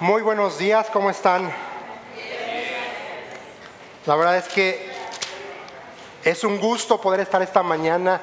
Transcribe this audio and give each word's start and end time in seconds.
Muy 0.00 0.22
buenos 0.22 0.56
días, 0.56 0.86
¿cómo 0.90 1.10
están? 1.10 1.52
La 4.06 4.16
verdad 4.16 4.38
es 4.38 4.48
que 4.48 4.90
es 6.24 6.42
un 6.42 6.58
gusto 6.58 6.98
poder 6.98 7.20
estar 7.20 7.42
esta 7.42 7.62
mañana 7.62 8.18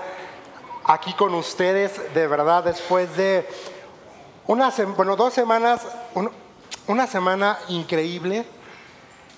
aquí 0.85 1.13
con 1.13 1.35
ustedes, 1.35 2.15
de 2.15 2.25
verdad, 2.25 2.63
después 2.63 3.15
de 3.15 3.47
una, 4.47 4.71
bueno, 4.95 5.15
dos 5.15 5.35
semanas, 5.35 5.81
una 6.87 7.05
semana 7.05 7.59
increíble. 7.67 8.43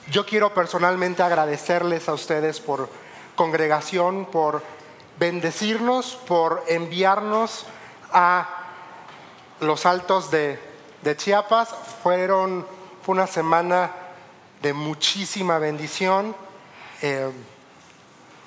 Yo 0.10 0.26
quiero 0.26 0.54
personalmente 0.54 1.21
agradecerles 1.21 2.08
a 2.08 2.14
ustedes 2.14 2.62
por 2.62 2.88
congregación, 3.36 4.24
por 4.24 4.64
bendecirnos, 5.20 6.18
por 6.26 6.64
enviarnos 6.70 7.66
a 8.14 8.48
los 9.60 9.86
altos 9.86 10.32
de, 10.32 10.69
Chiapas. 11.16 11.70
Fueron, 12.04 12.66
fue 13.04 13.14
una 13.14 13.28
semana 13.28 13.92
de 14.62 14.74
muchísima 14.74 15.57
bendición. 15.57 16.36
Eh, 17.02 17.32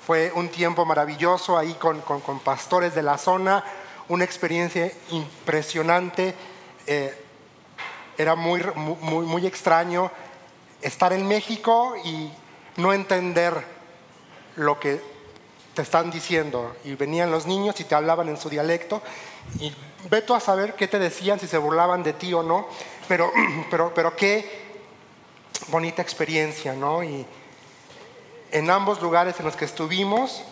fue 0.05 0.31
un 0.35 0.49
tiempo 0.49 0.85
maravilloso 0.85 1.57
ahí 1.57 1.73
con, 1.75 2.01
pastores 2.43 2.93
de 2.93 3.03
la 3.03 3.17
zona, 3.17 3.63
una 4.09 4.23
experiencia 4.23 4.91
impresionante. 5.11 6.35
Eh, 6.85 7.17
era 8.17 8.35
muy, 8.35 8.61
muy, 8.75 9.25
muy 9.25 9.47
extraño 9.47 10.11
estar 10.81 11.13
en 11.13 11.27
México 11.27 11.95
y 12.03 12.31
no 12.77 12.93
entender 12.93 13.65
lo 14.57 14.79
que 14.79 15.01
te 15.73 15.81
están 15.81 16.11
diciendo. 16.11 16.75
Y 16.83 16.95
venían 16.95 17.31
los 17.31 17.47
niños 17.47 17.79
y 17.79 17.85
te 17.85 17.95
hablaban 17.95 18.29
en 18.29 18.37
su 18.37 18.49
dialecto. 18.49 19.01
Veto 20.09 20.35
a 20.35 20.39
saber 20.39 20.75
qué 20.75 20.87
te 20.87 20.99
decían, 20.99 21.39
si 21.39 21.47
se 21.47 21.57
burlaban 21.57 22.03
de 22.03 22.13
ti 22.13 22.33
o 22.33 22.43
no. 22.43 22.67
Pero, 23.07 23.31
pero, 23.69 23.93
pero 23.93 24.15
qué 24.15 24.63
bonita 25.67 26.01
experiencia, 26.01 26.73
¿no? 26.73 27.03
Y 27.03 27.25
en 28.51 28.69
ambos 28.69 29.01
lugares 29.01 29.39
en 29.39 29.45
los 29.45 29.55
que 29.55 29.65
estuvimos, 29.65 30.43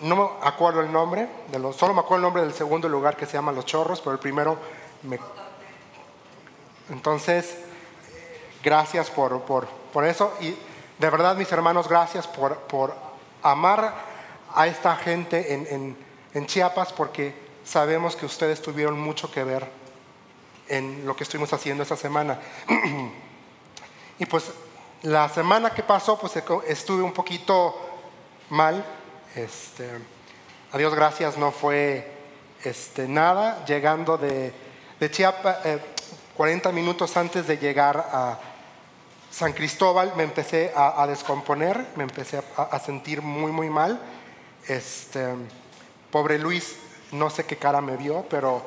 no 0.00 0.16
me 0.16 0.46
acuerdo 0.46 0.80
el 0.80 0.92
nombre, 0.92 1.28
solo 1.76 1.94
me 1.94 2.00
acuerdo 2.00 2.16
el 2.16 2.22
nombre 2.22 2.42
del 2.42 2.52
segundo 2.52 2.88
lugar 2.88 3.16
que 3.16 3.26
se 3.26 3.34
llama 3.34 3.52
Los 3.52 3.66
Chorros, 3.66 4.00
pero 4.00 4.12
el 4.12 4.18
primero 4.18 4.58
me... 5.02 5.18
Entonces, 6.90 7.56
gracias 8.62 9.10
por, 9.10 9.42
por, 9.42 9.66
por 9.92 10.04
eso. 10.04 10.32
Y 10.40 10.54
de 10.98 11.10
verdad, 11.10 11.36
mis 11.36 11.50
hermanos, 11.52 11.88
gracias 11.88 12.26
por, 12.26 12.56
por 12.58 12.94
amar 13.42 13.94
a 14.54 14.66
esta 14.66 14.96
gente 14.96 15.54
en, 15.54 15.96
en, 16.34 16.46
Chiapas 16.46 16.92
porque 16.92 17.34
sabemos 17.64 18.16
que 18.16 18.26
ustedes 18.26 18.60
tuvieron 18.62 19.00
mucho 19.00 19.30
que 19.30 19.44
ver 19.44 19.68
en 20.68 21.06
lo 21.06 21.16
que 21.16 21.24
estuvimos 21.24 21.52
haciendo 21.52 21.82
esta 21.82 21.96
semana. 21.96 22.38
y 24.18 24.26
pues 24.26 24.50
la 25.02 25.28
semana 25.28 25.70
que 25.70 25.82
pasó, 25.82 26.18
pues 26.18 26.32
estuve 26.68 27.02
un 27.02 27.12
poquito 27.12 27.76
mal. 28.50 28.84
Este, 29.34 29.88
a 30.72 30.78
Dios 30.78 30.94
gracias, 30.94 31.36
no 31.36 31.50
fue 31.50 32.10
este, 32.64 33.08
nada. 33.08 33.64
Llegando 33.64 34.16
de, 34.16 34.52
de 35.00 35.10
Chiapas, 35.10 35.58
40 36.36 36.68
eh, 36.68 36.72
minutos 36.72 37.16
antes 37.16 37.46
de 37.46 37.58
llegar 37.58 37.96
a 38.12 38.38
San 39.30 39.54
Cristóbal, 39.54 40.12
me 40.14 40.24
empecé 40.24 40.72
a, 40.76 41.06
descomponer, 41.06 41.86
me 41.96 42.02
empecé 42.02 42.42
a, 42.56 42.78
sentir 42.78 43.22
muy, 43.22 43.50
muy 43.50 43.70
mal. 43.70 43.98
Este, 44.68 45.26
pobre 46.10 46.38
Luis, 46.38 46.76
no 47.12 47.30
sé 47.30 47.44
qué 47.44 47.56
cara 47.56 47.80
me 47.80 47.96
vio, 47.96 48.24
pero 48.28 48.62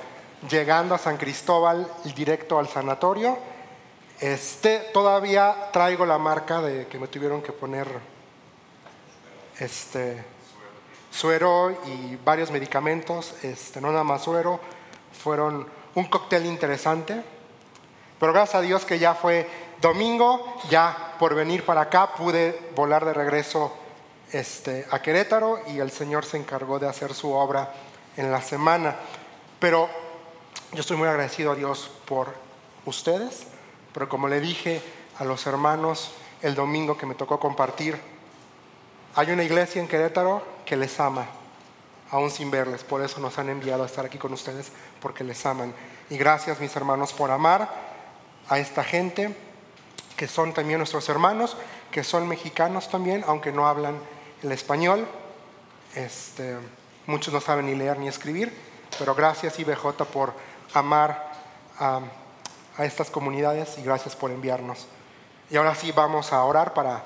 llegando 0.50 0.96
a 0.96 0.98
San 0.98 1.18
Cristóbal, 1.18 1.88
directo 2.16 2.60
al 2.60 2.68
sanatorio, 2.68 3.38
este, 4.20 4.80
todavía 4.94 5.70
traigo 5.74 6.06
la 6.06 6.18
marca 6.18 6.62
de 6.62 6.88
que 6.88 6.98
me 6.98 7.08
tuvieron 7.08 7.42
que 7.42 7.52
poner 7.52 7.88
este, 9.60 10.24
suero 11.12 11.72
y 11.86 12.18
varios 12.24 12.52
medicamentos, 12.52 13.36
este, 13.44 13.82
no 13.82 13.92
nada 13.92 14.04
más 14.04 14.24
suero, 14.24 14.60
fueron 15.12 15.68
un 15.96 16.06
cóctel 16.06 16.46
interesante, 16.46 17.22
pero 18.20 18.34
gracias 18.34 18.56
a 18.56 18.62
Dios 18.62 18.86
que 18.86 19.00
ya 19.00 19.14
fue 19.14 19.50
domingo, 19.82 20.58
ya 20.70 21.16
por 21.20 21.36
venir 21.36 21.66
para 21.66 21.82
acá 21.82 22.16
pude 22.16 22.70
volar 22.76 23.06
de 23.06 23.14
regreso 23.14 23.74
este, 24.32 24.86
a 24.92 25.02
Querétaro 25.02 25.60
y 25.68 25.80
el 25.80 25.92
Señor 25.92 26.26
se 26.26 26.38
encargó 26.38 26.80
de 26.80 26.88
hacer 26.88 27.14
su 27.14 27.32
obra 27.32 27.72
en 28.18 28.32
la 28.32 28.42
semana. 28.42 28.96
Pero 29.60 29.90
yo 30.72 30.82
estoy 30.82 30.98
muy 30.98 31.08
agradecido 31.08 31.52
a 31.52 31.56
Dios 31.56 31.90
por 32.06 32.34
ustedes, 32.86 33.48
pero 33.94 34.10
como 34.10 34.28
le 34.28 34.40
dije 34.40 34.82
a 35.18 35.24
los 35.24 35.46
hermanos 35.48 36.12
el 36.42 36.56
domingo 36.56 36.98
que 36.98 37.06
me 37.06 37.16
tocó 37.16 37.40
compartir, 37.40 38.00
hay 39.16 39.32
una 39.32 39.44
iglesia 39.44 39.82
en 39.82 39.88
Querétaro 39.88 40.44
que 40.66 40.76
les 40.76 41.00
ama, 41.00 41.26
aún 42.12 42.30
sin 42.30 42.52
verles, 42.52 42.84
por 42.84 43.02
eso 43.02 43.20
nos 43.20 43.38
han 43.38 43.50
enviado 43.50 43.84
a 43.84 43.86
estar 43.86 44.06
aquí 44.06 44.18
con 44.18 44.34
ustedes, 44.34 44.72
porque 45.02 45.24
les 45.24 45.46
aman. 45.46 45.74
Y 46.10 46.18
gracias 46.18 46.60
mis 46.60 46.76
hermanos 46.76 47.14
por 47.14 47.32
amar 47.32 47.70
a 48.50 48.60
esta 48.60 48.84
gente, 48.84 49.36
que 50.18 50.28
son 50.28 50.54
también 50.54 50.80
nuestros 50.80 51.08
hermanos, 51.10 51.58
que 51.92 52.04
son 52.04 52.28
mexicanos 52.28 52.90
también, 52.90 53.24
aunque 53.28 53.52
no 53.52 53.68
hablan 53.68 53.98
el 54.44 54.52
español. 54.52 55.08
Este, 55.96 56.58
muchos 57.08 57.34
no 57.34 57.42
saben 57.42 57.66
ni 57.66 57.76
leer 57.76 57.98
ni 58.00 58.08
escribir, 58.08 58.54
pero 58.98 59.16
gracias 59.16 59.60
IBJ 59.60 60.04
por 60.12 60.34
amar 60.74 61.32
a, 61.80 62.02
estas 62.80 63.10
comunidades 63.10 63.78
y 63.78 63.84
gracias 63.84 64.16
por 64.16 64.32
enviarnos. 64.32 64.88
Y 65.50 65.56
ahora 65.56 65.76
sí 65.76 65.92
vamos 65.94 66.34
a 66.34 66.44
orar 66.44 66.74
para 66.74 67.04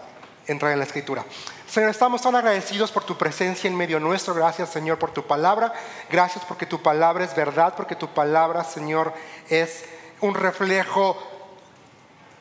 entrar 0.47 0.71
en 0.71 0.79
la 0.79 0.85
escritura. 0.85 1.23
Señor, 1.69 1.91
estamos 1.91 2.23
tan 2.23 2.35
agradecidos 2.35 2.91
por 2.91 3.03
tu 3.03 3.15
presencia 3.15 3.67
en 3.67 3.77
medio 3.77 3.99
nuestro. 3.99 4.33
Gracias, 4.33 4.69
Señor, 4.69 4.97
por 4.97 5.11
tu 5.11 5.27
palabra. 5.27 5.71
Gracias 6.09 6.43
porque 6.45 6.65
tu 6.65 6.81
palabra 6.81 7.23
es 7.23 7.35
verdad, 7.35 7.75
porque 7.77 7.95
tu 7.95 8.07
palabra, 8.07 8.63
Señor, 8.63 9.13
es 9.49 9.85
un 10.21 10.33
reflejo 10.33 11.15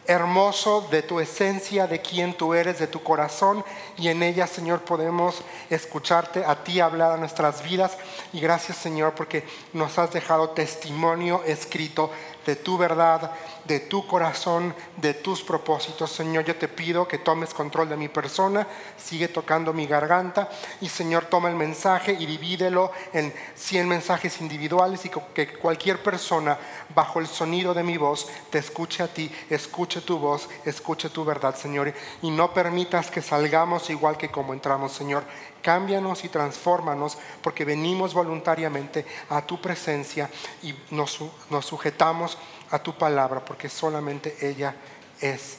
hermoso 0.09 0.89
de 0.91 1.03
tu 1.03 1.21
esencia, 1.21 1.87
de 1.87 2.01
quién 2.01 2.33
tú 2.33 2.55
eres, 2.55 2.79
de 2.79 2.87
tu 2.87 3.03
corazón. 3.03 3.63
Y 3.99 4.09
en 4.09 4.23
ella, 4.23 4.47
Señor, 4.47 4.81
podemos 4.81 5.43
escucharte 5.69 6.45
a 6.47 6.65
ti 6.65 6.81
hablar 6.81 7.13
a 7.13 7.17
nuestras 7.19 7.63
vidas. 7.63 7.97
Y 8.33 8.41
gracias, 8.41 8.79
Señor, 8.79 9.13
porque 9.13 9.47
nos 9.75 9.99
has 9.99 10.11
dejado 10.11 10.51
testimonio 10.51 11.43
escrito 11.45 12.11
de 12.47 12.57
tu 12.57 12.79
verdad, 12.79 13.33
de 13.69 13.81
tu 13.81 14.07
corazón, 14.07 14.75
de 14.97 15.13
tus 15.13 15.43
propósitos. 15.43 16.11
Señor, 16.11 16.45
yo 16.45 16.57
te 16.57 16.69
pido 16.69 17.07
que 17.07 17.19
tomes 17.19 17.53
control 17.53 17.91
de 17.91 17.97
mi 17.99 18.09
persona, 18.09 18.67
sigue 18.97 19.29
tocando 19.29 19.75
mi 19.75 19.87
garganta 19.87 20.49
y 20.81 20.89
Señor, 20.89 21.27
toma 21.27 21.51
el 21.51 21.55
mensaje 21.55 22.17
y 22.19 22.25
divídelo 22.25 22.91
en 23.13 23.33
100 23.55 23.87
mensajes 23.87 24.41
individuales 24.41 25.05
y 25.05 25.11
que 25.35 25.53
cualquier 25.59 26.03
persona 26.03 26.59
bajo 26.95 27.21
el 27.21 27.27
sonido 27.27 27.75
de 27.75 27.83
mi 27.83 27.99
voz 27.99 28.27
te 28.51 28.59
escuche 28.59 29.03
a 29.03 29.09
ti, 29.09 29.31
escuche 29.51 30.01
tu 30.01 30.19
voz, 30.19 30.49
escuche 30.65 31.11
tu 31.11 31.25
verdad, 31.25 31.55
Señor, 31.55 31.93
y 32.23 32.31
no 32.31 32.55
permitas 32.55 33.11
que 33.11 33.21
salgamos 33.21 33.91
igual 33.91 34.17
que 34.17 34.31
como 34.31 34.55
entramos, 34.55 34.93
Señor. 34.93 35.25
Cámbianos 35.61 36.25
y 36.25 36.29
transfórmanos 36.29 37.19
porque 37.43 37.65
venimos 37.65 38.15
voluntariamente 38.15 39.05
a 39.29 39.43
tu 39.43 39.61
presencia 39.61 40.31
y 40.63 40.75
nos, 40.91 41.19
nos 41.51 41.67
sujetamos 41.67 42.39
a 42.71 42.79
tu 42.79 42.97
palabra 42.97 43.45
porque 43.45 43.69
solamente 43.69 44.37
ella 44.41 44.75
es 45.21 45.59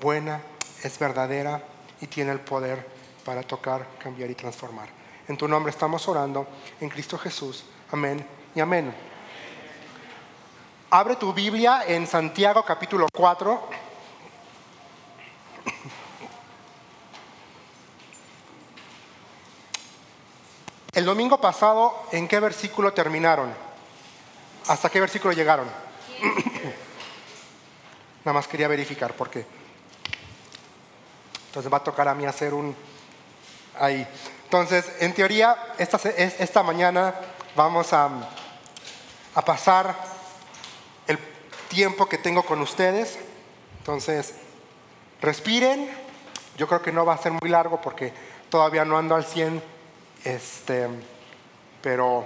buena, 0.00 0.40
es 0.82 0.98
verdadera 0.98 1.62
y 2.00 2.06
tiene 2.06 2.32
el 2.32 2.40
poder 2.40 2.86
para 3.24 3.42
tocar, 3.42 3.86
cambiar 3.98 4.30
y 4.30 4.34
transformar. 4.34 4.88
En 5.28 5.36
tu 5.36 5.48
nombre 5.48 5.70
estamos 5.70 6.06
orando, 6.08 6.46
en 6.80 6.88
Cristo 6.90 7.18
Jesús. 7.18 7.64
Amén 7.90 8.26
y 8.54 8.60
amén. 8.60 8.94
Abre 10.90 11.16
tu 11.16 11.32
Biblia 11.32 11.84
en 11.86 12.06
Santiago 12.06 12.64
capítulo 12.64 13.08
4. 13.12 13.84
El 20.92 21.04
domingo 21.04 21.40
pasado, 21.40 22.04
¿en 22.12 22.28
qué 22.28 22.38
versículo 22.38 22.92
terminaron? 22.92 23.52
¿Hasta 24.68 24.88
qué 24.88 25.00
versículo 25.00 25.32
llegaron? 25.32 25.83
Nada 28.24 28.34
más 28.34 28.48
quería 28.48 28.68
verificar 28.68 29.14
por 29.14 29.30
qué. 29.30 29.44
Entonces 31.46 31.72
va 31.72 31.78
a 31.78 31.84
tocar 31.84 32.08
a 32.08 32.14
mí 32.14 32.24
hacer 32.24 32.54
un 32.54 32.74
ahí. 33.78 34.06
Entonces, 34.44 34.90
en 35.00 35.14
teoría, 35.14 35.74
esta, 35.78 35.96
esta 36.08 36.62
mañana 36.62 37.14
vamos 37.54 37.92
a, 37.92 38.08
a 39.34 39.44
pasar 39.44 39.94
el 41.06 41.18
tiempo 41.68 42.06
que 42.06 42.18
tengo 42.18 42.44
con 42.44 42.60
ustedes. 42.60 43.18
Entonces, 43.78 44.34
respiren. 45.20 46.04
Yo 46.56 46.68
creo 46.68 46.82
que 46.82 46.92
no 46.92 47.04
va 47.04 47.14
a 47.14 47.18
ser 47.18 47.32
muy 47.32 47.50
largo 47.50 47.80
porque 47.80 48.12
todavía 48.48 48.84
no 48.84 48.96
ando 48.96 49.16
al 49.16 49.24
100, 49.24 49.60
este, 50.24 50.88
pero 51.82 52.24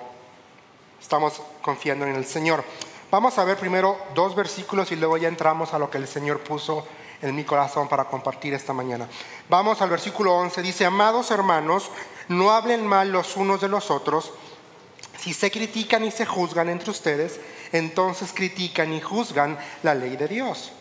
estamos 1.01 1.41
confiando 1.63 2.07
en 2.07 2.15
el 2.15 2.27
Señor. 2.27 2.63
Vamos 3.11 3.39
a 3.39 3.45
ver 3.45 3.57
primero 3.57 3.99
dos 4.15 4.35
versículos 4.35 4.93
y 4.93 4.97
luego 4.97 5.17
ya 5.17 5.29
entramos 5.29 5.73
a 5.73 5.79
lo 5.79 5.89
que 5.89 5.97
el 5.97 6.07
Señor 6.07 6.41
puso 6.41 6.87
en 7.23 7.35
mi 7.35 7.43
corazón 7.43 7.89
para 7.89 8.05
compartir 8.05 8.53
esta 8.53 8.75
mañana. 8.75 9.09
Vamos 9.49 9.81
al 9.81 9.89
versículo 9.89 10.37
11. 10.37 10.61
Dice, 10.61 10.85
amados 10.85 11.31
hermanos, 11.31 11.91
no 12.29 12.51
hablen 12.51 12.87
mal 12.87 13.11
los 13.11 13.35
unos 13.39 13.63
de 13.63 13.69
los 13.69 13.91
otros. 13.91 14.35
Si 15.19 15.33
se 15.33 15.51
critican 15.51 16.05
y 16.05 16.11
se 16.11 16.27
juzgan 16.27 16.69
entre 16.69 16.91
ustedes, 16.91 17.41
entonces 17.73 18.31
critican 18.35 18.93
y 18.93 19.01
juzgan 19.01 19.59
la 19.83 19.95
ley 19.95 20.19
de 20.19 20.29
Dios. 20.29 20.73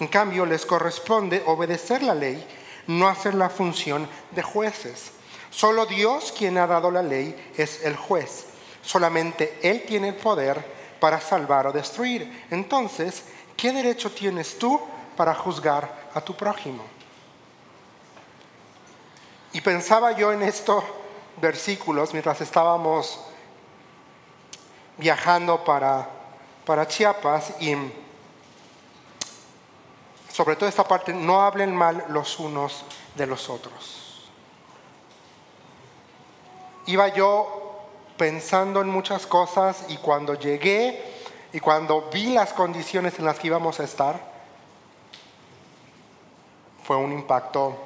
En 0.00 0.08
cambio, 0.08 0.46
les 0.46 0.64
corresponde 0.64 1.42
obedecer 1.44 2.02
la 2.02 2.14
ley, 2.14 2.42
no 2.86 3.08
hacer 3.08 3.34
la 3.34 3.50
función 3.50 4.08
de 4.30 4.42
jueces. 4.42 5.10
Solo 5.50 5.84
Dios, 5.84 6.32
quien 6.32 6.56
ha 6.56 6.66
dado 6.66 6.90
la 6.90 7.02
ley, 7.02 7.52
es 7.58 7.84
el 7.84 7.94
juez. 7.94 8.46
Solamente 8.82 9.58
Él 9.62 9.84
tiene 9.86 10.08
el 10.08 10.14
poder 10.14 10.73
para 11.04 11.20
salvar 11.20 11.66
o 11.66 11.70
destruir. 11.70 12.46
Entonces, 12.50 13.24
¿qué 13.58 13.74
derecho 13.74 14.10
tienes 14.10 14.58
tú 14.58 14.80
para 15.18 15.34
juzgar 15.34 16.08
a 16.14 16.20
tu 16.22 16.34
prójimo? 16.34 16.82
Y 19.52 19.60
pensaba 19.60 20.12
yo 20.12 20.32
en 20.32 20.42
estos 20.42 20.82
versículos 21.42 22.14
mientras 22.14 22.40
estábamos 22.40 23.20
viajando 24.96 25.62
para, 25.62 26.08
para 26.64 26.88
Chiapas 26.88 27.52
y 27.60 27.76
sobre 30.32 30.56
todo 30.56 30.70
esta 30.70 30.88
parte, 30.88 31.12
no 31.12 31.42
hablen 31.42 31.76
mal 31.76 32.02
los 32.08 32.38
unos 32.38 32.82
de 33.14 33.26
los 33.26 33.50
otros. 33.50 34.30
Iba 36.86 37.08
yo 37.08 37.63
pensando 38.16 38.80
en 38.80 38.88
muchas 38.88 39.26
cosas 39.26 39.84
y 39.88 39.96
cuando 39.96 40.34
llegué 40.34 41.02
y 41.52 41.60
cuando 41.60 42.10
vi 42.12 42.32
las 42.32 42.52
condiciones 42.52 43.18
en 43.18 43.24
las 43.24 43.38
que 43.38 43.48
íbamos 43.48 43.80
a 43.80 43.84
estar, 43.84 44.20
fue 46.82 46.96
un 46.96 47.12
impacto 47.12 47.76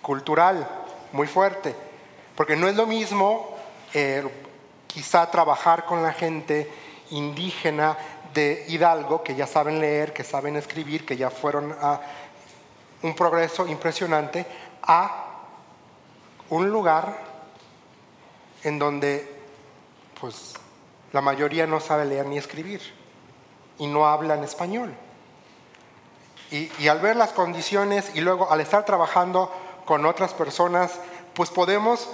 cultural 0.00 0.68
muy 1.12 1.26
fuerte, 1.26 1.74
porque 2.34 2.56
no 2.56 2.68
es 2.68 2.74
lo 2.74 2.86
mismo 2.86 3.56
eh, 3.94 4.26
quizá 4.86 5.30
trabajar 5.30 5.84
con 5.84 6.02
la 6.02 6.12
gente 6.12 6.70
indígena 7.10 7.96
de 8.34 8.64
Hidalgo, 8.68 9.22
que 9.22 9.34
ya 9.34 9.46
saben 9.46 9.78
leer, 9.78 10.12
que 10.12 10.24
saben 10.24 10.56
escribir, 10.56 11.04
que 11.04 11.16
ya 11.16 11.30
fueron 11.30 11.76
a 11.80 12.00
un 13.02 13.14
progreso 13.14 13.66
impresionante, 13.66 14.46
a 14.82 15.26
un 16.48 16.70
lugar 16.70 17.16
en 18.64 18.78
donde 18.78 19.31
pues 20.22 20.54
la 21.12 21.20
mayoría 21.20 21.66
no 21.66 21.80
sabe 21.80 22.04
leer 22.04 22.26
ni 22.26 22.38
escribir 22.38 22.80
y 23.76 23.88
no 23.88 24.06
hablan 24.06 24.44
español. 24.44 24.94
Y, 26.52 26.86
al 26.86 27.00
ver 27.00 27.16
las 27.16 27.32
condiciones 27.32 28.12
y 28.14 28.20
luego 28.20 28.52
al 28.52 28.60
estar 28.60 28.84
trabajando 28.84 29.50
con 29.84 30.06
otras 30.06 30.32
personas, 30.32 30.92
pues 31.34 31.50
podemos 31.50 32.08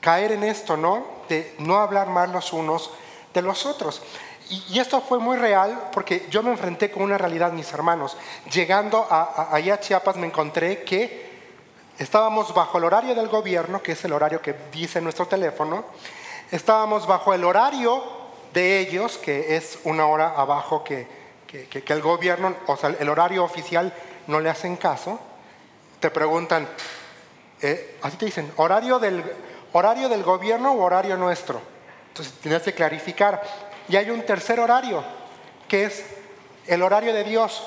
caer 0.00 0.32
en 0.32 0.42
esto, 0.42 0.78
¿no? 0.78 1.04
De 1.28 1.54
no 1.58 1.80
hablar 1.80 2.08
mal 2.08 2.32
los 2.32 2.54
unos 2.54 2.90
de 3.34 3.42
los 3.42 3.66
otros. 3.66 4.00
Y, 4.48 4.78
esto 4.78 5.02
fue 5.02 5.18
muy 5.18 5.36
real 5.36 5.90
porque 5.92 6.26
yo 6.30 6.42
me 6.42 6.52
enfrenté 6.52 6.90
con 6.90 7.02
una 7.02 7.18
realidad, 7.18 7.52
mis 7.52 7.70
hermanos. 7.74 8.16
Llegando 8.50 9.06
a, 9.10 9.54
allá 9.54 9.74
a 9.74 9.80
Chiapas 9.80 10.16
me 10.16 10.28
encontré 10.28 10.82
que 10.82 11.30
estábamos 11.98 12.54
bajo 12.54 12.78
el 12.78 12.84
horario 12.84 13.14
del 13.14 13.28
gobierno, 13.28 13.82
que 13.82 13.92
es 13.92 14.02
el 14.06 14.14
horario 14.14 14.40
que 14.40 14.54
dice 14.72 15.02
nuestro 15.02 15.26
teléfono. 15.26 15.84
Estábamos 16.52 17.06
bajo 17.06 17.32
el 17.32 17.44
horario 17.44 18.04
de 18.52 18.78
ellos, 18.78 19.16
que 19.16 19.56
es 19.56 19.78
una 19.84 20.06
hora 20.06 20.34
abajo 20.36 20.84
que, 20.84 21.08
que, 21.46 21.82
el 21.86 22.02
gobierno, 22.02 22.54
o 22.66 22.76
sea, 22.76 22.94
el 22.98 23.08
horario 23.08 23.42
oficial 23.42 23.92
no 24.26 24.38
le 24.38 24.50
hacen 24.50 24.76
caso. 24.76 25.18
Te 25.98 26.10
preguntan, 26.10 26.68
eh, 27.62 27.98
así 28.02 28.18
te 28.18 28.26
dicen, 28.26 28.52
¿horario 28.56 28.98
del, 28.98 29.24
¿horario 29.72 30.10
del 30.10 30.22
gobierno 30.22 30.72
o 30.72 30.82
horario 30.82 31.16
nuestro? 31.16 31.60
Entonces 32.08 32.34
tienes 32.42 32.62
que 32.62 32.74
clarificar. 32.74 33.42
Y 33.88 33.96
hay 33.96 34.10
un 34.10 34.20
tercer 34.20 34.60
horario, 34.60 35.02
que 35.66 35.84
es 35.84 36.04
el 36.66 36.82
horario 36.82 37.14
de 37.14 37.24
Dios. 37.24 37.66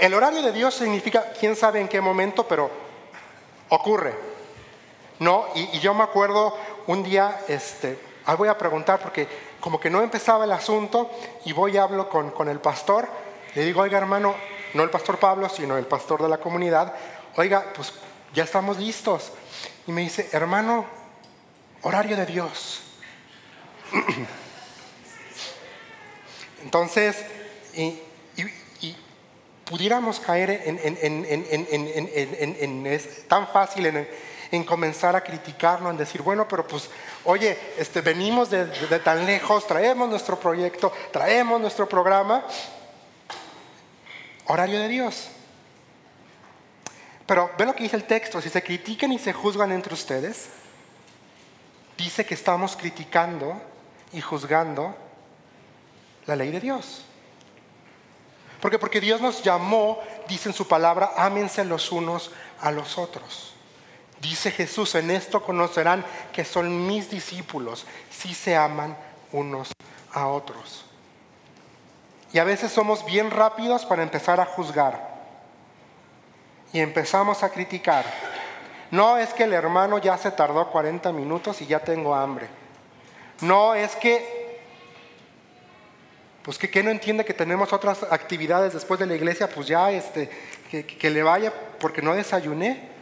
El 0.00 0.14
horario 0.14 0.42
de 0.42 0.50
Dios 0.50 0.74
significa, 0.74 1.32
quién 1.38 1.54
sabe 1.54 1.80
en 1.80 1.86
qué 1.86 2.00
momento, 2.00 2.48
pero 2.48 2.70
ocurre. 3.68 4.34
¿No? 5.20 5.46
Y, 5.54 5.78
yo 5.78 5.94
me 5.94 6.02
acuerdo 6.02 6.56
un 6.86 7.02
día, 7.02 7.40
este, 7.48 7.98
voy 8.36 8.48
a 8.48 8.58
preguntar 8.58 9.00
porque 9.00 9.28
como 9.60 9.80
que 9.80 9.90
no 9.90 10.02
empezaba 10.02 10.44
el 10.44 10.52
asunto 10.52 11.10
y 11.44 11.52
voy 11.52 11.74
y 11.74 11.76
hablo 11.78 12.08
con, 12.08 12.30
con 12.30 12.48
el 12.48 12.60
pastor, 12.60 13.08
le 13.54 13.64
digo, 13.64 13.82
oiga 13.82 13.98
hermano, 13.98 14.34
no 14.74 14.82
el 14.82 14.90
pastor 14.90 15.18
Pablo, 15.18 15.48
sino 15.48 15.78
el 15.78 15.86
pastor 15.86 16.22
de 16.22 16.28
la 16.28 16.38
comunidad, 16.38 16.94
oiga, 17.36 17.72
pues 17.74 17.92
ya 18.34 18.44
estamos 18.44 18.78
listos. 18.78 19.32
Y 19.86 19.92
me 19.92 20.02
dice, 20.02 20.28
hermano, 20.32 20.84
horario 21.82 22.16
de 22.16 22.26
Dios. 22.26 22.82
Entonces, 26.62 27.24
y, 27.74 28.00
pudiéramos 29.64 30.20
caer 30.20 30.62
en, 30.66 30.78
es 32.86 33.26
tan 33.28 33.48
fácil 33.48 33.86
en, 33.86 34.08
comenzar 34.62 35.16
a 35.16 35.22
criticarnos, 35.22 35.90
en 35.90 35.96
decir, 35.96 36.22
bueno, 36.22 36.46
pero 36.46 36.64
pues, 36.66 36.88
oye, 37.24 37.58
este, 37.76 38.00
venimos 38.00 38.50
de, 38.50 38.66
tan 39.00 39.26
lejos, 39.26 39.66
traemos 39.66 40.08
nuestro 40.08 40.38
proyecto, 40.38 40.92
traemos 41.10 41.60
nuestro 41.60 41.88
programa, 41.88 42.44
horario 44.46 44.78
de 44.78 44.88
Dios. 44.88 45.28
Pero 47.26 47.50
ve 47.58 47.66
lo 47.66 47.74
que 47.74 47.82
dice 47.82 47.96
el 47.96 48.04
texto, 48.04 48.40
si 48.40 48.50
se 48.50 48.62
critican 48.62 49.10
y 49.10 49.18
se 49.18 49.32
juzgan 49.32 49.72
entre 49.72 49.94
ustedes, 49.94 50.50
dice 51.96 52.24
que 52.24 52.34
estamos 52.34 52.76
criticando 52.76 53.60
y 54.12 54.20
juzgando 54.20 54.94
la 56.26 56.36
ley 56.36 56.50
de 56.50 56.60
Dios. 56.60 57.04
Porque 58.60 58.78
porque 58.78 59.00
Dios 59.00 59.20
nos 59.20 59.42
llamó, 59.42 60.00
dice 60.28 60.50
en 60.50 60.54
su 60.54 60.68
palabra, 60.68 61.12
ámense 61.16 61.64
los 61.64 61.90
unos 61.92 62.30
a 62.60 62.70
los 62.70 62.98
otros. 62.98 63.53
Dice 64.24 64.50
Jesús, 64.50 64.94
en 64.94 65.10
esto 65.10 65.42
conocerán 65.42 66.02
que 66.32 66.46
son 66.46 66.86
mis 66.86 67.10
discípulos, 67.10 67.86
si 68.10 68.32
se 68.32 68.56
aman 68.56 68.96
unos 69.32 69.70
a 70.14 70.28
otros. 70.28 70.86
Y 72.32 72.38
a 72.38 72.44
veces 72.44 72.72
somos 72.72 73.04
bien 73.04 73.30
rápidos 73.30 73.84
para 73.84 74.02
empezar 74.02 74.40
a 74.40 74.46
juzgar. 74.46 75.12
Y 76.72 76.80
empezamos 76.80 77.42
a 77.42 77.50
criticar. 77.50 78.06
No 78.90 79.18
es 79.18 79.34
que 79.34 79.44
el 79.44 79.52
hermano 79.52 79.98
ya 79.98 80.16
se 80.16 80.30
tardó 80.30 80.70
40 80.70 81.12
minutos 81.12 81.60
y 81.60 81.66
ya 81.66 81.80
tengo 81.80 82.14
hambre. 82.14 82.48
No 83.42 83.74
es 83.74 83.94
que 83.94 84.42
pues 86.42 86.58
que, 86.58 86.82
no 86.82 86.90
entiende 86.90 87.26
que 87.26 87.34
tenemos 87.34 87.72
otras 87.74 88.02
actividades 88.04 88.72
después 88.72 89.00
de 89.00 89.06
la 89.06 89.14
iglesia, 89.14 89.48
pues 89.48 89.66
ya 89.66 89.90
este, 89.90 90.30
que, 90.70 91.10
le 91.10 91.22
vaya 91.22 91.52
porque 91.78 92.00
no 92.00 92.14
desayuné. 92.14 92.93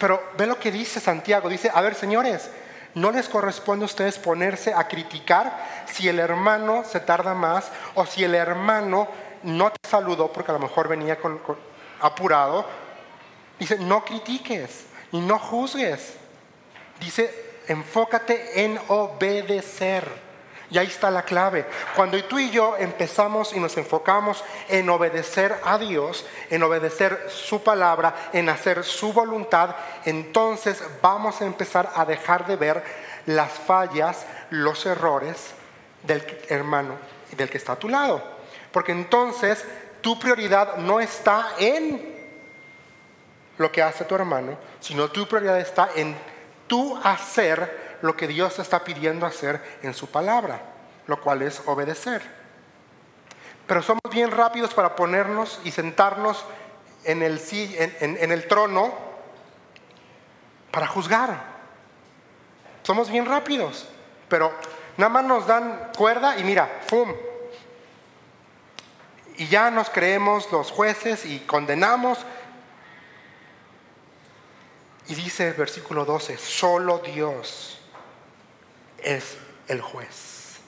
Pero 0.00 0.30
ve 0.38 0.46
lo 0.46 0.58
que 0.58 0.72
dice 0.72 0.98
Santiago, 0.98 1.50
dice, 1.50 1.70
a 1.72 1.82
ver 1.82 1.94
señores, 1.94 2.50
no 2.94 3.12
les 3.12 3.28
corresponde 3.28 3.84
a 3.84 3.86
ustedes 3.86 4.18
ponerse 4.18 4.72
a 4.72 4.88
criticar 4.88 5.84
si 5.86 6.08
el 6.08 6.18
hermano 6.18 6.84
se 6.84 7.00
tarda 7.00 7.34
más 7.34 7.70
o 7.94 8.06
si 8.06 8.24
el 8.24 8.34
hermano 8.34 9.06
no 9.42 9.70
te 9.70 9.86
saludó 9.86 10.32
porque 10.32 10.52
a 10.52 10.54
lo 10.54 10.60
mejor 10.60 10.88
venía 10.88 11.18
apurado. 12.00 12.64
Dice, 13.58 13.78
no 13.78 14.02
critiques 14.02 14.86
y 15.12 15.20
no 15.20 15.38
juzgues. 15.38 16.14
Dice, 16.98 17.58
enfócate 17.68 18.64
en 18.64 18.80
obedecer. 18.88 20.29
Y 20.70 20.78
ahí 20.78 20.86
está 20.86 21.10
la 21.10 21.24
clave. 21.24 21.66
Cuando 21.96 22.22
tú 22.24 22.38
y 22.38 22.50
yo 22.50 22.76
empezamos 22.76 23.52
y 23.52 23.58
nos 23.60 23.76
enfocamos 23.76 24.44
en 24.68 24.88
obedecer 24.88 25.58
a 25.64 25.78
Dios, 25.78 26.24
en 26.48 26.62
obedecer 26.62 27.26
su 27.28 27.62
palabra, 27.62 28.30
en 28.32 28.48
hacer 28.48 28.84
su 28.84 29.12
voluntad, 29.12 29.74
entonces 30.04 30.82
vamos 31.02 31.40
a 31.40 31.46
empezar 31.46 31.90
a 31.96 32.04
dejar 32.04 32.46
de 32.46 32.56
ver 32.56 32.84
las 33.26 33.50
fallas, 33.50 34.26
los 34.50 34.86
errores 34.86 35.52
del 36.04 36.24
hermano 36.48 36.94
y 37.32 37.36
del 37.36 37.50
que 37.50 37.58
está 37.58 37.72
a 37.72 37.78
tu 37.78 37.88
lado. 37.88 38.22
Porque 38.70 38.92
entonces 38.92 39.64
tu 40.00 40.18
prioridad 40.18 40.76
no 40.76 41.00
está 41.00 41.54
en 41.58 42.18
lo 43.58 43.72
que 43.72 43.82
hace 43.82 44.04
tu 44.04 44.14
hermano, 44.14 44.56
sino 44.78 45.10
tu 45.10 45.26
prioridad 45.26 45.58
está 45.58 45.90
en 45.96 46.16
tu 46.66 46.96
hacer 47.02 47.79
lo 48.02 48.16
que 48.16 48.26
Dios 48.26 48.58
está 48.58 48.84
pidiendo 48.84 49.26
hacer 49.26 49.78
en 49.82 49.94
su 49.94 50.08
palabra, 50.08 50.60
lo 51.06 51.20
cual 51.20 51.42
es 51.42 51.62
obedecer. 51.66 52.22
Pero 53.66 53.82
somos 53.82 54.02
bien 54.10 54.30
rápidos 54.30 54.74
para 54.74 54.96
ponernos 54.96 55.60
y 55.64 55.70
sentarnos 55.70 56.44
en 57.04 57.22
el, 57.22 58.48
trono 58.48 58.92
para 60.70 60.86
juzgar. 60.86 61.50
Somos 62.82 63.10
bien 63.10 63.26
rápidos, 63.26 63.86
pero 64.28 64.52
nada 64.96 65.10
más 65.10 65.24
nos 65.24 65.46
dan 65.46 65.92
cuerda 65.96 66.38
y 66.38 66.44
mira, 66.44 66.80
¡fum! 66.88 67.12
Y 69.36 69.46
ya 69.46 69.70
nos 69.70 69.88
creemos 69.88 70.50
los 70.52 70.70
jueces 70.70 71.24
y 71.24 71.40
condenamos. 71.40 72.18
Y 75.08 75.14
dice 75.14 75.48
el 75.48 75.54
versículo 75.54 76.04
12, 76.04 76.36
solo 76.38 76.98
Dios 76.98 77.79
es 79.02 79.36
el 79.68 79.80
juez. 79.80 80.58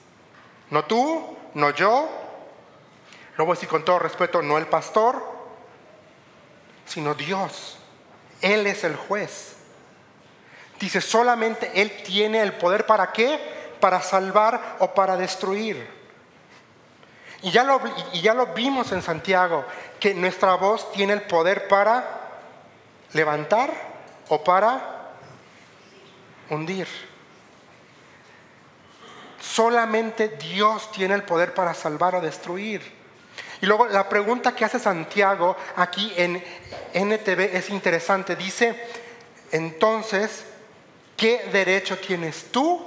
No 0.69 0.85
tú, 0.85 1.37
no 1.53 1.71
yo, 1.71 2.09
no 3.37 3.45
voy 3.45 3.53
a 3.53 3.55
decir 3.55 3.69
con 3.69 3.85
todo 3.85 3.99
respeto, 3.99 4.41
no 4.41 4.57
el 4.57 4.67
pastor, 4.67 5.23
sino 6.85 7.13
Dios. 7.13 7.77
Él 8.41 8.67
es 8.67 8.83
el 8.83 8.95
juez. 8.95 9.55
Dice, 10.79 11.01
solamente 11.01 11.71
Él 11.81 12.03
tiene 12.03 12.41
el 12.41 12.53
poder 12.53 12.85
para 12.85 13.11
qué? 13.11 13.39
Para 13.79 14.01
salvar 14.01 14.77
o 14.79 14.93
para 14.93 15.15
destruir. 15.15 15.87
Y 17.41 17.51
ya, 17.51 17.63
lo, 17.63 17.81
y 18.13 18.21
ya 18.21 18.33
lo 18.33 18.47
vimos 18.47 18.91
en 18.91 19.01
Santiago, 19.01 19.65
que 19.99 20.13
nuestra 20.13 20.55
voz 20.55 20.91
tiene 20.91 21.13
el 21.13 21.23
poder 21.23 21.67
para 21.67 22.21
levantar 23.13 23.71
o 24.29 24.43
para 24.43 25.11
hundir. 26.49 26.87
Solamente 29.43 30.29
Dios 30.29 30.89
tiene 30.91 31.15
el 31.15 31.23
poder 31.23 31.53
para 31.53 31.73
salvar 31.73 32.15
o 32.15 32.21
destruir. 32.21 32.81
Y 33.61 33.65
luego 33.65 33.87
la 33.87 34.07
pregunta 34.07 34.55
que 34.55 34.63
hace 34.63 34.79
Santiago 34.79 35.57
aquí 35.75 36.13
en 36.15 36.41
NTV 36.93 37.53
es 37.53 37.69
interesante. 37.69 38.37
Dice, 38.37 38.73
entonces, 39.51 40.45
¿qué 41.17 41.49
derecho 41.51 41.97
tienes 41.97 42.51
tú 42.51 42.81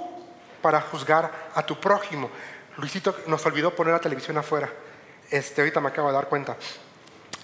para 0.61 0.81
juzgar 0.81 1.31
a 1.53 1.63
tu 1.63 1.79
prójimo? 1.79 2.29
Luisito 2.77 3.15
nos 3.27 3.45
olvidó 3.45 3.75
poner 3.75 3.93
la 3.93 4.01
televisión 4.01 4.37
afuera. 4.37 4.67
Este, 5.29 5.61
ahorita 5.61 5.79
me 5.79 5.89
acabo 5.89 6.07
de 6.07 6.15
dar 6.15 6.27
cuenta. 6.27 6.57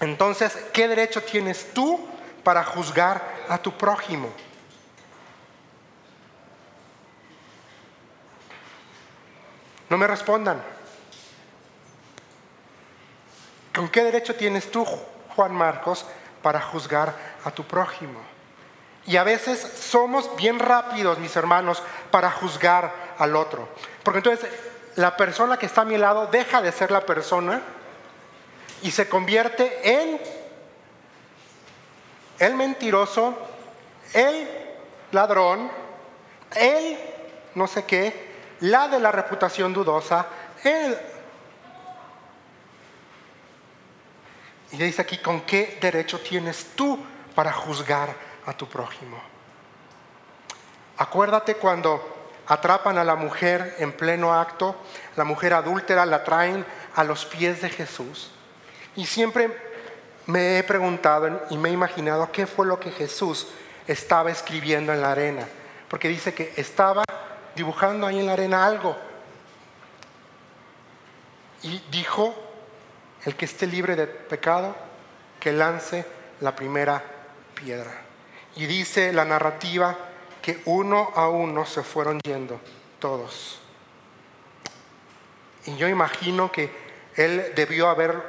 Entonces, 0.00 0.56
¿qué 0.72 0.88
derecho 0.88 1.22
tienes 1.22 1.72
tú 1.72 2.04
para 2.42 2.64
juzgar 2.64 3.22
a 3.48 3.58
tu 3.58 3.76
prójimo? 3.78 4.32
No 9.90 9.98
me 9.98 10.06
respondan. 10.06 10.62
¿Con 13.74 13.88
qué 13.88 14.04
derecho 14.04 14.34
tienes 14.36 14.70
tú, 14.70 14.86
Juan 15.34 15.52
Marcos, 15.52 16.06
para 16.42 16.60
juzgar 16.60 17.14
a 17.44 17.50
tu 17.50 17.64
prójimo? 17.64 18.20
Y 19.06 19.16
a 19.16 19.24
veces 19.24 19.60
somos 19.60 20.34
bien 20.36 20.58
rápidos, 20.58 21.18
mis 21.18 21.34
hermanos, 21.36 21.82
para 22.10 22.30
juzgar 22.30 22.92
al 23.18 23.36
otro. 23.36 23.68
Porque 24.02 24.18
entonces 24.18 24.48
la 24.96 25.16
persona 25.16 25.58
que 25.58 25.66
está 25.66 25.82
a 25.82 25.84
mi 25.84 25.98
lado 25.98 26.28
deja 26.28 26.62
de 26.62 26.72
ser 26.72 26.90
la 26.90 27.04
persona 27.04 27.60
y 28.82 28.90
se 28.90 29.08
convierte 29.08 29.80
en 29.82 30.20
el 32.38 32.54
mentiroso, 32.54 33.36
el 34.12 34.48
ladrón, 35.12 35.70
el 36.54 36.98
no 37.54 37.66
sé 37.66 37.84
qué, 37.84 38.33
la 38.60 38.88
de 38.88 39.00
la 39.00 39.12
reputación 39.12 39.72
dudosa, 39.72 40.26
Y 44.74 44.76
dice 44.76 45.02
aquí, 45.02 45.18
¿con 45.18 45.42
qué 45.42 45.78
derecho 45.80 46.18
tienes 46.20 46.72
tú 46.74 46.98
para 47.32 47.52
juzgar 47.52 48.08
a 48.44 48.52
tu 48.54 48.68
prójimo? 48.68 49.22
Acuérdate 50.96 51.54
cuando 51.54 52.02
atrapan 52.48 52.98
a 52.98 53.04
la 53.04 53.14
mujer 53.14 53.76
en 53.78 53.92
pleno 53.92 54.34
acto, 54.34 54.74
la 55.14 55.22
mujer 55.22 55.54
adúltera 55.54 56.04
la 56.06 56.24
traen 56.24 56.66
a 56.96 57.04
los 57.04 57.24
pies 57.24 57.62
de 57.62 57.70
Jesús. 57.70 58.32
Y 58.96 59.06
siempre 59.06 59.56
me 60.26 60.58
he 60.58 60.64
preguntado 60.64 61.42
y 61.50 61.56
me 61.56 61.68
he 61.68 61.72
imaginado 61.72 62.32
qué 62.32 62.46
fue 62.46 62.66
lo 62.66 62.80
que 62.80 62.90
Jesús 62.90 63.46
estaba 63.86 64.32
escribiendo 64.32 64.92
en 64.92 65.00
la 65.00 65.12
arena. 65.12 65.46
Porque 65.88 66.08
dice 66.08 66.34
que 66.34 66.52
estaba 66.56 67.04
dibujando 67.56 68.06
ahí 68.06 68.18
en 68.18 68.26
la 68.26 68.32
arena 68.32 68.64
algo. 68.64 68.96
Y 71.62 71.80
dijo, 71.90 72.34
el 73.24 73.36
que 73.36 73.44
esté 73.46 73.66
libre 73.66 73.96
de 73.96 74.06
pecado, 74.06 74.76
que 75.40 75.52
lance 75.52 76.06
la 76.40 76.54
primera 76.54 77.02
piedra. 77.54 78.02
Y 78.56 78.66
dice 78.66 79.12
la 79.12 79.24
narrativa 79.24 79.96
que 80.42 80.62
uno 80.66 81.10
a 81.14 81.28
uno 81.28 81.64
se 81.64 81.82
fueron 81.82 82.20
yendo 82.22 82.60
todos. 82.98 83.58
Y 85.66 85.76
yo 85.76 85.88
imagino 85.88 86.52
que 86.52 86.70
él 87.16 87.52
debió 87.54 87.88
haber 87.88 88.22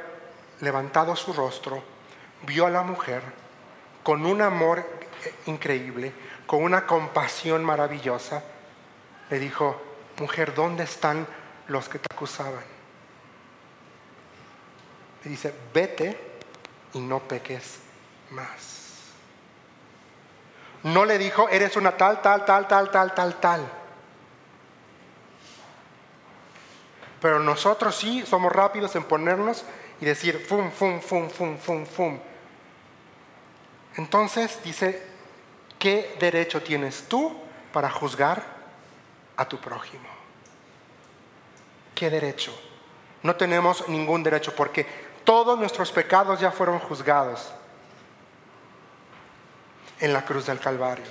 levantado 0.60 1.14
su 1.16 1.32
rostro, 1.32 1.82
vio 2.46 2.66
a 2.66 2.70
la 2.70 2.82
mujer 2.82 3.22
con 4.02 4.24
un 4.24 4.40
amor 4.40 4.86
increíble, 5.46 6.12
con 6.46 6.62
una 6.62 6.86
compasión 6.86 7.64
maravillosa. 7.64 8.42
Le 9.30 9.38
dijo, 9.38 9.80
mujer, 10.18 10.54
¿dónde 10.54 10.84
están 10.84 11.26
los 11.68 11.88
que 11.88 11.98
te 11.98 12.06
acusaban? 12.14 12.64
Y 15.24 15.28
dice, 15.28 15.52
vete 15.74 16.16
y 16.92 17.00
no 17.00 17.20
peques 17.20 17.80
más. 18.30 18.76
No 20.84 21.04
le 21.04 21.18
dijo, 21.18 21.48
eres 21.48 21.76
una 21.76 21.96
tal, 21.96 22.22
tal, 22.22 22.44
tal, 22.44 22.68
tal, 22.68 22.90
tal, 22.90 23.14
tal, 23.14 23.40
tal. 23.40 23.72
Pero 27.20 27.40
nosotros 27.40 27.96
sí 27.96 28.24
somos 28.24 28.52
rápidos 28.52 28.94
en 28.94 29.02
ponernos 29.02 29.64
y 30.00 30.04
decir, 30.04 30.44
fum, 30.46 30.70
fum, 30.70 31.00
fum, 31.00 31.28
fum, 31.28 31.58
fum, 31.58 31.86
fum. 31.86 32.20
Entonces 33.96 34.62
dice, 34.62 35.02
¿qué 35.78 36.16
derecho 36.20 36.62
tienes 36.62 37.08
tú 37.08 37.36
para 37.72 37.90
juzgar 37.90 38.55
a 39.36 39.46
tu 39.46 39.58
prójimo? 39.58 40.08
¿Qué 41.94 42.10
derecho? 42.10 42.52
No 43.22 43.36
tenemos 43.36 43.88
ningún 43.88 44.22
derecho 44.22 44.54
porque 44.54 44.86
todos 45.24 45.58
nuestros 45.58 45.90
pecados 45.90 46.40
ya 46.40 46.50
fueron 46.50 46.78
juzgados 46.78 47.52
en 49.98 50.12
la 50.12 50.24
cruz 50.24 50.46
del 50.46 50.60
Calvario. 50.60 51.06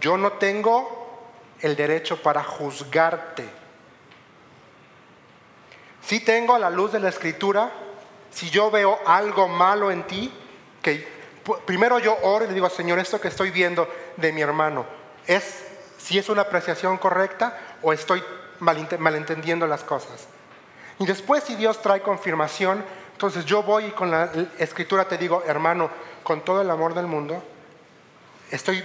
Yo 0.00 0.16
no 0.16 0.32
tengo 0.32 1.30
el 1.60 1.76
derecho 1.76 2.20
para 2.22 2.42
juzgarte. 2.44 3.48
Si 6.02 6.20
tengo 6.20 6.54
a 6.54 6.58
la 6.58 6.70
luz 6.70 6.92
de 6.92 7.00
la 7.00 7.08
escritura, 7.08 7.70
si 8.30 8.50
yo 8.50 8.70
veo 8.70 8.98
algo 9.06 9.48
malo 9.48 9.90
en 9.90 10.06
ti, 10.06 10.32
que 10.82 11.19
primero 11.58 11.98
yo 11.98 12.16
oro 12.22 12.44
y 12.44 12.48
le 12.48 12.54
digo, 12.54 12.68
Señor, 12.68 12.98
esto 12.98 13.20
que 13.20 13.28
estoy 13.28 13.50
viendo 13.50 13.88
de 14.16 14.32
mi 14.32 14.40
hermano, 14.40 14.84
¿es 15.26 15.64
si 15.98 16.18
es 16.18 16.28
una 16.28 16.42
apreciación 16.42 16.98
correcta 16.98 17.58
o 17.82 17.92
estoy 17.92 18.22
malentendiendo 18.58 19.66
las 19.66 19.84
cosas? 19.84 20.26
Y 20.98 21.06
después 21.06 21.44
si 21.44 21.56
Dios 21.56 21.80
trae 21.80 22.02
confirmación, 22.02 22.84
entonces 23.12 23.44
yo 23.44 23.62
voy 23.62 23.86
y 23.86 23.90
con 23.90 24.10
la 24.10 24.30
escritura 24.58 25.06
te 25.06 25.18
digo, 25.18 25.42
hermano, 25.46 25.90
con 26.22 26.42
todo 26.42 26.62
el 26.62 26.70
amor 26.70 26.94
del 26.94 27.06
mundo, 27.06 27.42
estoy 28.50 28.82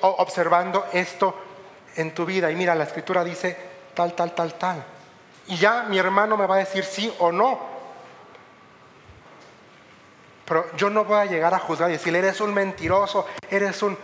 observando 0.00 0.86
esto 0.92 1.34
en 1.96 2.14
tu 2.14 2.24
vida. 2.24 2.50
Y 2.50 2.56
mira, 2.56 2.74
la 2.74 2.84
escritura 2.84 3.24
dice 3.24 3.56
tal, 3.94 4.14
tal, 4.14 4.34
tal, 4.34 4.54
tal. 4.54 4.84
Y 5.48 5.56
ya 5.56 5.84
mi 5.84 5.98
hermano 5.98 6.36
me 6.36 6.46
va 6.46 6.56
a 6.56 6.58
decir 6.58 6.84
sí 6.84 7.12
o 7.18 7.32
no. 7.32 7.72
Pero 10.44 10.66
yo 10.76 10.90
no 10.90 11.04
voy 11.04 11.18
a 11.18 11.24
llegar 11.24 11.54
a 11.54 11.58
juzgar 11.58 11.88
y 11.90 11.94
decirle, 11.94 12.18
eres 12.18 12.40
un 12.40 12.52
mentiroso, 12.52 13.26
eres 13.50 13.82
un... 13.82 13.96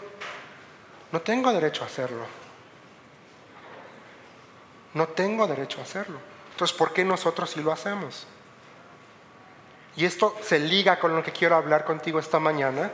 No 1.11 1.21
tengo 1.21 1.53
derecho 1.53 1.83
a 1.83 1.87
hacerlo. 1.87 2.27
No 4.95 5.09
tengo 5.09 5.47
derecho 5.47 5.81
a 5.81 5.83
hacerlo. 5.83 6.19
Entonces, 6.53 6.77
¿por 6.77 6.93
qué 6.93 7.05
nosotros 7.05 7.51
sí 7.51 7.63
lo 7.63 7.73
hacemos? 7.73 8.27
Y 9.99 10.05
esto 10.05 10.37
se 10.43 10.61
liga 10.61 10.99
con 10.99 11.15
lo 11.15 11.23
que 11.23 11.33
quiero 11.33 11.57
hablar 11.57 11.85
contigo 11.85 12.21
esta 12.21 12.39
mañana, 12.39 12.93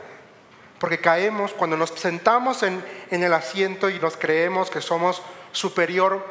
porque 0.79 0.99
caemos 0.99 1.53
cuando 1.53 1.77
nos 1.77 1.91
sentamos 1.91 2.63
en, 2.63 2.83
el 3.11 3.33
asiento 3.33 3.89
y 3.89 3.99
nos 3.99 4.17
creemos 4.17 4.69
que 4.69 4.81
somos 4.81 5.21
superior, 5.51 6.25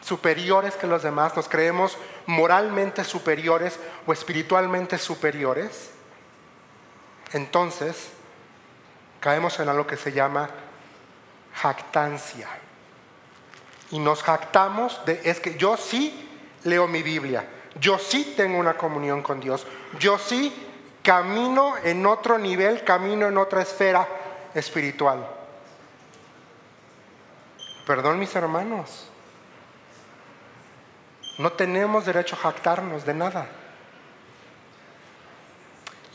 superiores 0.00 0.74
que 0.74 0.86
los 0.86 1.02
demás, 1.02 1.36
nos 1.36 1.48
creemos 1.48 1.98
moralmente 2.26 3.02
superiores 3.02 3.78
o 4.06 4.12
espiritualmente 4.12 4.96
superiores, 4.96 5.90
entonces 7.34 8.10
caemos 9.20 9.58
en 9.58 9.68
algo 9.68 9.86
que 9.86 9.96
se 9.96 10.12
llama 10.12 10.48
jactancia. 11.54 12.48
Y 13.90 13.98
nos 13.98 14.22
jactamos 14.22 15.04
de, 15.04 15.20
es 15.24 15.40
que 15.40 15.56
yo 15.56 15.76
sí 15.76 16.28
leo 16.62 16.86
mi 16.86 17.02
Biblia. 17.02 17.44
Yo 17.80 17.98
sí 17.98 18.34
tengo 18.36 18.58
una 18.58 18.74
comunión 18.74 19.20
con 19.22 19.40
Dios. 19.40 19.66
Yo 19.98 20.16
sí 20.16 20.52
camino 21.02 21.74
en 21.82 22.06
otro 22.06 22.38
nivel, 22.38 22.84
camino 22.84 23.26
en 23.26 23.36
otra 23.36 23.62
esfera 23.62 24.06
espiritual. 24.54 25.28
Perdón 27.84 28.18
mis 28.20 28.34
hermanos. 28.36 29.08
No 31.38 31.50
tenemos 31.52 32.06
derecho 32.06 32.36
a 32.36 32.38
jactarnos 32.38 33.04
de 33.04 33.14
nada. 33.14 33.48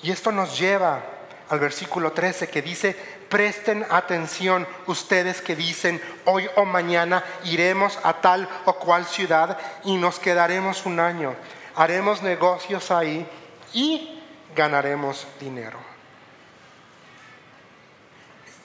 Y 0.01 0.11
esto 0.11 0.31
nos 0.31 0.57
lleva 0.57 1.01
al 1.49 1.59
versículo 1.59 2.11
13 2.11 2.47
que 2.49 2.61
dice, 2.61 2.95
presten 3.29 3.85
atención 3.89 4.67
ustedes 4.87 5.41
que 5.41 5.55
dicen, 5.55 6.01
hoy 6.25 6.49
o 6.55 6.65
mañana 6.65 7.23
iremos 7.43 7.99
a 8.03 8.21
tal 8.21 8.47
o 8.65 8.73
cual 8.73 9.05
ciudad 9.05 9.57
y 9.83 9.97
nos 9.97 10.19
quedaremos 10.19 10.85
un 10.85 10.99
año, 10.99 11.35
haremos 11.75 12.21
negocios 12.21 12.91
ahí 12.91 13.27
y 13.73 14.21
ganaremos 14.55 15.27
dinero. 15.39 15.79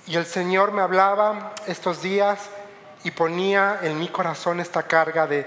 Y 0.06 0.16
el 0.16 0.26
Señor 0.26 0.72
me 0.72 0.82
hablaba 0.82 1.54
estos 1.66 2.02
días 2.02 2.50
y 3.04 3.10
ponía 3.10 3.80
en 3.82 3.98
mi 3.98 4.08
corazón 4.08 4.60
esta 4.60 4.82
carga 4.82 5.26
de 5.26 5.46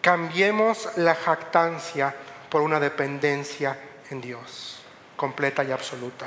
cambiemos 0.00 0.88
la 0.96 1.14
jactancia 1.14 2.14
por 2.48 2.62
una 2.62 2.80
dependencia 2.80 3.78
en 4.10 4.20
Dios, 4.20 4.75
completa 5.16 5.64
y 5.64 5.72
absoluta. 5.72 6.26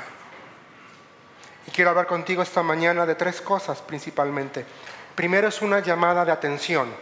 Y 1.66 1.70
quiero 1.70 1.90
hablar 1.90 2.06
contigo 2.06 2.42
esta 2.42 2.62
mañana 2.62 3.06
de 3.06 3.14
tres 3.14 3.40
cosas 3.40 3.80
principalmente. 3.80 4.64
Primero 5.14 5.48
es 5.48 5.62
una 5.62 5.80
llamada 5.80 6.24
de 6.24 6.32
atención. 6.32 6.92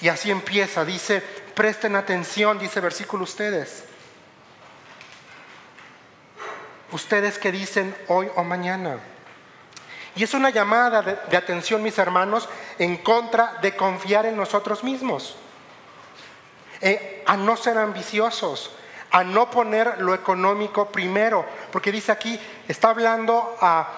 Y 0.00 0.08
así 0.08 0.30
empieza, 0.30 0.84
dice, 0.84 1.20
presten 1.54 1.94
atención, 1.96 2.58
dice 2.58 2.80
versículo 2.80 3.24
ustedes. 3.24 3.84
Ustedes 6.92 7.38
que 7.38 7.52
dicen 7.52 7.94
hoy 8.08 8.28
o 8.34 8.42
mañana. 8.42 8.98
Y 10.16 10.24
es 10.24 10.34
una 10.34 10.50
llamada 10.50 11.02
de, 11.02 11.36
atención, 11.36 11.82
mis 11.82 11.98
hermanos, 11.98 12.48
en 12.78 12.96
contra 12.98 13.58
de 13.62 13.76
confiar 13.76 14.26
en 14.26 14.36
nosotros 14.36 14.82
mismos, 14.82 15.36
eh, 16.80 17.22
a 17.26 17.36
no 17.36 17.56
ser 17.56 17.78
ambiciosos, 17.78 18.72
a 19.10 19.24
no 19.24 19.50
poner 19.50 20.00
lo 20.00 20.14
económico 20.14 20.86
primero, 20.86 21.44
porque 21.72 21.92
dice 21.92 22.12
aquí, 22.12 22.38
está 22.68 22.90
hablando 22.90 23.56
a 23.60 23.88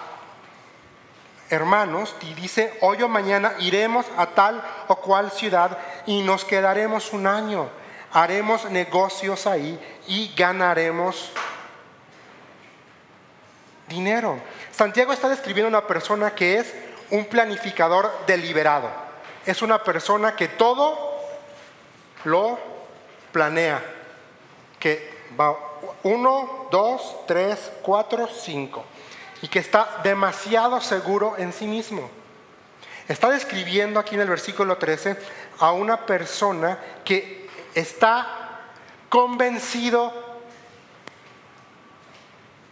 hermanos 1.50 2.16
y 2.22 2.32
dice, 2.34 2.78
hoy 2.80 3.02
o 3.02 3.08
mañana 3.08 3.52
iremos 3.58 4.06
a 4.16 4.26
tal 4.26 4.62
o 4.88 4.96
cual 4.96 5.30
ciudad 5.30 5.76
y 6.06 6.22
nos 6.22 6.44
quedaremos 6.44 7.12
un 7.12 7.26
año, 7.26 7.68
haremos 8.12 8.70
negocios 8.70 9.46
ahí 9.46 9.78
y 10.06 10.34
ganaremos 10.34 11.30
dinero. 13.88 14.40
Santiago 14.70 15.12
está 15.12 15.28
describiendo 15.28 15.68
una 15.68 15.86
persona 15.86 16.34
que 16.34 16.58
es 16.58 16.74
un 17.10 17.26
planificador 17.26 18.10
deliberado. 18.26 18.88
Es 19.44 19.60
una 19.60 19.82
persona 19.82 20.34
que 20.34 20.48
todo 20.48 21.20
lo 22.24 22.58
planea. 23.32 23.82
Que 24.82 25.14
va 25.38 25.56
uno, 26.02 26.66
dos, 26.72 27.18
tres, 27.28 27.70
cuatro, 27.82 28.26
cinco. 28.26 28.84
Y 29.40 29.46
que 29.46 29.60
está 29.60 30.00
demasiado 30.02 30.80
seguro 30.80 31.36
en 31.38 31.52
sí 31.52 31.66
mismo. 31.68 32.10
Está 33.06 33.30
describiendo 33.30 34.00
aquí 34.00 34.16
en 34.16 34.22
el 34.22 34.28
versículo 34.28 34.76
13 34.76 35.16
a 35.60 35.70
una 35.70 36.04
persona 36.04 36.78
que 37.04 37.48
está 37.74 38.60
convencido 39.08 40.12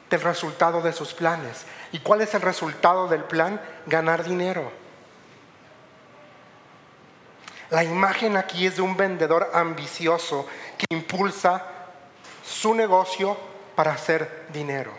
del 0.08 0.20
resultado 0.20 0.82
de 0.82 0.92
sus 0.92 1.14
planes. 1.14 1.64
¿Y 1.92 2.00
cuál 2.00 2.22
es 2.22 2.34
el 2.34 2.42
resultado 2.42 3.06
del 3.06 3.22
plan? 3.22 3.60
Ganar 3.86 4.24
dinero. 4.24 4.72
La 7.70 7.84
imagen 7.84 8.36
aquí 8.36 8.66
es 8.66 8.76
de 8.76 8.82
un 8.82 8.96
vendedor 8.96 9.50
ambicioso 9.54 10.46
que 10.76 10.86
impulsa 10.90 11.79
su 12.50 12.74
negocio 12.74 13.36
para 13.76 13.92
hacer 13.92 14.46
dinero. 14.52 14.92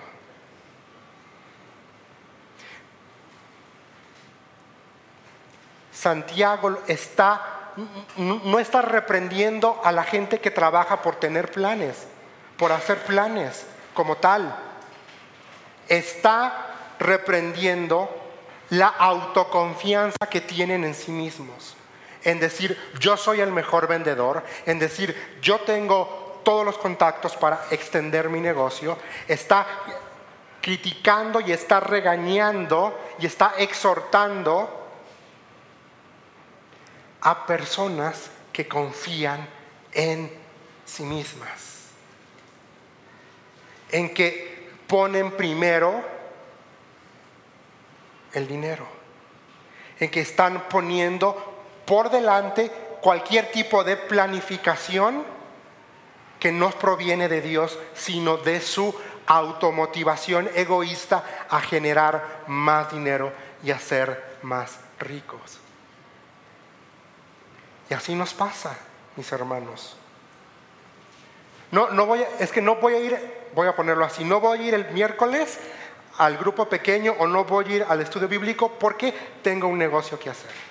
Santiago 5.92 6.80
está, 6.88 7.74
no 8.18 8.58
está 8.58 8.82
reprendiendo 8.82 9.80
a 9.84 9.92
la 9.92 10.04
gente 10.04 10.40
que 10.40 10.50
trabaja 10.50 11.02
por 11.02 11.18
tener 11.18 11.52
planes, 11.52 12.08
por 12.58 12.72
hacer 12.72 13.04
planes 13.04 13.66
como 13.94 14.16
tal. 14.16 14.56
Está 15.88 16.96
reprendiendo 17.00 18.10
la 18.70 18.88
autoconfianza 18.88 20.26
que 20.30 20.42
tienen 20.42 20.86
en 20.86 20.96
sí 20.96 21.12
mismos. 21.12 21.76
En 22.24 22.40
decir, 22.40 22.80
yo 23.00 23.18
soy 23.18 23.42
el 23.42 23.52
mejor 23.52 23.88
vendedor, 23.88 24.44
en 24.66 24.80
decir, 24.80 25.40
yo 25.42 25.60
tengo 25.60 26.21
todos 26.44 26.66
los 26.66 26.78
contactos 26.78 27.36
para 27.36 27.66
extender 27.72 28.30
mi 28.30 28.40
negocio. 28.40 28.98
Está 29.28 29.66
criticando 30.62 31.40
y 31.40 31.52
está 31.52 31.80
regañando 31.80 32.98
y 33.20 33.26
está 33.26 33.54
exhortando 33.58 34.80
a 37.22 37.46
personas 37.46 38.30
que 38.54 38.68
confían 38.68 39.48
en 39.92 40.32
sí 40.86 41.04
mismas. 41.04 41.88
En 43.92 44.14
que 44.14 44.72
ponen 44.88 45.32
primero 45.32 46.04
el 48.34 48.48
dinero, 48.48 48.88
en 50.00 50.10
que 50.10 50.22
están 50.22 50.68
poniendo 50.70 51.66
por 51.86 52.10
delante 52.10 52.72
cualquier 53.02 53.52
tipo 53.52 53.84
de 53.84 53.98
planificación 53.98 55.41
que 56.42 56.52
no 56.52 56.72
proviene 56.72 57.30
de 57.30 57.40
Dios, 57.40 57.78
sino 57.94 58.36
de 58.36 58.60
su 58.62 58.94
automotivación 59.28 60.50
egoísta 60.56 61.24
a 61.48 61.62
generar 61.62 62.46
más 62.48 62.92
dinero 62.92 63.32
y 63.64 63.70
a 63.70 63.78
ser 63.78 64.40
más 64.42 64.80
ricos. 65.00 65.60
Y 67.92 67.94
así 67.94 68.16
nos 68.16 68.34
pasa, 68.34 68.76
mis 69.16 69.32
hermanos. 69.32 69.96
No, 71.70 71.92
no 71.92 72.08
voy 72.08 72.24
es 72.40 72.52
que 72.52 72.62
no 72.62 72.78
voy 72.78 72.96
a 72.96 73.00
ir, 73.00 73.50
voy 73.54 73.68
a 73.68 73.76
ponerlo 73.76 74.04
así, 74.04 74.26
no 74.26 74.40
voy 74.40 74.58
a 74.58 74.62
ir 74.64 74.74
el 74.74 74.90
miércoles 74.90 75.60
al 76.18 76.40
grupo 76.40 76.68
pequeño 76.68 77.14
o 77.20 77.28
no 77.28 77.46
voy 77.46 77.66
a 77.66 77.76
ir 77.76 77.86
al 77.88 78.02
estudio 78.02 78.28
bíblico 78.28 78.80
porque 78.80 79.14
tengo 79.44 79.68
un 79.68 79.78
negocio 79.78 80.18
que 80.18 80.32
hacer. 80.32 80.71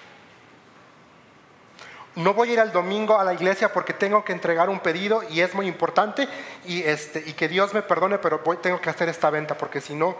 No 2.16 2.34
voy 2.34 2.50
a 2.50 2.52
ir 2.54 2.60
al 2.60 2.72
domingo 2.72 3.18
a 3.18 3.24
la 3.24 3.32
iglesia 3.32 3.72
porque 3.72 3.92
tengo 3.92 4.24
que 4.24 4.32
entregar 4.32 4.68
un 4.68 4.80
pedido 4.80 5.22
y 5.30 5.40
es 5.40 5.54
muy 5.54 5.66
importante 5.66 6.28
y, 6.64 6.82
este, 6.82 7.22
y 7.24 7.34
que 7.34 7.48
Dios 7.48 7.72
me 7.72 7.82
perdone, 7.82 8.18
pero 8.18 8.40
voy, 8.44 8.56
tengo 8.56 8.80
que 8.80 8.90
hacer 8.90 9.08
esta 9.08 9.30
venta 9.30 9.56
porque 9.56 9.80
si 9.80 9.94
no, 9.94 10.16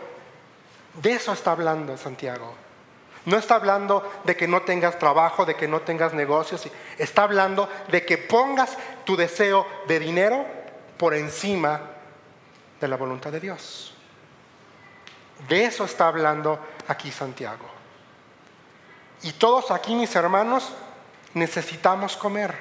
de 0.95 1.13
eso 1.13 1.33
está 1.33 1.53
hablando 1.53 1.97
Santiago. 1.97 2.55
No 3.27 3.37
está 3.37 3.57
hablando 3.57 4.11
de 4.25 4.37
que 4.37 4.49
no 4.49 4.63
tengas 4.63 4.99
trabajo, 4.99 5.45
de 5.45 5.55
que 5.55 5.69
no 5.69 5.81
tengas 5.81 6.15
negocios, 6.15 6.69
está 6.97 7.25
hablando 7.25 7.69
de 7.89 8.05
que 8.07 8.17
pongas 8.19 8.77
tu 9.05 9.17
deseo 9.17 9.67
de 9.87 9.99
dinero 9.99 10.47
por 10.97 11.15
encima 11.15 11.81
de 12.81 12.89
la 12.89 12.97
voluntad 12.97 13.31
de 13.31 13.41
Dios. 13.41 13.95
De 15.49 15.65
eso 15.65 15.85
está 15.85 16.07
hablando 16.07 16.59
aquí 16.89 17.11
Santiago. 17.11 17.67
Y 19.23 19.33
todos 19.33 19.71
aquí, 19.71 19.95
mis 19.95 20.15
hermanos, 20.17 20.73
necesitamos 21.35 22.17
comer. 22.17 22.55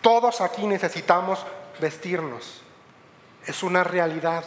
Todos 0.00 0.40
aquí 0.40 0.66
necesitamos 0.66 1.44
vestirnos. 1.80 2.62
Es 3.46 3.62
una 3.62 3.84
realidad. 3.84 4.44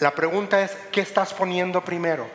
La 0.00 0.10
pregunta 0.10 0.60
es, 0.60 0.72
¿qué 0.90 1.00
estás 1.00 1.32
poniendo 1.32 1.84
primero? 1.84 2.26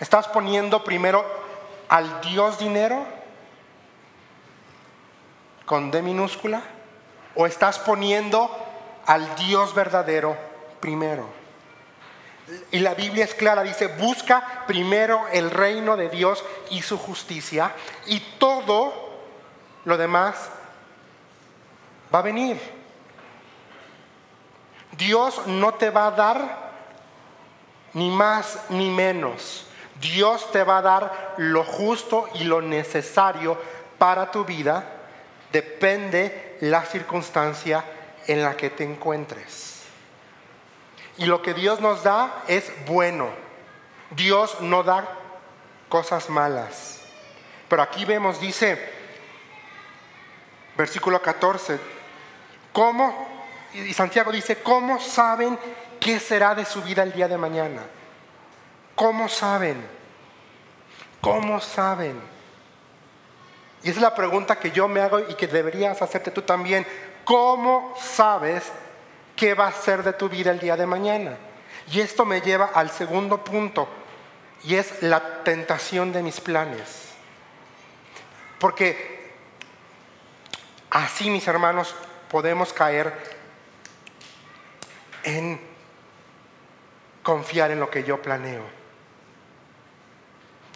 ¿Estás 0.00 0.28
poniendo 0.28 0.82
primero 0.82 1.24
al 1.88 2.20
Dios 2.22 2.58
dinero 2.58 3.06
con 5.66 5.90
D 5.90 6.02
minúscula? 6.02 6.62
¿O 7.34 7.46
estás 7.46 7.78
poniendo 7.78 8.50
al 9.06 9.34
Dios 9.36 9.74
verdadero 9.74 10.36
primero. 10.80 11.39
Y 12.70 12.80
la 12.80 12.94
Biblia 12.94 13.24
es 13.24 13.34
clara, 13.34 13.62
dice, 13.62 13.86
busca 13.86 14.64
primero 14.66 15.26
el 15.32 15.50
reino 15.50 15.96
de 15.96 16.08
Dios 16.08 16.44
y 16.70 16.82
su 16.82 16.98
justicia 16.98 17.72
y 18.06 18.20
todo 18.38 19.10
lo 19.84 19.96
demás 19.96 20.48
va 22.14 22.20
a 22.20 22.22
venir. 22.22 22.58
Dios 24.96 25.46
no 25.46 25.74
te 25.74 25.90
va 25.90 26.08
a 26.08 26.10
dar 26.10 26.70
ni 27.94 28.10
más 28.10 28.58
ni 28.68 28.90
menos. 28.90 29.66
Dios 30.00 30.50
te 30.50 30.64
va 30.64 30.78
a 30.78 30.82
dar 30.82 31.34
lo 31.38 31.62
justo 31.64 32.28
y 32.34 32.44
lo 32.44 32.62
necesario 32.62 33.58
para 33.98 34.30
tu 34.30 34.44
vida. 34.44 34.84
Depende 35.52 36.56
la 36.60 36.84
circunstancia 36.84 37.84
en 38.26 38.42
la 38.42 38.56
que 38.56 38.70
te 38.70 38.84
encuentres. 38.84 39.69
Y 41.20 41.26
lo 41.26 41.42
que 41.42 41.52
Dios 41.52 41.80
nos 41.80 42.02
da 42.02 42.44
es 42.48 42.72
bueno. 42.86 43.28
Dios 44.12 44.62
no 44.62 44.82
da 44.82 45.06
cosas 45.90 46.30
malas. 46.30 47.02
Pero 47.68 47.82
aquí 47.82 48.06
vemos, 48.06 48.40
dice, 48.40 48.90
versículo 50.78 51.20
14, 51.20 51.78
¿cómo? 52.72 53.28
Y 53.74 53.92
Santiago 53.92 54.32
dice, 54.32 54.62
¿cómo 54.62 54.98
saben 54.98 55.58
qué 56.00 56.18
será 56.18 56.54
de 56.54 56.64
su 56.64 56.80
vida 56.80 57.02
el 57.02 57.12
día 57.12 57.28
de 57.28 57.36
mañana? 57.36 57.82
¿Cómo 58.94 59.28
saben? 59.28 59.86
¿Cómo 61.20 61.60
saben? 61.60 62.18
Y 63.82 63.90
esa 63.90 63.98
es 63.98 64.02
la 64.02 64.14
pregunta 64.14 64.58
que 64.58 64.70
yo 64.70 64.88
me 64.88 65.02
hago 65.02 65.18
y 65.18 65.34
que 65.34 65.46
deberías 65.46 66.00
hacerte 66.00 66.30
tú 66.30 66.40
también. 66.40 66.86
¿Cómo 67.26 67.94
sabes 67.98 68.72
qué 69.40 69.54
va 69.54 69.68
a 69.68 69.72
ser 69.72 70.02
de 70.02 70.12
tu 70.12 70.28
vida 70.28 70.50
el 70.50 70.60
día 70.60 70.76
de 70.76 70.84
mañana? 70.84 71.34
Y 71.90 72.00
esto 72.00 72.26
me 72.26 72.42
lleva 72.42 72.72
al 72.74 72.90
segundo 72.90 73.42
punto, 73.42 73.88
y 74.64 74.74
es 74.74 75.02
la 75.02 75.42
tentación 75.42 76.12
de 76.12 76.22
mis 76.22 76.38
planes. 76.40 77.08
Porque 78.58 79.32
así, 80.90 81.30
mis 81.30 81.48
hermanos, 81.48 81.94
podemos 82.28 82.74
caer 82.74 83.14
en 85.22 85.58
confiar 87.22 87.70
en 87.70 87.80
lo 87.80 87.88
que 87.88 88.04
yo 88.04 88.20
planeo. 88.20 88.64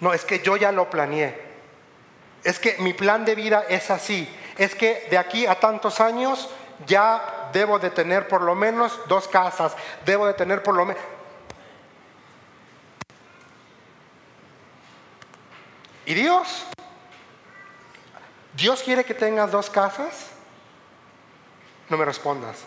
No, 0.00 0.14
es 0.14 0.24
que 0.24 0.40
yo 0.40 0.56
ya 0.56 0.72
lo 0.72 0.88
planeé. 0.88 1.38
Es 2.42 2.58
que 2.58 2.76
mi 2.78 2.94
plan 2.94 3.26
de 3.26 3.34
vida 3.34 3.66
es 3.68 3.90
así. 3.90 4.26
Es 4.56 4.74
que 4.74 5.06
de 5.10 5.18
aquí 5.18 5.44
a 5.46 5.60
tantos 5.60 6.00
años 6.00 6.48
ya 6.86 7.43
debo 7.54 7.78
de 7.78 7.88
tener 7.88 8.28
por 8.28 8.42
lo 8.42 8.54
menos 8.54 9.00
dos 9.08 9.26
casas. 9.28 9.74
Debo 10.04 10.26
de 10.26 10.34
tener 10.34 10.62
por 10.62 10.74
lo 10.74 10.84
menos... 10.84 11.02
¿Y 16.04 16.12
Dios? 16.12 16.66
¿Dios 18.52 18.82
quiere 18.82 19.04
que 19.04 19.14
tengas 19.14 19.50
dos 19.50 19.70
casas? 19.70 20.28
No 21.88 21.96
me 21.96 22.04
respondas. 22.04 22.64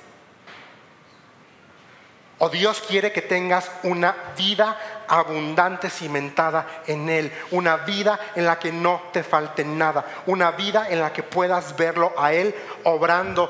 O 2.39 2.49
Dios 2.49 2.83
quiere 2.87 3.11
que 3.11 3.21
tengas 3.21 3.69
una 3.83 4.15
vida 4.37 4.77
abundante 5.07 5.89
cimentada 5.89 6.83
en 6.85 7.09
Él, 7.09 7.31
una 7.51 7.77
vida 7.77 8.19
en 8.35 8.45
la 8.45 8.59
que 8.59 8.71
no 8.71 9.01
te 9.11 9.23
falte 9.23 9.63
nada, 9.63 10.05
una 10.27 10.51
vida 10.51 10.87
en 10.89 10.99
la 10.99 11.11
que 11.11 11.23
puedas 11.23 11.75
verlo 11.75 12.13
a 12.15 12.33
Él 12.33 12.53
obrando 12.83 13.49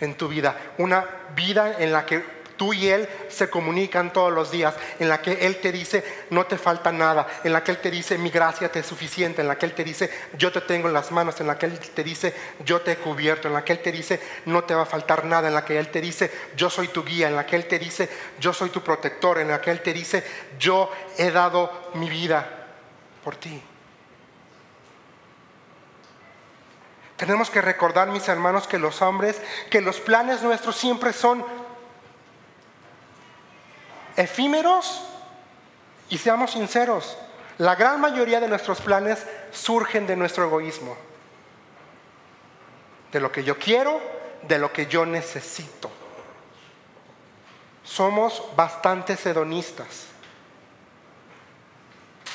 en 0.00 0.14
tu 0.14 0.28
vida, 0.28 0.56
una 0.78 1.04
vida 1.34 1.76
en 1.78 1.92
la 1.92 2.04
que 2.06 2.38
Tú 2.58 2.74
y 2.74 2.88
Él 2.88 3.08
se 3.28 3.48
comunican 3.48 4.12
todos 4.12 4.32
los 4.32 4.50
días, 4.50 4.74
en 4.98 5.08
la 5.08 5.22
que 5.22 5.46
Él 5.46 5.58
te 5.58 5.70
dice, 5.70 6.02
no 6.30 6.44
te 6.44 6.58
falta 6.58 6.90
nada, 6.90 7.28
en 7.44 7.52
la 7.52 7.62
que 7.62 7.70
Él 7.70 7.78
te 7.78 7.88
dice, 7.88 8.18
mi 8.18 8.30
gracia 8.30 8.70
te 8.70 8.80
es 8.80 8.86
suficiente, 8.86 9.42
en 9.42 9.48
la 9.48 9.56
que 9.56 9.64
Él 9.64 9.74
te 9.74 9.84
dice, 9.84 10.10
yo 10.36 10.50
te 10.50 10.60
tengo 10.62 10.88
en 10.88 10.94
las 10.94 11.12
manos, 11.12 11.40
en 11.40 11.46
la 11.46 11.56
que 11.56 11.66
Él 11.66 11.78
te 11.78 12.02
dice, 12.02 12.34
yo 12.64 12.80
te 12.80 12.92
he 12.92 12.96
cubierto, 12.96 13.46
en 13.46 13.54
la 13.54 13.64
que 13.64 13.72
Él 13.72 13.78
te 13.78 13.92
dice, 13.92 14.20
no 14.46 14.64
te 14.64 14.74
va 14.74 14.82
a 14.82 14.86
faltar 14.86 15.24
nada, 15.24 15.46
en 15.46 15.54
la 15.54 15.64
que 15.64 15.78
Él 15.78 15.88
te 15.88 16.00
dice, 16.00 16.32
yo 16.56 16.68
soy 16.68 16.88
tu 16.88 17.04
guía, 17.04 17.28
en 17.28 17.36
la 17.36 17.46
que 17.46 17.54
Él 17.54 17.66
te 17.66 17.78
dice, 17.78 18.08
yo 18.40 18.52
soy 18.52 18.70
tu 18.70 18.82
protector, 18.82 19.38
en 19.38 19.48
la 19.48 19.60
que 19.60 19.70
Él 19.70 19.80
te 19.80 19.92
dice, 19.92 20.24
yo 20.58 20.90
he 21.16 21.30
dado 21.30 21.90
mi 21.94 22.10
vida 22.10 22.66
por 23.22 23.36
ti. 23.36 23.62
Tenemos 27.18 27.50
que 27.50 27.60
recordar, 27.60 28.08
mis 28.08 28.28
hermanos, 28.28 28.68
que 28.68 28.78
los 28.78 29.02
hombres, 29.02 29.42
que 29.70 29.80
los 29.80 29.98
planes 29.98 30.40
nuestros 30.40 30.76
siempre 30.76 31.12
son 31.12 31.44
efímeros 34.16 35.02
y 36.08 36.18
seamos 36.18 36.52
sinceros, 36.52 37.18
la 37.58 37.74
gran 37.74 38.00
mayoría 38.00 38.38
de 38.38 38.46
nuestros 38.46 38.80
planes 38.80 39.26
surgen 39.50 40.06
de 40.06 40.14
nuestro 40.14 40.44
egoísmo, 40.44 40.96
de 43.10 43.18
lo 43.18 43.32
que 43.32 43.42
yo 43.42 43.58
quiero, 43.58 44.00
de 44.42 44.60
lo 44.60 44.72
que 44.72 44.86
yo 44.86 45.04
necesito. 45.04 45.90
Somos 47.82 48.44
bastante 48.54 49.18
hedonistas 49.24 50.06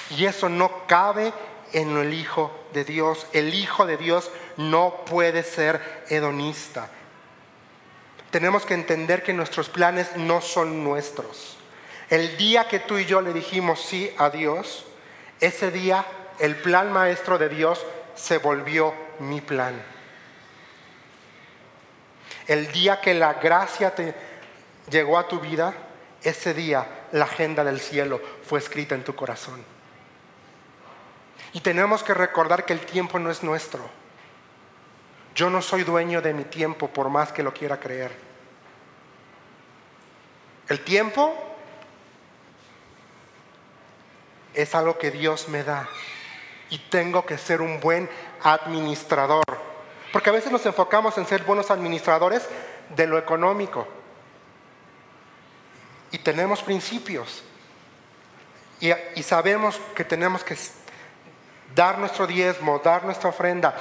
y 0.09 0.25
eso 0.25 0.49
no 0.49 0.85
cabe 0.87 1.31
en 1.73 1.97
el 1.97 2.13
Hijo 2.13 2.51
de 2.73 2.85
Dios. 2.85 3.27
El 3.33 3.53
Hijo 3.53 3.85
de 3.85 3.97
Dios 3.97 4.31
no 4.57 5.03
puede 5.05 5.43
ser 5.43 6.03
hedonista. 6.09 6.89
Tenemos 8.31 8.65
que 8.65 8.73
entender 8.73 9.23
que 9.23 9.33
nuestros 9.33 9.69
planes 9.69 10.15
no 10.15 10.41
son 10.41 10.83
nuestros. 10.83 11.57
El 12.09 12.37
día 12.37 12.67
que 12.67 12.79
tú 12.79 12.97
y 12.97 13.05
yo 13.05 13.21
le 13.21 13.33
dijimos 13.33 13.81
sí 13.81 14.11
a 14.17 14.29
Dios, 14.29 14.85
ese 15.39 15.71
día 15.71 16.05
el 16.39 16.55
plan 16.55 16.91
maestro 16.91 17.37
de 17.37 17.49
Dios 17.49 17.85
se 18.15 18.37
volvió 18.37 18.93
mi 19.19 19.41
plan. 19.41 19.81
El 22.47 22.71
día 22.71 22.99
que 23.01 23.13
la 23.13 23.35
gracia 23.35 23.95
te 23.95 24.13
llegó 24.89 25.17
a 25.17 25.27
tu 25.27 25.39
vida, 25.39 25.73
ese 26.23 26.53
día 26.53 27.07
la 27.11 27.25
agenda 27.25 27.63
del 27.63 27.79
cielo 27.79 28.21
fue 28.43 28.59
escrita 28.59 28.95
en 28.95 29.03
tu 29.03 29.15
corazón. 29.15 29.72
Y 31.53 31.61
tenemos 31.61 32.03
que 32.03 32.13
recordar 32.13 32.65
que 32.65 32.73
el 32.73 32.81
tiempo 32.81 33.19
no 33.19 33.29
es 33.29 33.43
nuestro. 33.43 33.87
Yo 35.35 35.49
no 35.49 35.61
soy 35.61 35.83
dueño 35.83 36.21
de 36.21 36.33
mi 36.33 36.43
tiempo 36.43 36.87
por 36.89 37.09
más 37.09 37.31
que 37.31 37.43
lo 37.43 37.53
quiera 37.53 37.79
creer. 37.79 38.11
El 40.67 40.83
tiempo 40.83 41.33
es 44.53 44.73
algo 44.75 44.97
que 44.97 45.11
Dios 45.11 45.49
me 45.49 45.63
da 45.63 45.87
y 46.69 46.77
tengo 46.77 47.25
que 47.25 47.37
ser 47.37 47.61
un 47.61 47.79
buen 47.79 48.09
administrador. 48.43 49.43
Porque 50.11 50.29
a 50.29 50.33
veces 50.33 50.51
nos 50.51 50.65
enfocamos 50.65 51.17
en 51.17 51.25
ser 51.25 51.43
buenos 51.43 51.71
administradores 51.71 52.47
de 52.95 53.07
lo 53.07 53.17
económico. 53.17 53.87
Y 56.11 56.19
tenemos 56.19 56.61
principios. 56.61 57.43
Y, 58.79 59.23
sabemos 59.23 59.79
que 59.95 60.03
tenemos 60.03 60.43
que 60.43 60.57
dar 61.75 61.97
nuestro 61.99 62.27
diezmo, 62.27 62.79
dar 62.79 63.05
nuestra 63.05 63.29
ofrenda. 63.29 63.75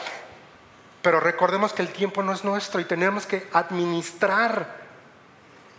Pero 1.02 1.20
recordemos 1.20 1.72
que 1.72 1.82
el 1.82 1.92
tiempo 1.92 2.22
no 2.22 2.32
es 2.32 2.44
nuestro 2.44 2.80
y 2.80 2.84
tenemos 2.84 3.26
que 3.26 3.48
administrar 3.52 4.82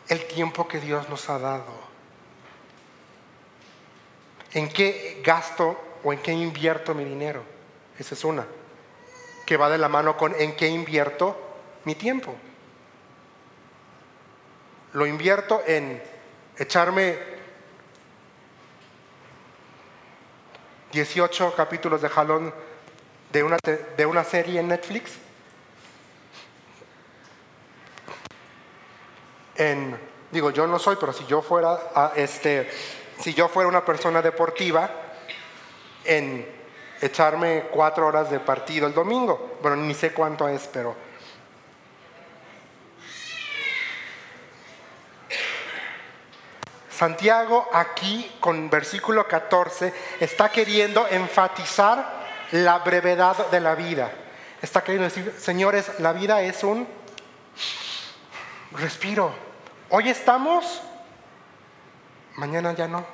el 0.10 0.26
tiempo 0.26 0.68
que 0.68 0.80
Dios 0.80 1.08
nos 1.10 1.30
ha 1.30 1.40
dado. 1.40 1.84
¿En 4.52 4.70
qué 4.70 5.22
gasto 5.24 5.80
o 6.04 6.14
en 6.14 6.20
qué 6.20 6.32
invierto 6.32 6.94
mi 6.94 7.06
dinero? 7.06 7.42
Esa 7.98 8.16
es 8.16 8.24
una. 8.24 8.46
Que 9.46 9.58
va 9.58 9.70
de 9.70 9.78
la 9.78 9.88
mano 9.88 10.18
con 10.18 10.36
en 10.40 10.56
qué 10.56 10.68
invierto 10.68 11.38
mi 11.86 11.96
tiempo. 11.96 12.36
Lo 14.94 15.08
invierto 15.08 15.64
en 15.66 16.02
echarme 16.58 17.33
18 20.94 21.54
capítulos 21.56 22.02
de 22.02 22.10
jalón 22.10 22.54
de 23.32 23.44
una, 23.44 23.58
de 23.98 24.06
una 24.06 24.24
serie 24.24 24.60
en 24.60 24.68
Netflix. 24.70 25.14
En, 29.56 29.98
digo, 30.32 30.52
yo 30.52 30.68
no 30.68 30.80
soy, 30.80 30.96
pero 31.00 31.12
si 31.12 31.26
yo 31.26 31.42
fuera 31.42 31.80
a 31.94 32.14
este 32.16 32.70
si 33.20 33.34
yo 33.34 33.48
fuera 33.48 33.70
una 33.70 33.86
persona 33.86 34.22
deportiva 34.22 34.90
en 36.04 36.46
echarme 37.02 37.66
cuatro 37.72 38.08
horas 38.08 38.30
de 38.30 38.40
partido 38.40 38.88
el 38.88 38.94
domingo. 38.94 39.58
Bueno, 39.62 39.78
ni 39.78 39.94
sé 39.94 40.14
cuánto 40.14 40.48
es, 40.48 40.70
pero... 40.72 41.13
Santiago 46.96 47.68
aquí 47.74 48.36
con 48.40 48.70
versículo 48.70 49.28
14 49.28 49.94
está 50.20 50.50
queriendo 50.50 51.08
enfatizar 51.08 52.24
la 52.52 52.80
brevedad 52.80 53.50
de 53.50 53.60
la 53.60 53.74
vida. 53.74 54.12
Está 54.62 54.84
queriendo 54.84 55.06
decir, 55.06 55.34
señores, 55.40 56.00
la 56.00 56.14
vida 56.14 56.42
es 56.44 56.64
un 56.64 56.88
respiro. 58.74 59.34
Hoy 59.90 60.10
estamos 60.10 60.82
mañana 62.36 62.74
ya 62.74 62.88
no. 62.88 63.06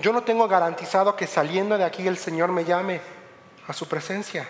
Yo 0.00 0.12
no 0.12 0.22
tengo 0.22 0.46
garantizado 0.46 1.16
que 1.16 1.26
saliendo 1.26 1.76
de 1.76 1.84
aquí 1.84 2.06
el 2.06 2.18
Señor 2.18 2.52
me 2.52 2.64
llame 2.64 3.00
a 3.66 3.72
su 3.72 3.88
presencia. 3.88 4.46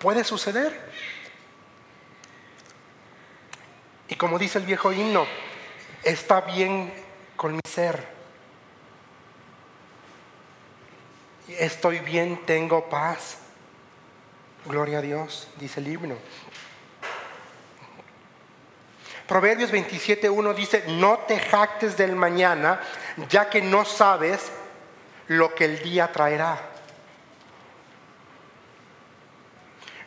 Puede 0.00 0.24
suceder. 0.24 1.15
Y 4.08 4.14
como 4.14 4.38
dice 4.38 4.58
el 4.58 4.66
viejo 4.66 4.92
himno, 4.92 5.26
está 6.02 6.40
bien 6.42 6.92
con 7.36 7.54
mi 7.54 7.60
ser. 7.68 8.06
Estoy 11.48 12.00
bien, 12.00 12.44
tengo 12.44 12.88
paz. 12.88 13.38
Gloria 14.66 14.98
a 14.98 15.02
Dios, 15.02 15.48
dice 15.58 15.80
el 15.80 15.88
himno. 15.88 16.16
Proverbios 19.26 19.72
27.1 19.72 20.54
dice, 20.54 20.84
no 20.86 21.18
te 21.18 21.40
jactes 21.40 21.96
del 21.96 22.14
mañana, 22.14 22.80
ya 23.28 23.50
que 23.50 23.60
no 23.60 23.84
sabes 23.84 24.52
lo 25.26 25.54
que 25.54 25.64
el 25.64 25.82
día 25.82 26.12
traerá. 26.12 26.60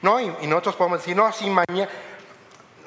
¿No? 0.02 0.22
Y, 0.22 0.48
nosotros 0.48 0.78
podemos 0.78 1.00
decir, 1.00 1.18
no, 1.18 1.32
si 1.34 1.50
mañana, 1.50 1.90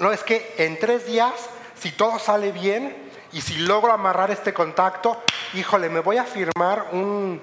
no, 0.03 0.13
es 0.13 0.25
que 0.25 0.55
en 0.59 0.81
tres 0.81 1.07
días, 1.07 1.33
si 1.79 1.93
todo 1.93 2.19
sale 2.19 2.51
bien 2.51 3.11
y 3.33 3.41
si 3.41 3.59
logro 3.59 3.93
amarrar 3.93 4.33
este 4.33 4.53
contacto, 4.53 5.23
híjole, 5.55 5.89
me 5.89 6.01
voy 6.01 6.17
a 6.17 6.25
firmar 6.25 6.89
un, 6.91 7.41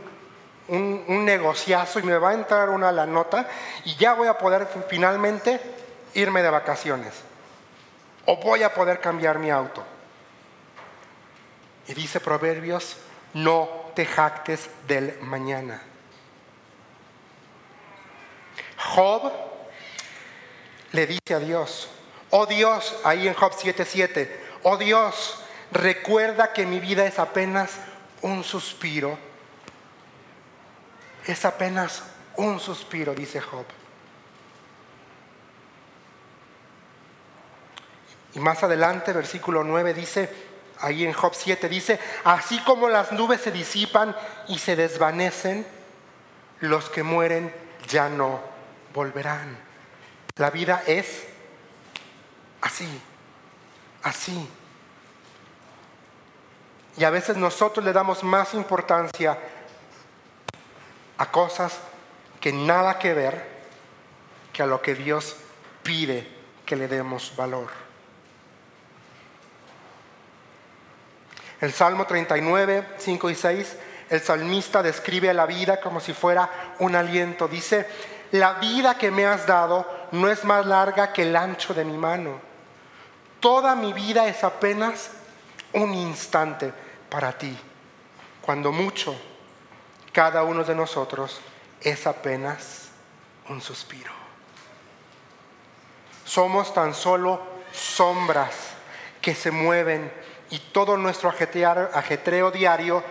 un, 0.67 1.23
negociazo 1.23 1.99
y 1.99 2.03
me 2.03 2.17
va 2.17 2.31
a 2.31 2.33
entrar 2.33 2.69
una 2.69 2.91
la 2.91 3.05
nota 3.05 3.47
y 3.85 3.95
ya 3.95 4.13
voy 4.13 4.27
a 4.27 4.37
poder 4.37 4.67
finalmente 4.89 5.61
irme 6.15 6.41
de 6.41 6.49
vacaciones. 6.49 7.13
O 8.25 8.35
voy 8.35 8.63
a 8.63 8.73
poder 8.73 8.99
cambiar 8.99 9.39
mi 9.39 9.49
auto. 9.49 9.81
Y 11.87 11.93
dice 11.93 12.19
Proverbios, 12.19 12.97
no 13.35 13.69
te 13.95 14.05
jactes 14.05 14.69
del 14.85 15.17
mañana. 15.21 15.81
Job 18.77 19.31
le 20.91 21.07
dice 21.07 21.33
a 21.33 21.39
Dios, 21.39 21.89
oh 22.31 22.45
Dios, 22.45 22.95
ahí 23.03 23.27
en 23.27 23.33
Job 23.33 23.53
7:7, 23.53 24.29
oh 24.63 24.77
Dios, 24.77 25.43
recuerda 25.71 26.53
que 26.53 26.65
mi 26.65 26.79
vida 26.79 27.05
es 27.05 27.19
apenas 27.19 27.71
un 28.21 28.43
suspiro 28.43 29.17
es 31.31 31.45
apenas 31.45 32.03
un 32.37 32.59
suspiro, 32.59 33.13
dice 33.13 33.39
Job. 33.39 33.65
Y 38.33 38.39
más 38.39 38.63
adelante, 38.63 39.11
versículo 39.13 39.63
9 39.63 39.93
dice, 39.93 40.29
ahí 40.79 41.05
en 41.05 41.13
Job 41.13 41.33
7 41.35 41.67
dice, 41.67 41.99
así 42.23 42.59
como 42.61 42.89
las 42.89 43.11
nubes 43.11 43.41
se 43.41 43.51
disipan 43.51 44.15
y 44.47 44.59
se 44.59 44.75
desvanecen, 44.75 45.65
los 46.61 46.89
que 46.89 47.03
mueren 47.03 47.53
ya 47.87 48.09
no 48.09 48.39
volverán. 48.93 49.57
La 50.35 50.51
vida 50.51 50.83
es 50.85 51.27
así, 52.61 53.01
así. 54.03 54.49
Y 56.97 57.03
a 57.03 57.09
veces 57.09 57.37
nosotros 57.37 57.85
le 57.85 57.93
damos 57.93 58.23
más 58.23 58.53
importancia 58.53 59.37
a 61.17 61.31
cosas 61.31 61.77
que 62.39 62.51
nada 62.51 62.97
que 62.99 63.13
ver 63.13 63.59
que 64.51 64.63
a 64.63 64.65
lo 64.65 64.81
que 64.81 64.95
Dios 64.95 65.35
pide 65.83 66.27
que 66.65 66.75
le 66.75 66.87
demos 66.87 67.33
valor. 67.35 67.69
El 71.61 71.73
Salmo 71.73 72.05
39, 72.05 72.87
5 72.97 73.29
y 73.29 73.35
6, 73.35 73.77
el 74.09 74.21
salmista 74.21 74.81
describe 74.81 75.33
la 75.33 75.45
vida 75.45 75.79
como 75.81 75.99
si 75.99 76.13
fuera 76.13 76.75
un 76.79 76.95
aliento. 76.95 77.47
Dice, 77.47 77.87
la 78.31 78.53
vida 78.53 78.97
que 78.97 79.11
me 79.11 79.25
has 79.25 79.45
dado 79.45 79.85
no 80.11 80.29
es 80.29 80.43
más 80.45 80.65
larga 80.65 81.11
que 81.11 81.23
el 81.23 81.35
ancho 81.35 81.73
de 81.73 81.83
mi 81.83 81.97
mano. 81.97 82.48
Toda 83.39 83.75
mi 83.75 83.93
vida 83.93 84.27
es 84.27 84.43
apenas 84.43 85.11
un 85.73 85.93
instante 85.93 86.73
para 87.09 87.37
ti. 87.37 87.57
Cuando 88.41 88.71
mucho 88.71 89.15
cada 90.11 90.43
uno 90.43 90.63
de 90.63 90.75
nosotros 90.75 91.39
es 91.81 92.07
apenas 92.07 92.89
un 93.47 93.61
suspiro. 93.61 94.11
Somos 96.25 96.73
tan 96.73 96.93
solo 96.93 97.41
sombras 97.71 98.55
que 99.21 99.33
se 99.35 99.51
mueven 99.51 100.11
y 100.49 100.59
todo 100.59 100.97
nuestro 100.97 101.29
ajetreo 101.29 102.51
diario, 102.51 103.03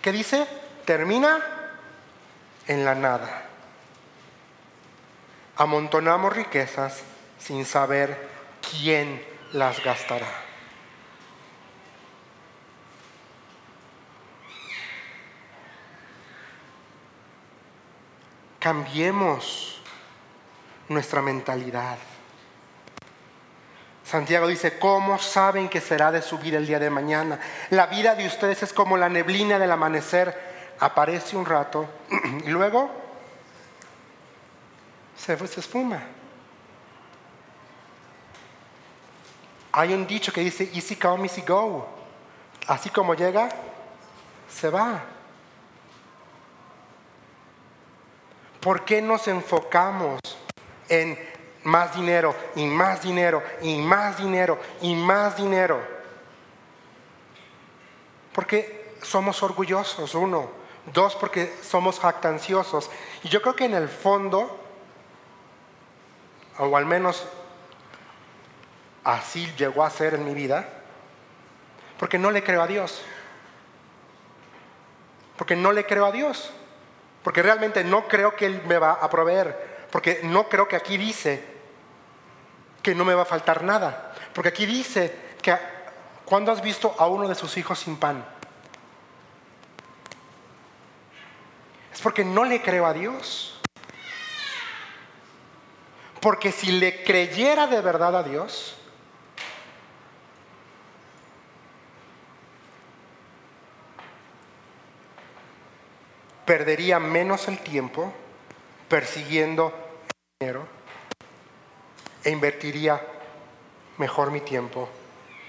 ¿qué 0.00 0.12
dice? 0.12 0.46
Termina 0.84 1.38
en 2.66 2.84
la 2.84 2.94
nada. 2.94 3.42
Amontonamos 5.56 6.34
riquezas 6.34 7.02
sin 7.38 7.64
saber 7.64 8.28
quién 8.70 9.35
las 9.52 9.82
gastará. 9.82 10.26
Cambiemos 18.58 19.80
nuestra 20.88 21.22
mentalidad. 21.22 21.98
Santiago 24.04 24.46
dice, 24.46 24.78
¿cómo 24.78 25.18
saben 25.18 25.68
que 25.68 25.80
será 25.80 26.12
de 26.12 26.22
su 26.22 26.38
vida 26.38 26.58
el 26.58 26.66
día 26.66 26.78
de 26.78 26.90
mañana? 26.90 27.40
La 27.70 27.86
vida 27.86 28.14
de 28.14 28.26
ustedes 28.26 28.62
es 28.62 28.72
como 28.72 28.96
la 28.96 29.08
neblina 29.08 29.58
del 29.58 29.70
amanecer. 29.70 30.74
Aparece 30.78 31.36
un 31.36 31.44
rato 31.44 31.88
y 32.44 32.50
luego 32.50 32.90
se, 35.16 35.36
se 35.46 35.60
esfuma. 35.60 36.02
Hay 39.76 39.92
un 39.92 40.06
dicho 40.06 40.32
que 40.32 40.40
dice, 40.40 40.70
easy 40.72 40.96
come, 40.96 41.24
easy 41.24 41.42
go. 41.42 41.86
Así 42.66 42.88
como 42.88 43.14
llega, 43.14 43.50
se 44.48 44.70
va. 44.70 45.04
¿Por 48.58 48.86
qué 48.86 49.02
nos 49.02 49.28
enfocamos 49.28 50.18
en 50.88 51.18
más 51.64 51.94
dinero 51.94 52.34
y 52.54 52.64
más 52.64 53.02
dinero 53.02 53.42
y 53.60 53.76
más 53.76 54.16
dinero 54.16 54.58
y 54.80 54.94
más 54.94 55.36
dinero? 55.36 55.78
Porque 58.32 58.94
somos 59.02 59.42
orgullosos, 59.42 60.14
uno. 60.14 60.48
Dos, 60.90 61.14
porque 61.16 61.54
somos 61.62 62.00
jactanciosos. 62.00 62.90
Y 63.22 63.28
yo 63.28 63.42
creo 63.42 63.54
que 63.54 63.66
en 63.66 63.74
el 63.74 63.90
fondo, 63.90 64.58
o 66.56 66.74
al 66.74 66.86
menos 66.86 67.28
así 69.06 69.50
llegó 69.56 69.82
a 69.84 69.90
ser 69.90 70.14
en 70.14 70.24
mi 70.24 70.34
vida, 70.34 70.68
porque 71.98 72.18
no 72.18 72.30
le 72.30 72.44
creo 72.44 72.60
a 72.60 72.66
Dios. 72.66 73.02
Porque 75.38 75.56
no 75.56 75.72
le 75.72 75.86
creo 75.86 76.04
a 76.06 76.12
Dios 76.12 76.52
porque 77.26 77.42
realmente 77.42 77.82
no 77.82 78.06
creo 78.06 78.36
que 78.36 78.46
Él 78.46 78.62
me 78.66 78.78
va 78.78 78.92
a 78.92 79.10
proveer, 79.10 79.88
porque 79.90 80.20
no 80.22 80.48
creo 80.48 80.68
que 80.68 80.76
aquí 80.76 80.96
dice 80.96 81.44
que 82.80 82.94
no 82.94 83.04
me 83.04 83.14
va 83.14 83.22
a 83.22 83.24
faltar 83.24 83.64
nada, 83.64 84.14
porque 84.32 84.50
aquí 84.50 84.64
dice 84.64 85.12
que 85.42 85.58
cuando 86.24 86.52
has 86.52 86.62
visto 86.62 86.94
a 86.96 87.08
uno 87.08 87.26
de 87.26 87.34
sus 87.34 87.56
hijos 87.56 87.80
sin 87.80 87.96
pan, 87.96 88.24
es 91.92 92.00
porque 92.00 92.24
no 92.24 92.44
le 92.44 92.62
creo 92.62 92.86
a 92.86 92.92
Dios. 92.92 93.60
Porque 96.20 96.52
si 96.52 96.70
le 96.70 97.02
creyera 97.02 97.66
de 97.66 97.80
verdad 97.80 98.14
a 98.14 98.22
Dios, 98.22 98.75
perdería 106.46 106.98
menos 107.00 107.48
el 107.48 107.58
tiempo 107.58 108.12
persiguiendo 108.88 109.74
dinero 110.38 110.66
e 112.22 112.30
invertiría 112.30 113.02
mejor 113.98 114.30
mi 114.30 114.40
tiempo 114.40 114.88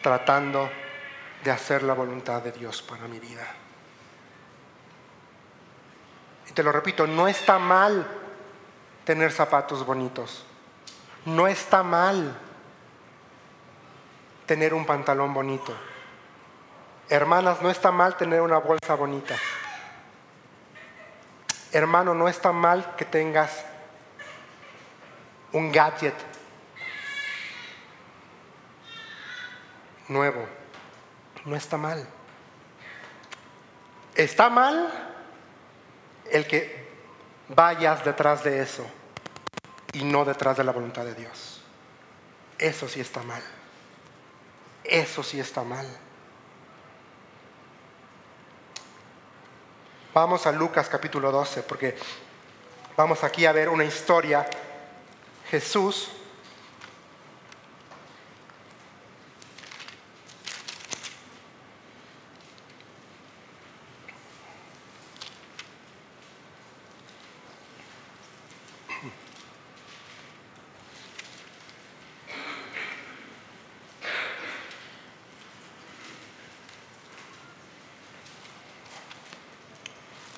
tratando 0.02 0.70
de 1.44 1.52
hacer 1.52 1.84
la 1.84 1.94
voluntad 1.94 2.42
de 2.42 2.52
Dios 2.52 2.82
para 2.82 3.08
mi 3.08 3.20
vida. 3.20 3.46
Y 6.50 6.54
te 6.54 6.64
lo 6.64 6.72
repito, 6.72 7.06
no 7.06 7.28
está 7.28 7.60
mal 7.60 8.06
tener 9.06 9.32
zapatos 9.32 9.86
bonitos. 9.86 10.46
No 11.26 11.48
está 11.48 11.84
mal 11.84 12.38
tener 14.46 14.74
un 14.74 14.86
pantalón 14.86 15.34
bonito. 15.34 15.74
Hermanas, 17.10 17.62
no 17.62 17.70
está 17.70 17.92
mal 17.92 18.18
tener 18.18 18.42
una 18.42 18.58
bolsa 18.58 18.96
bonita. 18.96 19.36
Hermano, 21.78 22.16
no 22.16 22.28
está 22.28 22.52
mal 22.52 22.96
que 22.96 23.06
tengas 23.06 23.63
un 25.52 25.72
gadget 25.72 26.16
nuevo. 30.08 30.44
No 31.46 31.56
está 31.56 31.78
mal. 31.78 32.04
Está 34.16 34.50
mal 34.50 34.92
el 36.32 36.48
que 36.48 36.90
vayas 37.50 38.04
detrás 38.04 38.44
de 38.44 38.60
eso 38.60 38.84
y 39.94 40.04
no 40.04 40.26
detrás 40.26 40.58
de 40.58 40.63
la 40.63 40.72
voluntad 40.72 41.06
de 41.06 41.13
Dios. 41.13 41.62
Eso 42.58 42.90
sí 42.90 43.02
está 43.02 43.22
mal. 43.22 43.44
Eso 44.84 45.22
sí 45.22 45.40
está 45.40 45.62
mal. 45.62 45.86
Vamos 50.20 50.48
a 50.48 50.52
Lucas 50.52 50.90
capítulo 50.90 51.32
12, 51.32 51.62
porque 51.62 51.96
vamos 52.96 53.24
aquí 53.24 53.46
a 53.46 53.52
ver 53.52 53.70
una 53.70 53.84
historia. 53.84 54.48
Jesús 55.52 56.10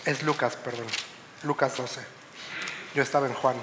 Es 0.10 0.24
Lucas, 0.24 0.56
perdón. 0.56 0.88
Lucas 1.43 1.78
12. 1.78 2.02
Yo 2.95 3.04
estaba 3.04 3.28
en 3.28 3.34
Juan. 3.36 3.56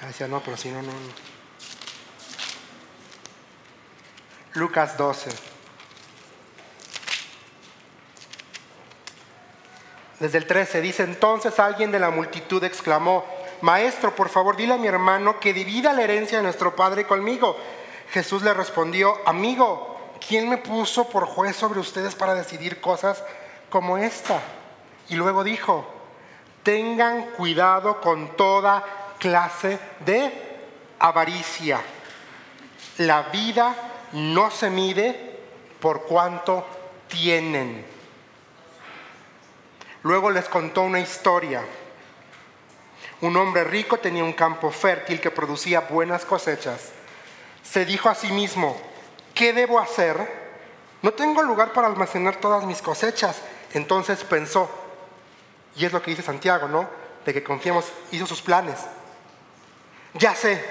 Ya 0.00 0.06
decía, 0.06 0.28
no, 0.28 0.38
pero 0.38 0.56
si 0.56 0.70
no, 0.70 0.80
no, 0.80 0.92
no. 0.92 0.98
Lucas 4.52 4.96
12. 4.96 5.30
Desde 10.20 10.38
el 10.38 10.46
13 10.46 10.80
dice, 10.80 11.02
entonces 11.02 11.58
alguien 11.58 11.90
de 11.90 11.98
la 11.98 12.10
multitud 12.10 12.62
exclamó, 12.62 13.24
Maestro, 13.60 14.14
por 14.14 14.28
favor, 14.28 14.56
dile 14.56 14.74
a 14.74 14.78
mi 14.78 14.86
hermano 14.86 15.40
que 15.40 15.52
divida 15.52 15.92
la 15.92 16.04
herencia 16.04 16.38
de 16.38 16.44
nuestro 16.44 16.76
padre 16.76 17.04
conmigo. 17.04 17.58
Jesús 18.12 18.44
le 18.44 18.54
respondió, 18.54 19.20
amigo, 19.26 20.12
¿quién 20.24 20.48
me 20.48 20.58
puso 20.58 21.08
por 21.08 21.26
juez 21.26 21.56
sobre 21.56 21.80
ustedes 21.80 22.14
para 22.14 22.36
decidir 22.36 22.80
cosas 22.80 23.24
como 23.70 23.98
esta? 23.98 24.40
Y 25.08 25.16
luego 25.16 25.44
dijo, 25.44 25.86
tengan 26.62 27.30
cuidado 27.32 28.00
con 28.00 28.36
toda 28.36 28.82
clase 29.18 29.78
de 30.04 30.32
avaricia. 30.98 31.80
La 32.98 33.22
vida 33.22 33.74
no 34.12 34.50
se 34.50 34.70
mide 34.70 35.38
por 35.80 36.02
cuanto 36.02 36.66
tienen. 37.08 37.84
Luego 40.02 40.30
les 40.30 40.48
contó 40.48 40.82
una 40.82 41.00
historia. 41.00 41.62
Un 43.20 43.36
hombre 43.36 43.64
rico 43.64 43.98
tenía 43.98 44.24
un 44.24 44.32
campo 44.32 44.70
fértil 44.70 45.20
que 45.20 45.30
producía 45.30 45.80
buenas 45.80 46.24
cosechas. 46.24 46.90
Se 47.62 47.84
dijo 47.84 48.08
a 48.08 48.14
sí 48.14 48.28
mismo, 48.28 48.76
¿qué 49.34 49.52
debo 49.52 49.78
hacer? 49.78 50.44
No 51.02 51.12
tengo 51.12 51.42
lugar 51.42 51.72
para 51.72 51.86
almacenar 51.86 52.36
todas 52.36 52.64
mis 52.64 52.82
cosechas. 52.82 53.40
Entonces 53.72 54.22
pensó, 54.24 54.70
y 55.76 55.84
es 55.84 55.92
lo 55.92 56.02
que 56.02 56.10
dice 56.10 56.22
Santiago, 56.22 56.68
¿no? 56.68 56.88
De 57.24 57.32
que 57.32 57.42
confiemos, 57.42 57.86
hizo 58.12 58.26
sus 58.26 58.42
planes. 58.42 58.78
Ya 60.14 60.34
sé, 60.34 60.62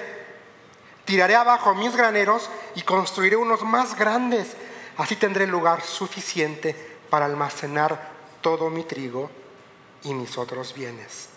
tiraré 1.05 1.35
abajo 1.35 1.73
mis 1.75 1.95
graneros 1.95 2.49
y 2.75 2.81
construiré 2.83 3.35
unos 3.35 3.63
más 3.63 3.95
grandes. 3.97 4.55
Así 4.97 5.15
tendré 5.15 5.47
lugar 5.47 5.81
suficiente 5.81 6.97
para 7.09 7.25
almacenar 7.25 8.11
todo 8.41 8.69
mi 8.69 8.83
trigo 8.83 9.29
y 10.03 10.13
mis 10.13 10.37
otros 10.37 10.73
bienes. 10.73 11.29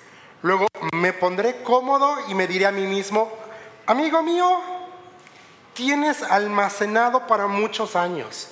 Luego 0.43 0.67
me 0.93 1.13
pondré 1.13 1.63
cómodo 1.63 2.17
y 2.29 2.35
me 2.35 2.47
diré 2.47 2.67
a 2.67 2.73
mí 2.73 2.87
mismo, 2.87 3.33
amigo 3.87 4.23
mío, 4.23 4.61
tienes 5.73 6.23
almacenado 6.23 7.27
para 7.27 7.47
muchos 7.47 7.97
años. 7.97 8.49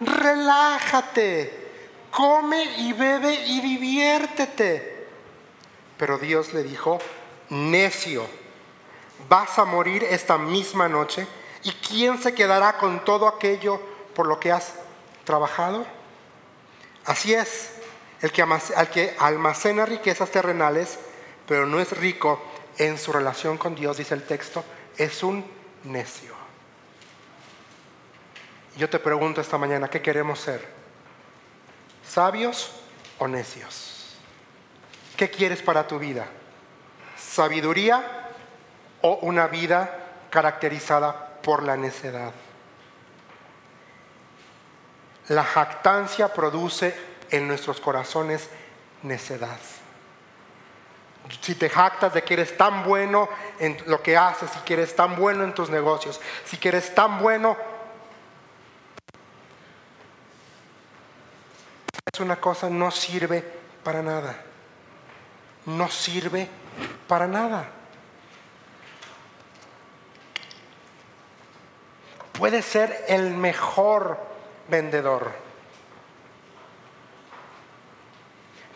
Relájate, 0.00 1.65
come 2.16 2.64
y 2.78 2.94
bebe 2.94 3.34
y 3.46 3.60
diviértete. 3.60 5.06
Pero 5.98 6.16
Dios 6.16 6.54
le 6.54 6.62
dijo, 6.62 6.98
necio, 7.50 8.26
vas 9.28 9.58
a 9.58 9.66
morir 9.66 10.02
esta 10.02 10.38
misma 10.38 10.88
noche 10.88 11.26
y 11.62 11.72
¿quién 11.72 12.16
se 12.16 12.34
quedará 12.34 12.78
con 12.78 13.04
todo 13.04 13.28
aquello 13.28 13.82
por 14.14 14.26
lo 14.26 14.40
que 14.40 14.50
has 14.50 14.72
trabajado? 15.24 15.86
Así 17.04 17.34
es, 17.34 17.72
el 18.22 18.32
que, 18.32 18.46
que 18.94 19.14
almacena 19.18 19.84
riquezas 19.84 20.30
terrenales, 20.30 20.98
pero 21.46 21.66
no 21.66 21.80
es 21.80 21.94
rico 21.98 22.42
en 22.78 22.96
su 22.96 23.12
relación 23.12 23.58
con 23.58 23.74
Dios, 23.74 23.98
dice 23.98 24.14
el 24.14 24.22
texto, 24.22 24.64
es 24.96 25.22
un 25.22 25.44
necio. 25.84 26.34
Yo 28.78 28.88
te 28.88 28.98
pregunto 28.98 29.42
esta 29.42 29.58
mañana, 29.58 29.88
¿qué 29.90 30.00
queremos 30.00 30.40
ser? 30.40 30.75
¿Sabios 32.08 32.70
o 33.18 33.28
necios? 33.28 34.16
¿Qué 35.16 35.30
quieres 35.30 35.62
para 35.62 35.86
tu 35.86 35.98
vida? 35.98 36.26
¿Sabiduría 37.16 38.30
o 39.02 39.18
una 39.22 39.46
vida 39.46 39.90
caracterizada 40.30 41.40
por 41.42 41.62
la 41.62 41.76
necedad? 41.76 42.32
La 45.28 45.44
jactancia 45.44 46.32
produce 46.32 46.94
en 47.30 47.48
nuestros 47.48 47.80
corazones 47.80 48.48
necedad. 49.02 49.58
Si 51.40 51.56
te 51.56 51.68
jactas 51.68 52.14
de 52.14 52.22
que 52.22 52.34
eres 52.34 52.56
tan 52.56 52.84
bueno 52.84 53.28
en 53.58 53.76
lo 53.86 54.00
que 54.00 54.16
haces, 54.16 54.50
si 54.50 54.60
que 54.60 54.74
eres 54.74 54.94
tan 54.94 55.16
bueno 55.16 55.42
en 55.42 55.54
tus 55.54 55.70
negocios, 55.70 56.20
si 56.44 56.56
que 56.56 56.68
eres 56.68 56.94
tan 56.94 57.18
bueno 57.18 57.56
una 62.20 62.36
cosa 62.36 62.70
no 62.70 62.90
sirve 62.90 63.44
para 63.82 64.02
nada. 64.02 64.36
No 65.66 65.88
sirve 65.90 66.48
para 67.08 67.26
nada. 67.26 67.68
Puede 72.32 72.62
ser 72.62 73.04
el 73.08 73.30
mejor 73.30 74.18
vendedor. 74.68 75.32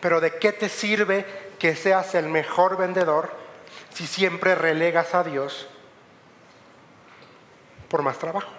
Pero 0.01 0.19
¿de 0.19 0.37
qué 0.37 0.51
te 0.51 0.67
sirve 0.67 1.25
que 1.59 1.75
seas 1.75 2.15
el 2.15 2.27
mejor 2.27 2.75
vendedor 2.75 3.31
si 3.93 4.07
siempre 4.07 4.55
relegas 4.55 5.13
a 5.13 5.23
Dios 5.23 5.67
por 7.87 8.01
más 8.01 8.17
trabajo? 8.17 8.51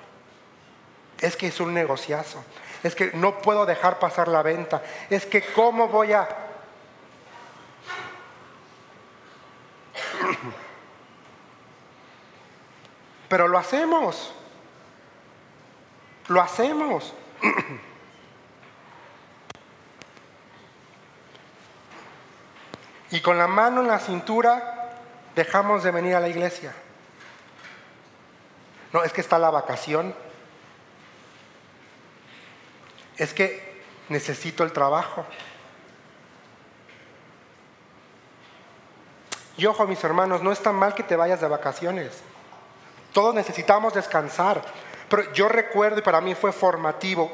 Es 1.21 1.37
que 1.37 1.49
es 1.49 1.61
un 1.61 1.75
negociazo 1.75 2.45
es 2.83 2.95
que 2.95 3.13
no 3.15 3.39
puedo 3.39 3.67
dejar 3.67 3.99
pasar 3.99 4.29
la 4.29 4.43
venta, 4.43 4.83
es 5.09 5.27
que 5.27 5.43
cómo 5.53 5.89
voy 5.89 6.13
a... 6.13 6.29
Pero 13.29 13.49
lo 13.49 13.59
hacemos, 13.59 14.33
lo 16.29 16.41
hacemos. 16.41 17.15
Y 23.13 23.21
con 23.21 23.37
la 23.37 23.47
mano 23.47 23.83
en 23.83 23.89
la 23.89 23.99
cintura 23.99 24.97
dejamos 25.37 25.83
de 25.83 25.91
venir 25.91 26.17
a 26.17 26.21
la 26.21 26.29
iglesia. 26.29 26.73
No, 28.91 29.05
es 29.05 29.13
que 29.13 29.21
está 29.21 29.39
la 29.39 29.51
vacación 29.51 30.15
es 33.23 33.33
que 33.33 33.83
necesito 34.09 34.65
el 34.65 34.73
trabajo. 34.73 35.25
Y 39.57 39.67
ojo, 39.67 39.87
mis 39.87 40.03
hermanos, 40.03 40.43
no 40.43 40.51
es 40.51 40.61
tan 40.61 40.75
mal 40.75 40.95
que 40.95 41.05
te 41.05 41.15
vayas 41.15 41.41
de 41.41 41.47
vacaciones. 41.47 42.21
Todos 43.13 43.35
necesitamos 43.35 43.95
descansar. 43.95 44.63
Pero 45.09 45.33
yo 45.35 45.49
recuerdo, 45.49 46.01
y 46.01 46.03
para 46.03 46.21
mí 46.21 46.35
fue 46.35 46.53
formativo, 46.53 47.31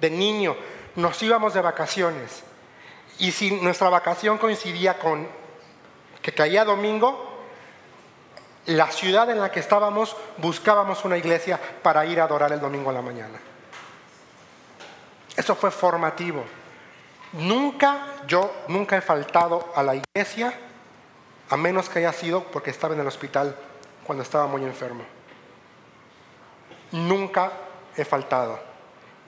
de 0.00 0.10
niño, 0.10 0.56
nos 0.94 1.22
íbamos 1.22 1.52
de 1.52 1.60
vacaciones. 1.60 2.42
Y 3.18 3.32
si 3.32 3.50
nuestra 3.60 3.90
vacación 3.90 4.38
coincidía 4.38 4.98
con 4.98 5.28
que 6.22 6.32
caía 6.32 6.64
domingo, 6.64 7.42
la 8.66 8.90
ciudad 8.90 9.28
en 9.30 9.40
la 9.40 9.50
que 9.50 9.60
estábamos 9.60 10.16
buscábamos 10.38 11.04
una 11.04 11.18
iglesia 11.18 11.60
para 11.82 12.06
ir 12.06 12.20
a 12.20 12.24
adorar 12.24 12.52
el 12.52 12.60
domingo 12.60 12.90
a 12.90 12.94
la 12.94 13.02
mañana. 13.02 13.38
Eso 15.36 15.54
fue 15.54 15.70
formativo. 15.70 16.44
Nunca, 17.32 18.06
yo 18.26 18.64
nunca 18.68 18.96
he 18.96 19.00
faltado 19.00 19.72
a 19.74 19.82
la 19.82 19.94
iglesia, 19.96 20.54
a 21.50 21.56
menos 21.56 21.88
que 21.88 21.98
haya 21.98 22.12
sido 22.12 22.44
porque 22.44 22.70
estaba 22.70 22.94
en 22.94 23.00
el 23.00 23.06
hospital 23.06 23.54
cuando 24.04 24.22
estaba 24.22 24.46
muy 24.46 24.64
enfermo. 24.64 25.04
Nunca 26.92 27.52
he 27.96 28.04
faltado. 28.04 28.58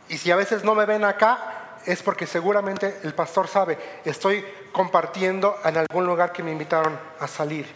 Y 0.09 0.16
si 0.16 0.30
a 0.30 0.36
veces 0.36 0.64
no 0.64 0.74
me 0.74 0.86
ven 0.86 1.04
acá, 1.04 1.76
es 1.84 2.02
porque 2.02 2.26
seguramente 2.26 3.00
el 3.02 3.14
pastor 3.14 3.48
sabe, 3.48 3.78
estoy 4.04 4.44
compartiendo 4.72 5.59
en 5.64 5.76
algún 5.76 6.06
lugar 6.06 6.32
que 6.32 6.42
me 6.42 6.50
invitaron 6.52 6.98
a 7.20 7.26
salir. 7.26 7.66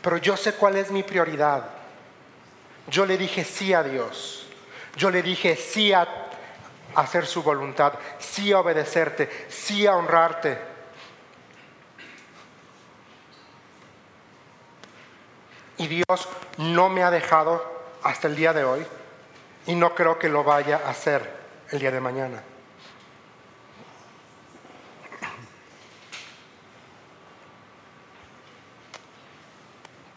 Pero 0.00 0.16
yo 0.16 0.36
sé 0.36 0.54
cuál 0.54 0.76
es 0.76 0.90
mi 0.90 1.02
prioridad. 1.02 1.64
Yo 2.88 3.04
le 3.04 3.18
dije 3.18 3.44
sí 3.44 3.74
a 3.74 3.82
Dios. 3.82 4.47
Yo 4.98 5.12
le 5.12 5.22
dije 5.22 5.54
sí 5.54 5.92
a 5.92 6.08
hacer 6.96 7.24
su 7.24 7.44
voluntad, 7.44 7.94
sí 8.18 8.52
a 8.52 8.58
obedecerte, 8.58 9.46
sí 9.48 9.86
a 9.86 9.94
honrarte. 9.94 10.58
Y 15.76 15.86
Dios 15.86 16.28
no 16.56 16.88
me 16.88 17.04
ha 17.04 17.12
dejado 17.12 17.64
hasta 18.02 18.26
el 18.26 18.34
día 18.34 18.52
de 18.52 18.64
hoy 18.64 18.84
y 19.68 19.76
no 19.76 19.94
creo 19.94 20.18
que 20.18 20.28
lo 20.28 20.42
vaya 20.42 20.82
a 20.84 20.90
hacer 20.90 21.32
el 21.70 21.78
día 21.78 21.92
de 21.92 22.00
mañana. 22.00 22.42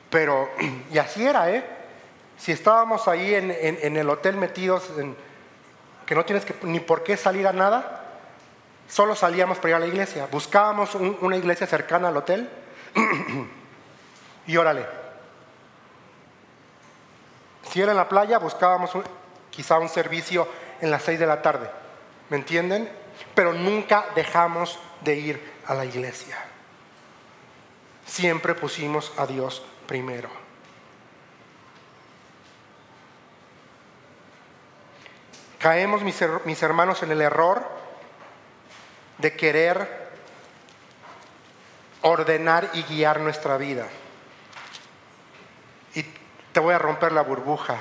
Pero, 0.10 0.50
y 0.92 0.98
así 0.98 1.24
era, 1.24 1.52
¿eh? 1.52 1.81
Si 2.42 2.52
estábamos 2.52 3.08
ahí 3.08 3.36
en, 3.36 3.52
el 3.96 4.10
hotel 4.10 4.36
metidos, 4.36 4.89
en, 4.98 5.16
que 6.08 6.16
no 6.16 6.26
tienes 6.26 6.44
ni 6.64 6.80
por 6.80 7.04
qué 7.04 7.16
salir 7.16 7.46
a 7.46 7.54
nada, 7.54 8.04
solo 8.89 9.16
salíamos 9.16 9.60
para 9.60 9.70
ir 9.70 9.76
a 9.76 9.80
la 9.80 9.86
iglesia. 9.86 10.28
Buscábamos 10.32 10.96
una 10.96 11.38
iglesia 11.38 11.68
cercana 11.68 12.08
al 12.08 12.18
hotel 12.18 12.50
y 14.48 14.58
órale. 14.58 14.88
Si 17.70 17.80
era 17.80 17.92
en 17.92 17.98
la 17.98 18.10
playa, 18.10 18.39
buscábamos 18.39 18.89
quizá 19.52 19.78
un 19.78 19.89
servicio 19.89 20.48
en 20.82 20.89
las 20.89 21.04
seis 21.04 21.20
de 21.20 21.28
la 21.28 21.44
tarde. 21.44 21.70
¿Me 22.32 22.38
entienden? 22.38 22.92
Pero 23.36 23.54
nunca 23.54 24.08
dejamos 24.16 24.80
de 25.02 25.16
ir 25.16 25.52
a 25.68 25.76
la 25.76 25.86
iglesia. 25.86 26.44
Siempre 28.08 28.56
pusimos 28.56 29.14
a 29.20 29.28
Dios 29.28 29.64
primero. 29.86 30.41
Caemos, 35.62 36.01
mis, 36.01 36.62
hermanos, 36.64 37.03
en 37.03 37.12
el 37.12 37.22
error 37.22 37.64
de 39.20 39.36
querer 39.36 40.09
ordenar 42.01 42.72
y 42.74 42.82
guiar 42.82 43.20
nuestra 43.20 43.57
vida. 43.57 43.88
Y 45.93 46.03
te 46.51 46.59
voy 46.59 46.74
a 46.74 46.80
romper 46.80 47.12
la 47.12 47.22
burbuja. 47.22 47.80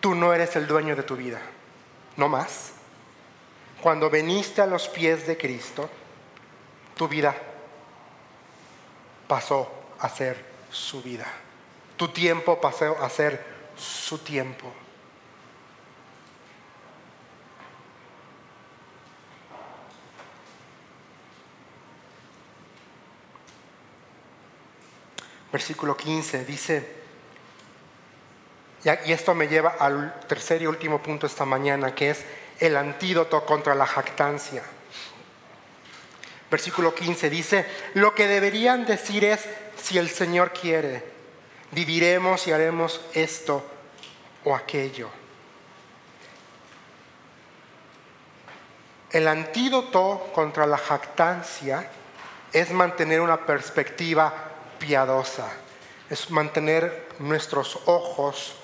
Tú 0.00 0.16
no 0.16 0.34
eres 0.34 0.56
el 0.56 0.66
dueño 0.66 0.96
de 0.96 1.04
tu 1.04 1.14
vida, 1.14 1.40
no 2.16 2.28
más. 2.28 2.72
Cuando 3.80 4.10
veniste 4.10 4.60
a 4.60 4.66
los 4.66 4.88
pies 4.88 5.24
de 5.28 5.36
Cristo, 5.36 5.88
tu 6.96 7.06
vida 7.06 7.32
pasó 9.28 9.70
a 10.00 10.08
ser 10.08 10.44
su 10.68 11.00
vida. 11.00 11.26
Tu 11.96 12.08
tiempo 12.08 12.60
pasó 12.60 13.00
a 13.00 13.08
ser 13.08 13.44
su 13.76 14.18
tiempo. 14.18 14.72
Versículo 25.56 25.96
15, 25.96 26.44
dice, 26.44 26.86
y 28.84 29.10
esto 29.10 29.34
me 29.34 29.48
lleva 29.48 29.76
al 29.80 30.20
tercer 30.28 30.60
y 30.60 30.66
último 30.66 31.02
punto 31.02 31.26
esta 31.26 31.46
mañana, 31.46 31.94
que 31.94 32.10
es 32.10 32.26
el 32.60 32.76
antídoto 32.76 33.42
contra 33.46 33.74
la 33.74 33.86
jactancia. 33.86 34.62
Versículo 36.50 36.94
15 36.94 37.30
dice, 37.30 37.66
lo 37.94 38.14
que 38.14 38.26
deberían 38.26 38.84
decir 38.84 39.24
es, 39.24 39.46
si 39.82 39.96
el 39.96 40.10
Señor 40.10 40.52
quiere, 40.52 41.02
viviremos 41.70 42.46
y 42.46 42.52
haremos 42.52 43.00
esto 43.14 43.64
o 44.44 44.54
aquello. 44.54 45.08
El 49.10 49.26
antídoto 49.26 50.30
contra 50.34 50.66
la 50.66 50.76
jactancia 50.76 51.88
es 52.52 52.70
mantener 52.72 53.22
una 53.22 53.46
perspectiva 53.46 54.52
piadosa, 54.78 55.50
es 56.08 56.30
mantener 56.30 57.08
nuestros 57.18 57.78
ojos 57.86 58.54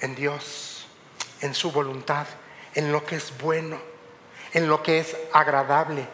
en 0.00 0.14
Dios, 0.14 0.86
en 1.40 1.54
su 1.54 1.72
voluntad, 1.72 2.26
en 2.74 2.92
lo 2.92 3.04
que 3.04 3.16
es 3.16 3.36
bueno, 3.38 3.78
en 4.52 4.68
lo 4.68 4.82
que 4.82 4.98
es 4.98 5.16
agradable. 5.32 6.06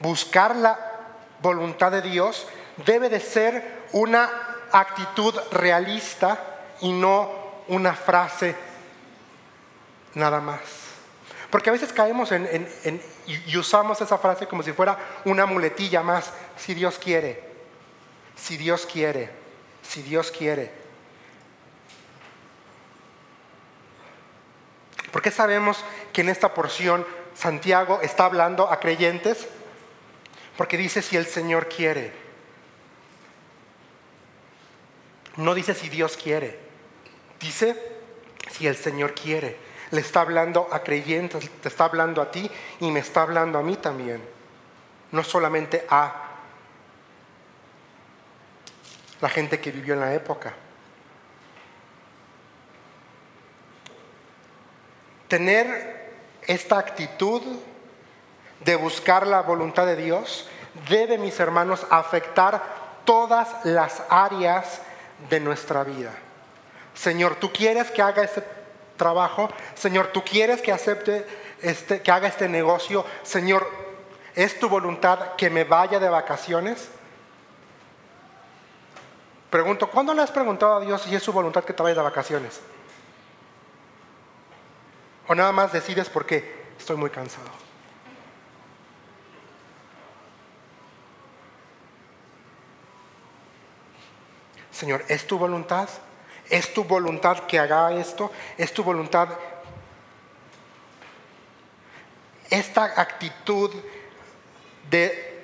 Buscar 0.00 0.54
la 0.54 0.78
voluntad 1.40 1.90
de 1.90 2.02
Dios 2.02 2.46
debe 2.84 3.08
de 3.08 3.20
ser 3.20 3.84
una 3.92 4.30
actitud 4.70 5.34
realista 5.52 6.38
y 6.80 6.92
no 6.92 7.30
una 7.68 7.94
frase 7.94 8.73
nada 10.14 10.40
más. 10.40 10.60
Porque 11.50 11.70
a 11.70 11.72
veces 11.72 11.92
caemos 11.92 12.32
en, 12.32 12.68
y 13.26 13.56
usamos 13.56 14.00
esa 14.00 14.18
frase 14.18 14.46
como 14.46 14.62
si 14.62 14.72
fuera 14.72 14.98
una 15.24 15.46
muletilla 15.46 16.02
más, 16.02 16.32
si 16.56 16.74
Dios 16.74 16.98
quiere, 16.98 17.44
si 18.34 18.56
Dios 18.56 18.86
quiere, 18.86 19.30
si 19.82 20.02
Dios 20.02 20.32
quiere. 20.32 20.72
¿Por 25.12 25.22
qué 25.22 25.30
sabemos 25.30 25.84
que 26.12 26.22
en 26.22 26.28
esta 26.28 26.52
porción 26.54 27.06
Santiago 27.36 28.00
está 28.02 28.24
hablando 28.24 28.68
a 28.68 28.80
creyentes? 28.80 29.46
Porque 30.56 30.76
dice 30.76 31.02
si 31.02 31.16
el 31.16 31.26
Señor 31.26 31.68
quiere. 31.68 32.12
No 35.36 35.54
dice 35.54 35.74
si 35.74 35.88
Dios 35.88 36.16
quiere. 36.16 36.58
Dice 37.38 37.80
si 38.50 38.66
el 38.66 38.76
Señor 38.76 39.14
quiere 39.14 39.63
le 39.94 40.00
está 40.00 40.22
hablando 40.22 40.68
a 40.72 40.80
creyentes, 40.82 41.48
te 41.62 41.68
está 41.68 41.84
hablando 41.84 42.20
a 42.20 42.30
ti 42.30 42.50
y 42.80 42.90
me 42.90 42.98
está 42.98 43.22
hablando 43.22 43.58
a 43.58 43.62
mí 43.62 43.76
también. 43.76 44.22
No 45.12 45.22
solamente 45.22 45.86
a 45.88 46.12
la 49.20 49.28
gente 49.28 49.60
que 49.60 49.70
vivió 49.70 49.94
en 49.94 50.00
la 50.00 50.12
época. 50.12 50.52
Tener 55.28 56.12
esta 56.42 56.78
actitud 56.78 57.40
de 58.64 58.74
buscar 58.74 59.26
la 59.26 59.42
voluntad 59.42 59.86
de 59.86 59.96
Dios 59.96 60.48
debe, 60.88 61.18
mis 61.18 61.38
hermanos, 61.38 61.86
afectar 61.88 62.62
todas 63.04 63.64
las 63.64 64.02
áreas 64.08 64.80
de 65.30 65.38
nuestra 65.38 65.84
vida. 65.84 66.10
Señor, 66.94 67.36
tú 67.36 67.52
quieres 67.52 67.90
que 67.92 68.02
haga 68.02 68.24
este 68.24 68.63
trabajo. 68.96 69.48
Señor, 69.74 70.08
tú 70.08 70.22
quieres 70.22 70.60
que 70.62 70.72
acepte 70.72 71.26
este, 71.62 72.02
que 72.02 72.10
haga 72.10 72.28
este 72.28 72.48
negocio. 72.48 73.04
Señor, 73.22 73.68
¿es 74.34 74.58
tu 74.58 74.68
voluntad 74.68 75.34
que 75.36 75.50
me 75.50 75.64
vaya 75.64 75.98
de 75.98 76.08
vacaciones? 76.08 76.88
Pregunto, 79.50 79.88
¿cuándo 79.88 80.12
le 80.14 80.22
has 80.22 80.30
preguntado 80.30 80.76
a 80.76 80.80
Dios 80.80 81.02
si 81.02 81.14
es 81.14 81.22
su 81.22 81.32
voluntad 81.32 81.64
que 81.64 81.72
te 81.72 81.82
vayas 81.82 81.96
de 81.96 82.02
vacaciones? 82.02 82.60
¿O 85.28 85.34
nada 85.34 85.52
más 85.52 85.72
decides 85.72 86.10
porque 86.10 86.66
estoy 86.78 86.96
muy 86.96 87.10
cansado? 87.10 87.48
Señor, 94.70 95.04
¿es 95.08 95.24
tu 95.26 95.38
voluntad? 95.38 95.88
¿Es 96.50 96.72
tu 96.74 96.84
voluntad 96.84 97.40
que 97.46 97.58
haga 97.58 97.92
esto? 97.92 98.30
¿Es 98.58 98.72
tu 98.72 98.82
voluntad? 98.82 99.28
Esta 102.50 103.00
actitud 103.00 103.70
de 104.90 105.42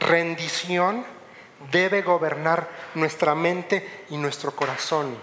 rendición 0.00 1.04
debe 1.70 2.02
gobernar 2.02 2.68
nuestra 2.94 3.34
mente 3.34 4.06
y 4.08 4.16
nuestro 4.16 4.56
corazón. 4.56 5.16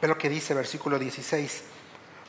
Ve 0.00 0.08
lo 0.08 0.18
que 0.18 0.28
dice 0.28 0.52
versículo 0.52 0.98
16. 0.98 1.62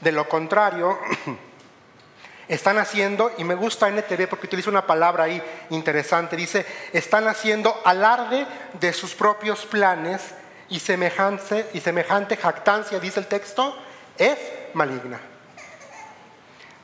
De 0.04 0.12
lo 0.12 0.28
contrario, 0.28 1.00
están 2.50 2.78
haciendo, 2.78 3.32
y 3.38 3.46
me 3.46 3.56
gusta 3.56 3.88
NTV 3.88 4.28
porque 4.28 4.48
utiliza 4.48 4.70
una 4.70 4.86
palabra 4.86 5.24
ahí 5.24 5.42
interesante, 5.70 6.36
dice, 6.36 6.66
están 6.92 7.28
haciendo 7.28 7.82
alarde 7.86 8.46
de 8.82 8.92
sus 8.92 9.16
propios 9.16 9.66
planes 9.66 10.36
y 10.68 10.80
semejante, 10.80 11.70
y 11.74 11.80
semejante 11.80 12.36
jactancia, 12.36 13.00
dice 13.00 13.22
el 13.22 13.28
texto, 13.28 13.78
es 14.18 14.38
maligna. 14.74 15.22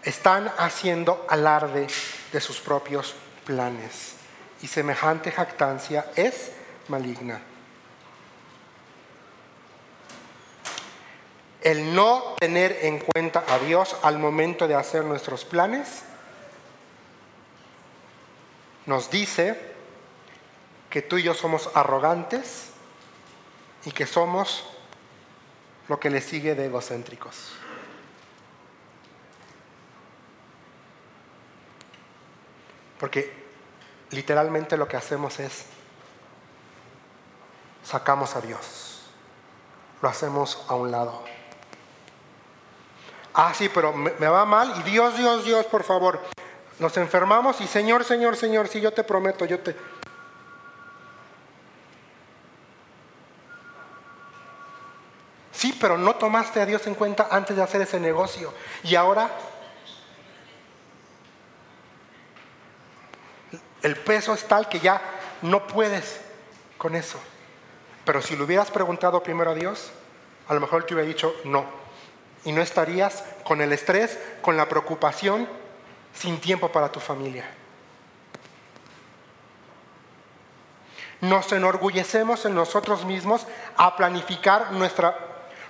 Están 0.02 0.50
haciendo 0.58 1.26
alarde 1.30 1.88
de 2.32 2.40
sus 2.40 2.62
propios 2.62 3.16
planes 3.46 4.14
y 4.62 4.68
semejante 4.68 5.30
jactancia 5.30 6.06
es 6.16 6.52
maligna. 6.88 7.42
El 11.62 11.94
no 11.94 12.36
tener 12.40 12.80
en 12.84 13.00
cuenta 13.00 13.44
a 13.48 13.60
Dios 13.60 13.98
al 14.04 14.20
momento 14.20 14.68
de 14.68 14.76
hacer 14.76 15.04
nuestros 15.04 15.46
planes, 15.46 16.04
nos 18.86 19.10
dice 19.10 19.60
que 20.90 21.02
tú 21.02 21.18
y 21.18 21.24
yo 21.24 21.34
somos 21.34 21.70
arrogantes 21.76 22.70
y 23.86 23.92
que 23.92 24.06
somos 24.06 24.66
lo 25.88 26.00
que 26.00 26.10
le 26.10 26.22
sigue 26.22 26.56
de 26.56 26.66
egocéntricos. 26.66 27.54
Porque 33.00 33.34
literalmente 34.12 34.76
lo 34.78 34.88
que 34.88 34.98
hacemos 34.98 35.40
es 35.40 35.66
sacamos 37.84 38.36
a 38.36 38.42
Dios 38.42 38.90
lo 40.02 40.10
hacemos 40.10 40.64
a 40.68 40.76
un 40.76 40.92
lado. 40.92 41.24
Ah, 43.34 43.54
sí, 43.54 43.70
pero 43.74 43.94
me, 43.94 44.12
va 44.12 44.46
mal 44.46 44.74
y 44.80 44.90
Dios, 44.90 45.18
Dios, 45.18 45.46
Dios, 45.46 45.66
por 45.66 45.84
favor. 45.84 46.20
Nos 46.80 46.96
enfermamos 46.98 47.62
y 47.62 47.68
Señor, 47.68 48.04
Señor, 48.04 48.36
Señor, 48.36 48.68
sí, 48.68 48.82
yo 48.82 48.92
te 48.92 49.04
prometo, 49.04 49.46
yo 49.46 49.60
te... 49.60 49.76
Sí, 55.52 55.78
pero 55.80 55.98
no 55.98 56.16
tomaste 56.16 56.62
a 56.62 56.66
Dios 56.66 56.88
en 56.88 56.96
cuenta 56.96 57.28
antes 57.30 57.56
de 57.56 57.62
hacer 57.62 57.82
ese 57.82 58.00
negocio. 58.00 58.54
Y 58.84 58.96
ahora 58.96 59.30
el 63.82 63.96
peso 63.98 64.34
es 64.34 64.48
tal 64.48 64.70
que 64.70 64.80
ya 64.80 65.02
no 65.42 65.68
puedes 65.68 66.22
con 66.78 66.96
eso. 66.96 67.20
Pero 68.06 68.22
si 68.22 68.36
lo 68.36 68.46
hubieras 68.46 68.72
preguntado 68.72 69.22
primero 69.22 69.52
a 69.52 69.56
Dios, 69.56 69.92
a 70.48 70.54
lo 70.54 70.60
mejor 70.60 70.86
te 70.86 70.94
hubiera 70.94 71.08
dicho 71.08 71.36
no. 71.44 71.79
Y 72.46 72.52
no 72.52 72.62
estarías 72.62 73.24
con 73.44 73.62
el 73.62 73.74
estrés, 73.74 74.18
con 74.42 74.56
la 74.56 74.70
preocupación, 74.70 75.48
sin 76.14 76.40
tiempo 76.40 76.72
para 76.72 76.92
tu 76.92 77.00
familia. 77.00 77.46
Nos 81.22 81.52
enorgullecemos 81.52 82.46
en 82.46 82.56
nosotros 82.56 83.04
mismos 83.06 83.46
a 83.76 83.96
planificar 83.96 84.72
nuestra, 84.72 85.18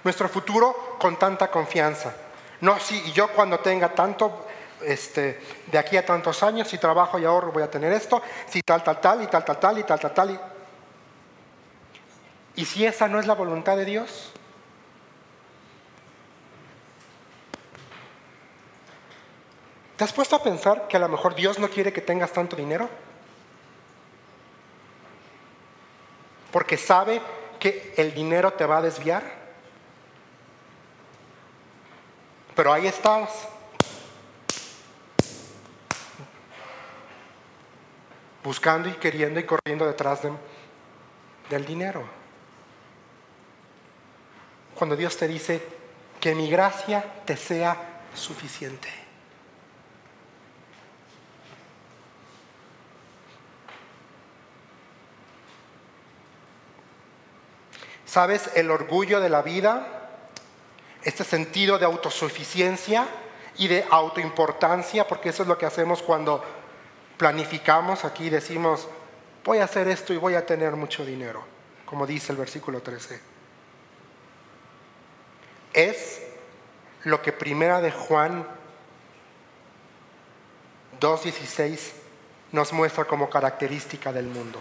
nuestro 0.03 0.29
futuro 0.29 0.97
con 0.99 1.17
tanta 1.17 1.49
confianza. 1.49 2.13
No, 2.61 2.79
sí, 2.79 3.01
y 3.05 3.11
yo 3.13 3.29
cuando 3.29 3.59
tenga 3.59 3.95
tanto, 3.95 4.45
este, 4.81 5.39
de 5.67 5.77
aquí 5.77 5.97
a 5.97 6.05
tantos 6.05 6.43
años, 6.43 6.67
si 6.67 6.77
trabajo 6.77 7.17
y 7.17 7.25
ahorro 7.25 7.51
voy 7.51 7.63
a 7.63 7.71
tener 7.71 7.91
esto, 7.93 8.21
si 8.47 8.61
tal, 8.61 8.83
tal, 8.83 9.01
tal, 9.01 9.23
y 9.23 9.27
tal, 9.27 9.43
tal, 9.43 9.59
tal, 9.59 9.79
y 9.79 9.83
tal, 9.83 9.99
tal, 9.99 10.13
tal. 10.13 10.41
y 12.55 12.65
si 12.65 12.85
esa 12.85 13.07
no 13.07 13.19
es 13.19 13.25
la 13.25 13.33
voluntad 13.33 13.75
de 13.75 13.85
Dios, 13.85 14.31
¿Te 19.99 20.05
has 20.05 20.13
puesto 20.13 20.37
a 20.37 20.41
pensar 20.41 20.87
que 20.87 20.95
a 20.95 20.99
lo 21.01 21.09
mejor 21.09 21.35
Dios 21.35 21.59
no 21.59 21.69
quiere 21.69 21.91
que 21.91 21.99
tengas 21.99 22.31
tanto 22.31 22.55
dinero? 22.55 22.89
Porque 26.53 26.77
sabe 26.77 27.21
que 27.59 27.93
el 27.97 28.13
dinero 28.13 28.53
te 28.53 28.65
va 28.65 28.77
a 28.77 28.81
desviar. 28.81 29.21
Pero 32.55 32.71
ahí 32.71 32.87
estás. 32.87 33.49
Buscando 38.41 38.87
y 38.87 38.93
queriendo 38.93 39.41
y 39.41 39.43
corriendo 39.43 39.85
detrás 39.85 40.21
del 41.49 41.65
dinero. 41.65 42.05
Cuando 44.75 44.95
Dios 44.95 45.17
te 45.17 45.27
dice 45.27 45.61
que 46.21 46.33
mi 46.35 46.49
gracia 46.49 47.03
te 47.25 47.35
sea 47.35 47.75
suficiente. 48.15 49.08
¿Sabes? 58.09 58.49
El 58.55 58.71
orgullo 58.71 59.19
de 59.19 59.29
la 59.29 59.43
vida, 59.43 59.85
este 61.03 61.23
sentido 61.23 61.77
de 61.77 61.85
autosuficiencia 61.85 63.07
y 63.55 63.67
de 63.67 63.85
autoimportancia, 63.87 65.07
porque 65.07 65.29
eso 65.29 65.43
es 65.43 65.47
lo 65.47 65.59
que 65.59 65.67
hacemos 65.67 66.01
cuando 66.01 66.43
planificamos 67.17 68.05
aquí, 68.05 68.31
decimos, 68.31 68.87
voy 69.45 69.59
a 69.59 69.65
hacer 69.65 69.87
esto 69.87 70.11
y 70.11 70.17
voy 70.17 70.33
a 70.33 70.43
tener 70.43 70.75
mucho 70.75 71.05
dinero, 71.05 71.43
como 71.85 72.07
dice 72.07 72.31
el 72.31 72.39
versículo 72.39 72.81
13. 72.81 73.21
Es 75.73 76.23
lo 77.03 77.21
que 77.21 77.31
primera 77.31 77.79
de 77.79 77.91
Juan 77.91 78.43
2.16 80.99 81.91
nos 82.53 82.73
muestra 82.73 83.05
como 83.05 83.29
característica 83.29 84.11
del 84.11 84.25
mundo, 84.25 84.59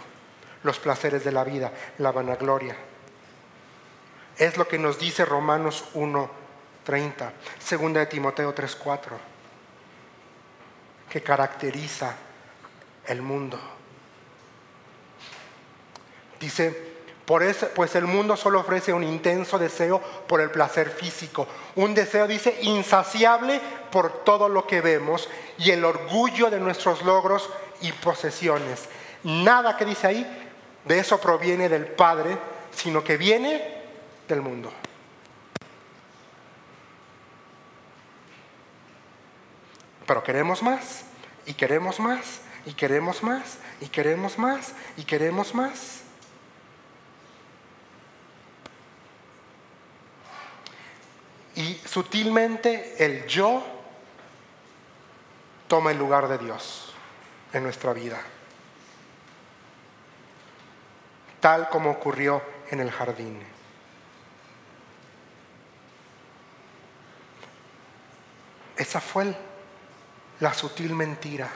los 0.61 0.77
placeres 0.77 1.23
de 1.23 1.31
la 1.31 1.43
vida, 1.43 1.73
la 1.97 2.11
vanagloria. 2.11 2.75
Es 4.39 4.55
lo 4.55 4.69
que 4.69 4.79
nos 4.79 4.97
dice 4.97 5.25
Romanos 5.25 5.83
1.30, 5.95 7.31
segunda 7.59 7.99
de 7.99 8.05
Timoteo 8.05 8.55
3.4, 8.55 9.01
que 11.09 11.21
caracteriza 11.21 12.15
el 13.05 13.21
mundo. 13.21 13.59
Dice, 16.39 16.93
por 17.25 17.43
eso, 17.43 17.67
pues 17.75 17.95
el 17.95 18.05
mundo 18.05 18.37
solo 18.37 18.61
ofrece 18.61 18.93
un 18.93 19.03
intenso 19.03 19.59
deseo 19.59 19.99
por 19.99 20.39
el 20.39 20.51
placer 20.51 20.89
físico, 20.89 21.45
un 21.75 21.93
deseo, 21.93 22.25
dice, 22.25 22.59
insaciable 22.61 23.59
por 23.91 24.23
todo 24.23 24.47
lo 24.47 24.65
que 24.65 24.79
vemos 24.79 25.27
y 25.57 25.71
el 25.71 25.83
orgullo 25.83 26.49
de 26.49 26.61
nuestros 26.61 27.03
logros 27.03 27.49
y 27.81 27.91
posesiones. 27.91 28.87
Nada 29.23 29.75
que 29.75 29.83
dice 29.83 30.07
ahí 30.07 30.49
de 30.85 30.97
eso 30.97 31.19
proviene 31.19 31.67
del 31.67 31.87
Padre, 31.87 32.37
sino 32.71 33.03
que 33.03 33.17
viene 33.17 33.78
del 34.29 34.41
mundo. 34.41 34.71
Pero 40.07 40.23
queremos 40.23 40.63
más, 40.63 41.03
y 41.45 41.53
queremos 41.53 41.99
más, 41.99 42.41
y 42.65 42.73
queremos 42.73 43.21
más, 43.21 43.57
y 43.81 43.87
queremos 43.87 44.37
más, 44.37 44.73
y 44.97 45.03
queremos 45.03 45.53
más. 45.53 46.01
Y 51.55 51.75
sutilmente 51.85 53.03
el 53.03 53.25
yo 53.27 53.63
toma 55.67 55.91
el 55.91 55.97
lugar 55.97 56.27
de 56.27 56.37
Dios 56.37 56.93
en 57.51 57.63
nuestra 57.63 57.93
vida, 57.93 58.19
tal 61.39 61.69
como 61.69 61.91
ocurrió 61.91 62.41
en 62.71 62.79
el 62.79 62.91
jardín. 62.91 63.58
Esa 68.79 69.01
fue 69.01 69.35
la 70.39 70.53
sutil 70.53 70.95
mentira. 70.95 71.51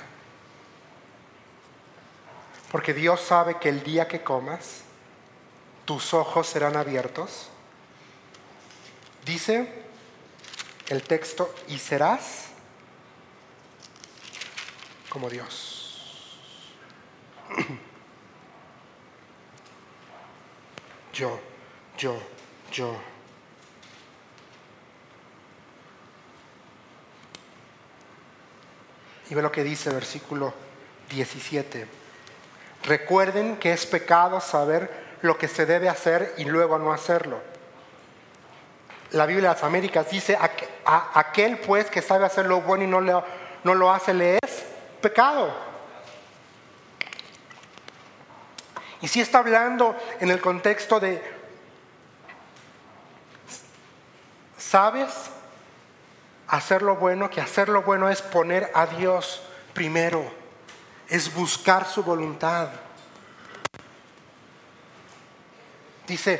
Porque 2.69 2.93
Dios 2.93 3.21
sabe 3.21 3.59
que 3.59 3.69
el 3.69 3.81
día 3.81 4.09
que 4.09 4.23
comas, 4.23 4.81
tus 5.85 6.13
ojos 6.13 6.47
serán 6.47 6.75
abiertos. 6.75 7.47
Dice 9.25 9.83
el 10.89 11.01
texto, 11.03 11.55
y 11.69 11.77
serás 11.77 12.47
como 15.07 15.29
Dios. 15.29 16.49
Yo, 21.13 21.39
yo, 21.95 22.19
yo. 22.71 23.12
Y 29.29 29.35
ve 29.35 29.41
lo 29.41 29.51
que 29.51 29.63
dice 29.63 29.89
versículo 29.89 30.53
17. 31.09 31.87
Recuerden 32.83 33.57
que 33.57 33.71
es 33.71 33.85
pecado 33.85 34.41
saber 34.41 34.89
lo 35.21 35.37
que 35.37 35.47
se 35.47 35.65
debe 35.65 35.87
hacer 35.87 36.33
y 36.37 36.45
luego 36.45 36.77
no 36.77 36.91
hacerlo. 36.91 37.39
La 39.11 39.25
Biblia 39.25 39.49
de 39.49 39.55
las 39.55 39.63
Américas 39.63 40.09
dice, 40.09 40.37
aquel 40.85 41.59
pues 41.59 41.89
que 41.89 42.01
sabe 42.01 42.25
hacer 42.25 42.45
lo 42.45 42.61
bueno 42.61 42.83
y 42.83 42.87
no 42.87 42.99
lo, 42.99 43.23
no 43.63 43.73
lo 43.75 43.91
hace, 43.91 44.13
le 44.13 44.37
es 44.43 44.63
pecado. 45.01 45.53
Y 49.01 49.07
si 49.07 49.21
está 49.21 49.39
hablando 49.39 49.95
en 50.19 50.31
el 50.31 50.41
contexto 50.41 50.99
de, 50.99 51.21
¿sabes? 54.57 55.09
Hacer 56.53 56.83
lo 56.83 56.97
bueno, 56.97 57.31
que 57.31 57.41
hacer 57.41 57.67
lo 57.67 57.81
bueno 57.81 58.09
es 58.09 58.21
poner 58.21 58.69
a 58.75 58.85
Dios 58.85 59.41
primero, 59.73 60.23
es 61.09 61.33
buscar 61.33 61.87
su 61.87 62.03
voluntad. 62.03 62.69
Dice, 66.05 66.39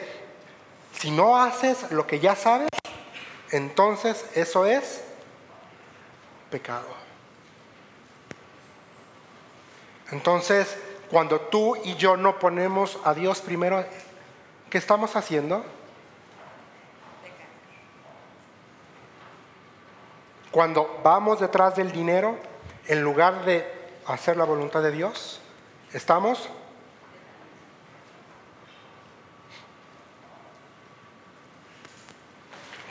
si 0.92 1.10
no 1.10 1.42
haces 1.42 1.92
lo 1.92 2.06
que 2.06 2.20
ya 2.20 2.36
sabes, 2.36 2.70
entonces 3.50 4.24
eso 4.36 4.68
es 4.68 5.04
pecado. 6.52 6.90
Entonces, 10.12 10.78
cuando 11.10 11.42
tú 11.42 11.76
y 11.84 11.96
yo 11.96 12.18
no 12.18 12.38
ponemos 12.38 13.00
a 13.04 13.16
Dios 13.16 13.42
primero, 13.42 13.84
¿qué 14.70 14.78
estamos 14.78 15.16
haciendo? 15.16 15.66
Cuando 20.54 21.02
vamos 21.04 21.40
detrás 21.40 21.76
del 21.76 21.92
dinero, 21.92 22.38
en 22.86 23.02
lugar 23.02 23.44
de 23.44 23.68
hacer 24.06 24.38
la 24.38 24.46
voluntad 24.46 24.84
de 24.84 24.92
Dios, 24.92 25.42
estamos 25.92 26.48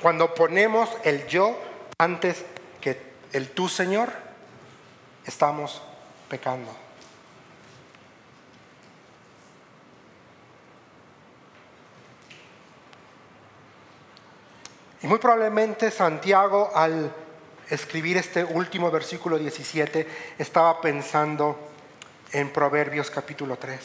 Cuando 0.02 0.34
ponemos 0.34 0.90
el 1.04 1.28
yo 1.28 1.56
antes 1.96 2.44
que 2.80 3.12
el 3.32 3.50
tú, 3.50 3.68
Señor, 3.68 4.12
estamos 5.24 5.80
pecando. 6.28 6.74
Y 15.02 15.06
muy 15.06 15.18
probablemente 15.18 15.92
Santiago 15.92 16.72
al 16.74 17.12
escribir 17.72 18.18
este 18.18 18.44
último 18.44 18.90
versículo 18.90 19.38
17 19.38 20.06
estaba 20.38 20.78
pensando 20.82 21.58
en 22.30 22.52
Proverbios 22.52 23.10
capítulo 23.10 23.56
3. 23.56 23.80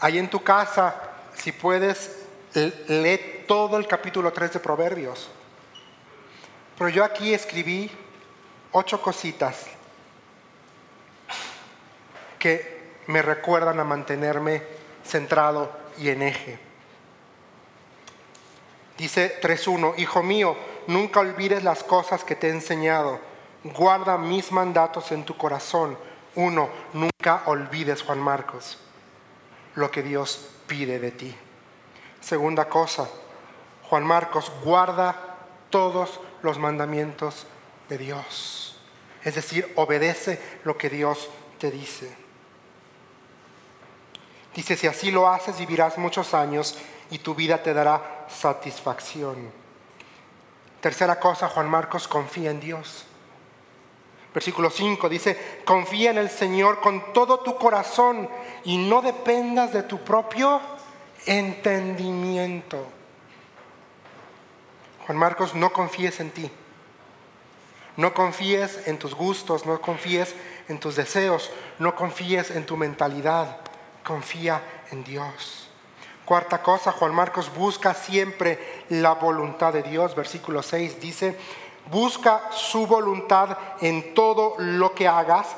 Ahí 0.00 0.18
en 0.18 0.28
tu 0.28 0.42
casa, 0.42 0.96
si 1.36 1.52
puedes, 1.52 2.18
lee 2.88 3.44
todo 3.46 3.76
el 3.76 3.86
capítulo 3.86 4.32
3 4.32 4.54
de 4.54 4.60
Proverbios. 4.60 5.28
Pero 6.76 6.88
yo 6.88 7.04
aquí 7.04 7.32
escribí 7.32 7.88
ocho 8.72 9.00
cositas 9.00 9.66
que 12.40 12.80
me 13.06 13.22
recuerdan 13.22 13.78
a 13.78 13.84
mantenerme 13.84 14.62
centrado 15.04 15.70
y 15.96 16.08
en 16.08 16.22
eje. 16.22 16.69
Dice 19.00 19.40
3.1, 19.40 19.94
Hijo 19.96 20.22
mío, 20.22 20.54
nunca 20.86 21.20
olvides 21.20 21.64
las 21.64 21.82
cosas 21.82 22.22
que 22.22 22.36
te 22.36 22.48
he 22.48 22.50
enseñado. 22.50 23.18
Guarda 23.64 24.18
mis 24.18 24.52
mandatos 24.52 25.10
en 25.10 25.24
tu 25.24 25.38
corazón. 25.38 25.96
Uno, 26.34 26.68
nunca 26.92 27.44
olvides, 27.46 28.02
Juan 28.02 28.18
Marcos, 28.18 28.76
lo 29.74 29.90
que 29.90 30.02
Dios 30.02 30.50
pide 30.66 30.98
de 30.98 31.12
ti. 31.12 31.34
Segunda 32.20 32.68
cosa, 32.68 33.08
Juan 33.88 34.04
Marcos, 34.04 34.52
guarda 34.62 35.16
todos 35.70 36.20
los 36.42 36.58
mandamientos 36.58 37.46
de 37.88 37.96
Dios. 37.96 38.76
Es 39.24 39.34
decir, 39.34 39.72
obedece 39.76 40.38
lo 40.64 40.76
que 40.76 40.90
Dios 40.90 41.30
te 41.58 41.70
dice. 41.70 42.14
Dice, 44.54 44.76
si 44.76 44.86
así 44.86 45.10
lo 45.10 45.26
haces, 45.26 45.58
vivirás 45.58 45.96
muchos 45.96 46.34
años 46.34 46.76
y 47.10 47.20
tu 47.20 47.34
vida 47.34 47.62
te 47.62 47.72
dará 47.72 48.19
satisfacción. 48.30 49.50
Tercera 50.80 51.18
cosa, 51.18 51.48
Juan 51.48 51.68
Marcos, 51.68 52.08
confía 52.08 52.50
en 52.50 52.60
Dios. 52.60 53.04
Versículo 54.32 54.70
5 54.70 55.08
dice, 55.08 55.62
confía 55.64 56.10
en 56.10 56.18
el 56.18 56.30
Señor 56.30 56.80
con 56.80 57.12
todo 57.12 57.40
tu 57.40 57.56
corazón 57.56 58.28
y 58.64 58.78
no 58.78 59.02
dependas 59.02 59.72
de 59.72 59.82
tu 59.82 59.98
propio 59.98 60.60
entendimiento. 61.26 62.86
Juan 65.06 65.18
Marcos, 65.18 65.54
no 65.54 65.72
confíes 65.72 66.20
en 66.20 66.30
ti. 66.30 66.50
No 67.96 68.14
confíes 68.14 68.86
en 68.86 68.98
tus 68.98 69.14
gustos, 69.14 69.66
no 69.66 69.80
confíes 69.80 70.34
en 70.68 70.78
tus 70.78 70.94
deseos, 70.94 71.50
no 71.78 71.96
confíes 71.96 72.52
en 72.52 72.64
tu 72.64 72.76
mentalidad 72.76 73.58
confía 74.02 74.62
en 74.90 75.04
Dios. 75.04 75.69
Cuarta 76.30 76.62
cosa, 76.62 76.92
Juan 76.92 77.12
Marcos 77.12 77.52
busca 77.52 77.92
siempre 77.92 78.84
la 78.90 79.14
voluntad 79.14 79.72
de 79.72 79.82
Dios. 79.82 80.14
Versículo 80.14 80.62
6 80.62 81.00
dice, 81.00 81.36
busca 81.90 82.52
su 82.52 82.86
voluntad 82.86 83.58
en 83.80 84.14
todo 84.14 84.54
lo 84.58 84.94
que 84.94 85.08
hagas 85.08 85.48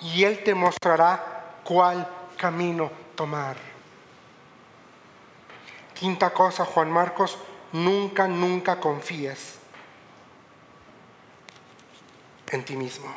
y 0.00 0.22
Él 0.22 0.44
te 0.44 0.54
mostrará 0.54 1.56
cuál 1.64 2.08
camino 2.36 2.92
tomar. 3.16 3.56
Quinta 5.94 6.32
cosa, 6.32 6.64
Juan 6.64 6.92
Marcos, 6.92 7.36
nunca, 7.72 8.28
nunca 8.28 8.78
confíes 8.78 9.58
en 12.50 12.64
ti 12.64 12.76
mismo. 12.76 13.12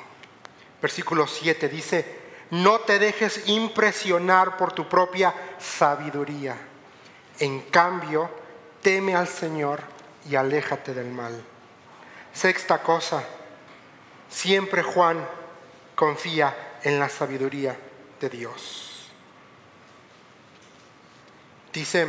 Versículo 0.82 1.28
7 1.28 1.70
dice, 1.70 2.22
no 2.50 2.80
te 2.80 2.98
dejes 2.98 3.48
impresionar 3.50 4.58
por 4.58 4.74
tu 4.74 4.90
propia 4.90 5.32
sabiduría. 5.60 6.73
En 7.40 7.62
cambio, 7.62 8.30
teme 8.82 9.16
al 9.16 9.28
Señor 9.28 9.82
y 10.30 10.36
aléjate 10.36 10.94
del 10.94 11.08
mal. 11.08 11.44
Sexta 12.34 12.82
cosa, 12.82 13.24
siempre 14.30 14.84
Juan 14.84 15.28
confía 15.96 16.80
en 16.84 17.00
la 17.00 17.10
sabiduría 17.10 17.78
de 18.20 18.30
Dios. 18.30 19.10
Dice, 21.72 22.08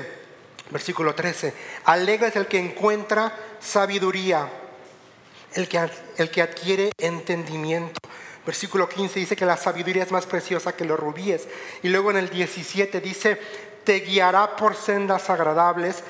versículo 0.70 1.14
13, 1.14 1.54
alegre 1.84 2.28
es 2.28 2.36
el 2.36 2.46
que 2.46 2.58
encuentra 2.58 3.34
sabiduría, 3.60 4.48
el 5.54 5.68
que, 5.68 5.90
el 6.18 6.30
que 6.30 6.42
adquiere 6.42 6.92
entendimiento 6.98 7.98
Versículo 8.46 8.88
15 8.88 9.20
dice 9.20 9.36
que 9.36 9.46
la 9.46 9.56
sabiduría 9.56 10.02
es 10.02 10.12
más 10.12 10.26
preciosa 10.26 10.76
que 10.76 10.84
los 10.84 11.00
rubíes. 11.00 11.48
Y 11.82 11.88
luego 11.88 12.10
en 12.10 12.18
el 12.18 12.28
17 12.28 13.00
dice, 13.00 13.38
te 13.84 14.00
guiará 14.00 14.56
por 14.56 14.74
sendas 14.74 15.28
agradables, 15.30 16.02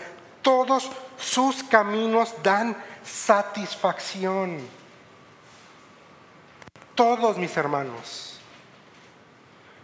todos 0.42 0.90
sus 1.18 1.62
caminos 1.64 2.34
dan 2.42 2.76
satisfacción. 3.04 4.60
Todos 6.94 7.36
mis 7.36 7.56
hermanos. 7.56 8.38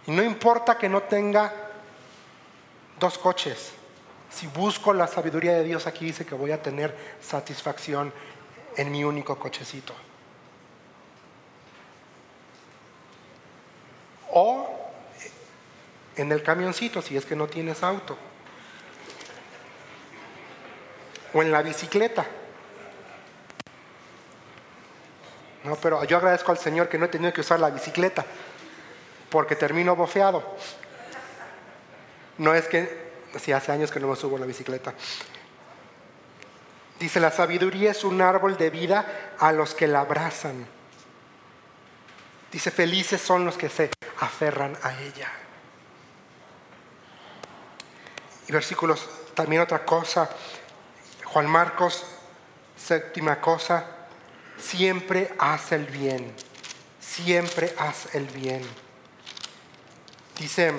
Y 0.06 0.12
no 0.12 0.22
importa 0.22 0.78
que 0.78 0.88
no 0.88 1.02
tenga 1.02 1.52
dos 2.98 3.18
coches. 3.18 3.72
Si 4.30 4.46
busco 4.46 4.92
la 4.92 5.06
sabiduría 5.06 5.54
de 5.54 5.64
Dios, 5.64 5.86
aquí 5.86 6.06
dice 6.06 6.24
que 6.24 6.34
voy 6.34 6.52
a 6.52 6.62
tener 6.62 7.16
satisfacción 7.20 8.12
en 8.76 8.92
mi 8.92 9.02
único 9.02 9.36
cochecito. 9.38 9.92
o 14.30 14.89
en 16.16 16.32
el 16.32 16.42
camioncito 16.42 17.02
si 17.02 17.16
es 17.16 17.24
que 17.24 17.36
no 17.36 17.46
tienes 17.46 17.82
auto, 17.82 18.16
o 21.32 21.42
en 21.42 21.52
la 21.52 21.62
bicicleta. 21.62 22.26
No, 25.64 25.76
pero 25.76 26.02
yo 26.04 26.16
agradezco 26.16 26.52
al 26.52 26.58
Señor 26.58 26.88
que 26.88 26.98
no 26.98 27.04
he 27.04 27.08
tenido 27.08 27.32
que 27.32 27.42
usar 27.42 27.60
la 27.60 27.70
bicicleta, 27.70 28.24
porque 29.28 29.56
termino 29.56 29.94
bofeado. 29.94 30.56
No 32.38 32.54
es 32.54 32.66
que, 32.66 33.10
si 33.38 33.52
hace 33.52 33.70
años 33.70 33.90
que 33.90 34.00
no 34.00 34.08
me 34.08 34.16
subo 34.16 34.36
a 34.36 34.40
la 34.40 34.46
bicicleta. 34.46 34.94
Dice, 36.98 37.20
la 37.20 37.30
sabiduría 37.30 37.90
es 37.92 38.04
un 38.04 38.20
árbol 38.20 38.56
de 38.56 38.70
vida 38.70 39.34
a 39.38 39.52
los 39.52 39.74
que 39.74 39.86
la 39.86 40.00
abrazan. 40.00 40.66
Dice, 42.50 42.70
felices 42.70 43.20
son 43.20 43.44
los 43.44 43.56
que 43.56 43.68
se 43.68 43.90
aferran 44.18 44.76
a 44.82 45.00
ella. 45.00 45.30
Y 48.50 48.52
versículos, 48.52 49.08
también 49.34 49.62
otra 49.62 49.84
cosa, 49.84 50.28
Juan 51.22 51.46
Marcos, 51.46 52.04
séptima 52.76 53.40
cosa, 53.40 53.86
siempre 54.58 55.32
haz 55.38 55.70
el 55.70 55.86
bien, 55.86 56.34
siempre 56.98 57.72
haz 57.78 58.12
el 58.12 58.26
bien. 58.26 58.62
Dice, 60.36 60.72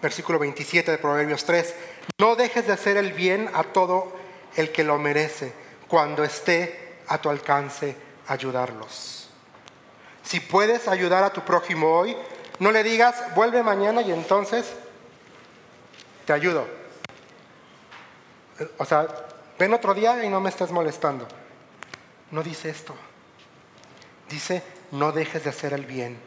versículo 0.00 0.38
27 0.38 0.92
de 0.92 0.96
Proverbios 0.96 1.44
3, 1.44 1.74
no 2.16 2.36
dejes 2.36 2.66
de 2.66 2.72
hacer 2.72 2.96
el 2.96 3.12
bien 3.12 3.50
a 3.52 3.62
todo 3.62 4.16
el 4.56 4.72
que 4.72 4.84
lo 4.84 4.96
merece, 4.96 5.52
cuando 5.88 6.24
esté 6.24 7.00
a 7.06 7.18
tu 7.18 7.28
alcance 7.28 7.94
ayudarlos. 8.28 9.28
Si 10.22 10.40
puedes 10.40 10.88
ayudar 10.88 11.22
a 11.22 11.34
tu 11.34 11.42
prójimo 11.42 11.98
hoy, 11.98 12.16
no 12.60 12.72
le 12.72 12.82
digas, 12.82 13.34
vuelve 13.34 13.62
mañana 13.62 14.00
y 14.00 14.10
entonces 14.10 14.72
te 16.24 16.32
ayudo. 16.32 16.66
O 18.78 18.84
sea, 18.84 19.06
ven 19.58 19.74
otro 19.74 19.94
día 19.94 20.24
y 20.24 20.28
no 20.28 20.40
me 20.40 20.50
estés 20.50 20.70
molestando. 20.70 21.26
No 22.30 22.42
dice 22.42 22.70
esto. 22.70 22.94
Dice, 24.28 24.62
no 24.92 25.12
dejes 25.12 25.44
de 25.44 25.50
hacer 25.50 25.72
el 25.72 25.84
bien 25.84 26.18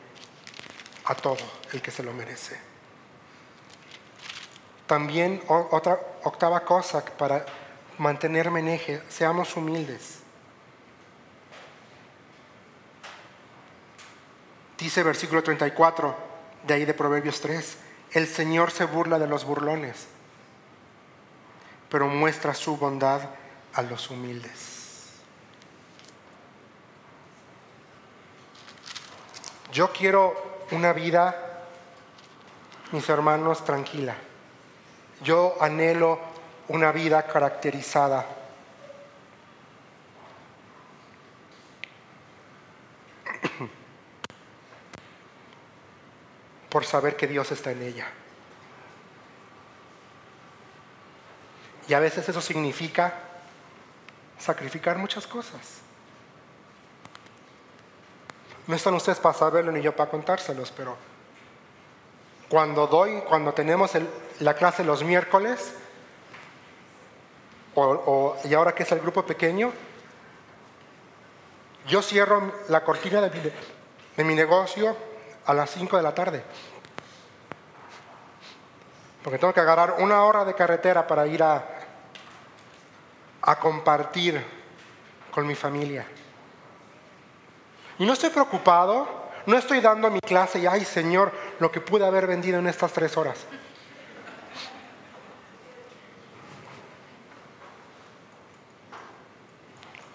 a 1.05 1.15
todo 1.15 1.43
el 1.73 1.81
que 1.81 1.91
se 1.91 2.03
lo 2.03 2.13
merece. 2.13 2.59
También 4.87 5.41
otra 5.47 5.99
octava 6.23 6.59
cosa 6.63 7.03
para 7.03 7.45
mantenerme 7.97 8.59
en 8.59 8.67
eje, 8.69 9.01
seamos 9.09 9.55
humildes. 9.55 10.19
Dice 14.77 15.01
versículo 15.01 15.41
34 15.41 16.15
de 16.67 16.73
ahí 16.73 16.85
de 16.85 16.93
Proverbios 16.93 17.39
3, 17.41 17.77
el 18.15 18.27
Señor 18.27 18.71
se 18.71 18.85
burla 18.85 19.19
de 19.19 19.27
los 19.27 19.45
burlones, 19.45 20.07
pero 21.89 22.07
muestra 22.07 22.53
su 22.53 22.77
bondad 22.77 23.21
a 23.73 23.81
los 23.83 24.09
humildes. 24.09 25.11
Yo 29.71 29.91
quiero 29.91 30.33
una 30.71 30.93
vida 30.93 31.45
mis 32.91 33.07
hermanos, 33.09 33.63
tranquila. 33.65 34.15
Yo 35.21 35.55
anhelo 35.59 36.19
una 36.69 36.91
vida 36.91 37.23
caracterizada 37.23 38.25
por 46.75 46.83
saber 46.83 47.15
que 47.15 47.25
Dios 47.25 47.49
está 47.53 47.71
en 47.71 47.81
ella. 47.83 48.05
Y 51.87 51.93
a 51.93 52.01
veces 52.01 52.27
eso 52.27 52.41
significa 52.41 53.13
sacrificar 54.37 54.97
muchas 54.97 55.25
cosas. 55.25 55.79
No 58.67 58.75
están 58.75 58.93
ustedes 58.93 59.19
para 59.19 59.33
saberlo 59.33 59.71
ni 59.71 59.81
yo 59.81 59.95
para 59.95 60.11
contárselos, 60.11 60.73
pero 60.75 60.97
cuando 62.49 62.87
doy, 62.87 63.21
cuando 63.21 63.53
tenemos 63.53 63.91
la 64.41 64.53
clase 64.53 64.83
los 64.83 65.01
miércoles, 65.01 65.75
y 68.43 68.53
ahora 68.53 68.75
que 68.75 68.83
es 68.83 68.91
el 68.91 68.99
grupo 68.99 69.25
pequeño, 69.25 69.71
yo 71.87 72.01
cierro 72.01 72.51
la 72.67 72.83
cortina 72.83 73.21
de 73.21 74.23
mi 74.25 74.35
negocio 74.35 75.14
a 75.45 75.53
las 75.53 75.69
5 75.71 75.97
de 75.97 76.03
la 76.03 76.13
tarde. 76.13 76.43
Porque 79.23 79.39
tengo 79.39 79.53
que 79.53 79.59
agarrar 79.59 79.95
una 79.99 80.23
hora 80.23 80.45
de 80.45 80.53
carretera 80.53 81.07
para 81.07 81.25
ir 81.27 81.41
a, 81.41 81.63
a 83.41 83.59
compartir 83.59 84.43
con 85.31 85.47
mi 85.47 85.55
familia. 85.55 86.05
Y 87.97 88.05
no 88.05 88.13
estoy 88.13 88.29
preocupado, 88.29 89.07
no 89.45 89.57
estoy 89.57 89.79
dando 89.79 90.09
mi 90.09 90.19
clase 90.19 90.59
y, 90.59 90.67
ay 90.67 90.83
Señor, 90.85 91.31
lo 91.59 91.71
que 91.71 91.81
pude 91.81 92.05
haber 92.05 92.27
vendido 92.27 92.59
en 92.59 92.67
estas 92.67 92.91
tres 92.91 93.15
horas. 93.17 93.45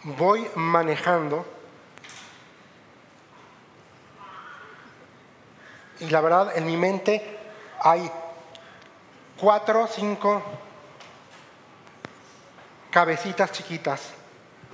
Voy 0.02 0.48
manejando 0.54 1.44
y 6.00 6.08
la 6.08 6.20
verdad 6.20 6.56
en 6.56 6.66
mi 6.66 6.76
mente 6.76 7.38
hay 7.80 8.10
cuatro, 9.38 9.86
cinco 9.86 10.42
cabecitas 12.90 13.52
chiquitas 13.52 14.10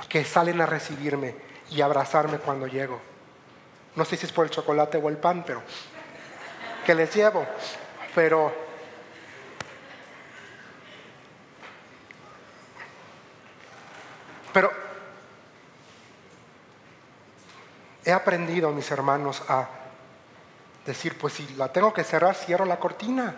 que 0.08 0.24
salen 0.24 0.60
a 0.60 0.66
recibirme 0.66 1.34
y 1.70 1.80
abrazarme 1.80 2.38
cuando 2.38 2.66
llego. 2.66 3.00
No 3.96 4.04
sé 4.04 4.16
si 4.16 4.26
es 4.26 4.32
por 4.32 4.44
el 4.44 4.50
chocolate 4.50 4.98
o 4.98 5.08
el 5.08 5.16
pan, 5.16 5.42
pero 5.46 5.62
que 6.84 6.94
les 6.94 7.14
llevo. 7.14 7.46
Pero 8.14 8.52
pero 14.52 14.70
he 18.04 18.12
aprendido, 18.12 18.70
mis 18.70 18.90
hermanos, 18.90 19.42
a 19.48 19.68
decir, 20.86 21.18
pues 21.18 21.34
si 21.34 21.46
la 21.56 21.72
tengo 21.72 21.92
que 21.92 22.04
cerrar, 22.04 22.34
cierro 22.34 22.64
la 22.64 22.78
cortina. 22.78 23.34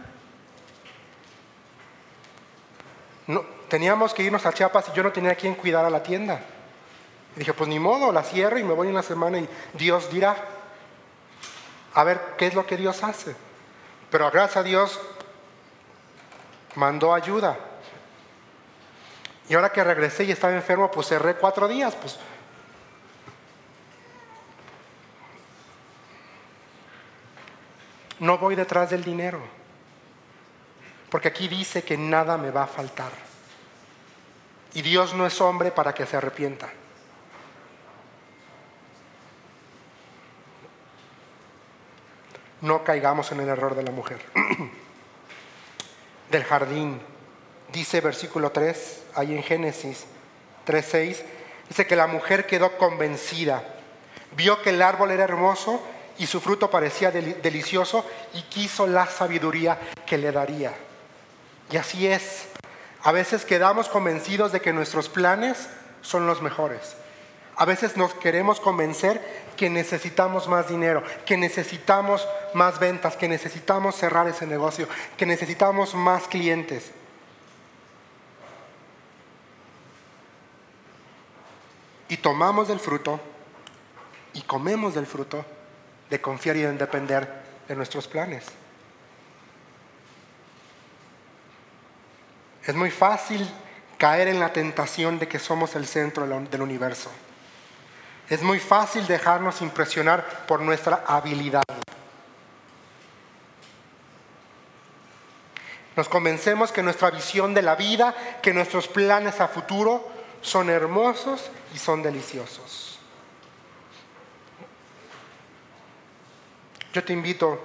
No, 3.27 3.43
teníamos 3.69 4.15
que 4.15 4.23
irnos 4.23 4.47
a 4.47 4.53
Chiapas 4.53 4.89
y 4.89 4.97
yo 4.97 5.03
no 5.03 5.13
tenía 5.13 5.35
quien 5.35 5.55
cuidar 5.55 5.85
a 5.85 5.91
la 5.91 6.03
tienda. 6.03 6.41
Y 7.35 7.41
dije, 7.41 7.53
pues 7.55 7.69
ni 7.69 7.79
modo, 7.79 8.13
la 8.13 8.23
cierro 8.23 8.59
y 8.59 8.65
me 8.65 8.75
voy 8.75 8.89
una 8.89 9.03
semana 9.03 9.39
y 9.39 9.49
Dios 9.75 10.11
dirá. 10.11 10.37
A 11.95 12.05
ver 12.05 12.21
qué 12.37 12.47
es 12.47 12.55
lo 12.55 12.67
que 12.67 12.77
Dios 12.77 13.03
hace. 13.03 13.35
Pero 14.11 14.31
gracias 14.31 14.59
a 14.59 14.63
Dios 14.63 15.01
mandó 16.75 17.13
ayuda. 17.13 17.59
Y 19.49 19.55
ahora 19.55 19.73
que 19.73 19.83
regresé 19.83 20.25
y 20.25 20.31
estaba 20.31 20.55
enfermo, 20.55 20.91
pues 20.91 21.09
cerré 21.09 21.35
cuatro 21.35 21.67
días. 21.67 21.95
Pues 21.97 22.19
No 28.21 28.39
voy 28.39 28.55
detrás 28.57 28.91
del 28.91 29.05
dinero, 29.05 29.41
porque 31.11 31.29
aquí 31.29 31.49
dice 31.49 31.83
que 31.83 31.97
nada 31.97 32.37
me 32.37 32.51
va 32.51 32.65
a 32.65 32.67
faltar. 32.67 33.13
Y 34.75 34.83
Dios 34.83 35.15
no 35.15 35.27
es 35.27 35.41
hombre 35.41 35.71
para 35.71 35.95
que 35.95 36.07
se 36.07 36.17
arrepienta. 36.17 36.69
No 42.61 42.83
caigamos 42.83 43.31
en 43.33 43.41
el 43.41 43.49
error 43.49 43.75
de 43.77 43.85
la 43.85 43.93
mujer. 43.93 44.21
Del 46.31 46.45
jardín, 46.45 47.01
dice 47.73 48.01
versículo 48.01 48.51
3, 48.51 49.05
ahí 49.15 49.35
en 49.35 49.43
Génesis 49.43 50.05
3.6, 50.67 51.23
dice 51.69 51.87
que 51.87 51.97
la 51.97 52.07
mujer 52.07 52.47
quedó 52.47 52.77
convencida, 52.77 53.63
vio 54.37 54.61
que 54.61 54.71
el 54.71 54.83
árbol 54.83 55.13
era 55.13 55.25
hermoso 55.25 55.83
y 56.19 56.27
su 56.27 56.41
fruto 56.41 56.69
parecía 56.69 57.11
delicioso 57.11 58.05
y 58.35 58.43
quiso 58.43 58.87
la 58.87 59.07
sabiduría 59.07 59.79
que 60.05 60.19
le 60.19 60.33
daría. 60.33 60.73
Y 61.71 61.77
así 61.77 62.07
es. 62.07 62.49
A 63.03 63.13
veces 63.13 63.45
quedamos 63.45 63.89
convencidos 63.89 64.51
de 64.51 64.61
que 64.61 64.73
nuestros 64.73 65.09
planes 65.09 65.69
son 66.03 66.27
los 66.27 66.43
mejores. 66.43 66.97
A 67.55 67.65
veces 67.65 67.97
nos 67.97 68.15
queremos 68.15 68.61
convencer 68.61 69.23
que 69.57 69.71
necesitamos 69.71 70.49
más 70.49 70.69
dinero, 70.69 71.03
que 71.25 71.37
necesitamos 71.37 72.27
más 72.55 72.79
ventas, 72.79 73.17
que 73.17 73.29
necesitamos 73.29 73.97
cerrar 73.97 74.27
ese 74.29 74.47
negocio, 74.47 74.89
que 75.17 75.27
necesitamos 75.27 75.95
más 75.95 76.27
clientes. 76.27 76.91
Y 82.09 82.17
tomamos 82.17 82.69
del 82.69 82.81
fruto 82.81 83.21
y 84.33 84.43
comemos 84.43 84.95
del 84.95 85.07
fruto 85.07 85.45
de 86.11 86.21
confiar 86.21 86.57
y 86.57 86.63
de 86.63 86.73
depender 86.73 87.29
de 87.69 87.77
nuestros 87.77 88.09
planes. 88.09 88.45
Es 92.65 92.75
muy 92.75 92.91
fácil 92.91 93.49
caer 93.97 94.29
en 94.29 94.41
la 94.41 94.53
tentación 94.53 95.19
de 95.19 95.27
que 95.27 95.39
somos 95.39 95.75
el 95.75 95.87
centro 95.87 96.27
del 96.27 96.63
universo. 96.63 97.11
Es 98.29 98.43
muy 98.43 98.61
fácil 98.61 99.07
dejarnos 99.07 99.63
impresionar 99.63 100.47
por 100.47 100.61
nuestra 100.61 101.05
habilidad. 101.07 101.63
Nos 105.97 106.09
convencemos 106.09 106.71
que 106.71 106.83
nuestra 106.83 107.11
visión 107.11 107.55
de 107.55 107.63
la 107.63 107.75
vida, 107.75 108.15
que 108.41 108.55
nuestros 108.55 108.87
planes 108.87 109.41
a 109.41 109.49
futuro 109.49 110.09
son 110.43 110.71
hermosos 110.71 111.51
y 111.75 111.79
son 111.79 112.03
deliciosos. 112.03 112.98
Yo 116.99 117.05
te 117.05 117.13
invito, 117.13 117.61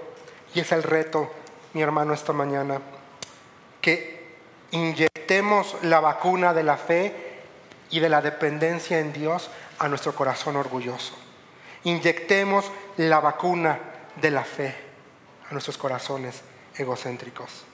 y 0.54 0.60
es 0.60 0.72
el 0.74 0.84
reto, 0.84 1.28
mi 1.74 1.82
hermano, 1.82 2.14
esta 2.14 2.34
mañana, 2.34 2.80
que 3.82 4.28
inyectemos 4.70 5.76
la 5.82 6.00
vacuna 6.00 6.54
de 6.54 6.62
la 6.62 6.78
fe 6.78 7.40
y 7.90 8.00
de 8.00 8.10
la 8.10 8.22
dependencia 8.22 9.00
en 9.00 9.12
Dios 9.12 9.50
a 9.80 9.88
nuestro 9.88 10.14
corazón 10.14 10.56
orgulloso. 10.56 11.16
Inyectemos 11.84 12.72
la 12.98 13.22
vacuna 13.22 13.80
de 14.22 14.30
la 14.30 14.44
fe 14.44 14.76
a 15.50 15.54
nuestros 15.54 15.80
corazones 15.80 16.44
egocéntricos. 16.76 17.66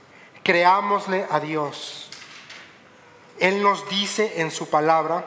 Creámosle 0.42 1.26
a 1.30 1.42
Dios. 1.42 2.10
Él 3.38 3.62
nos 3.62 3.90
dice 3.90 4.40
en 4.40 4.50
su 4.50 4.70
palabra 4.70 5.26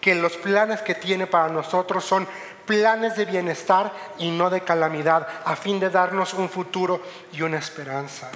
que 0.00 0.14
los 0.14 0.38
planes 0.38 0.80
que 0.80 0.94
tiene 0.94 1.26
para 1.26 1.48
nosotros 1.52 2.06
son 2.06 2.26
planes 2.66 3.16
de 3.16 3.24
bienestar 3.24 3.92
y 4.18 4.30
no 4.30 4.50
de 4.50 4.62
calamidad, 4.62 5.26
a 5.44 5.56
fin 5.56 5.80
de 5.80 5.90
darnos 5.90 6.34
un 6.34 6.48
futuro 6.48 7.00
y 7.32 7.42
una 7.42 7.58
esperanza. 7.58 8.30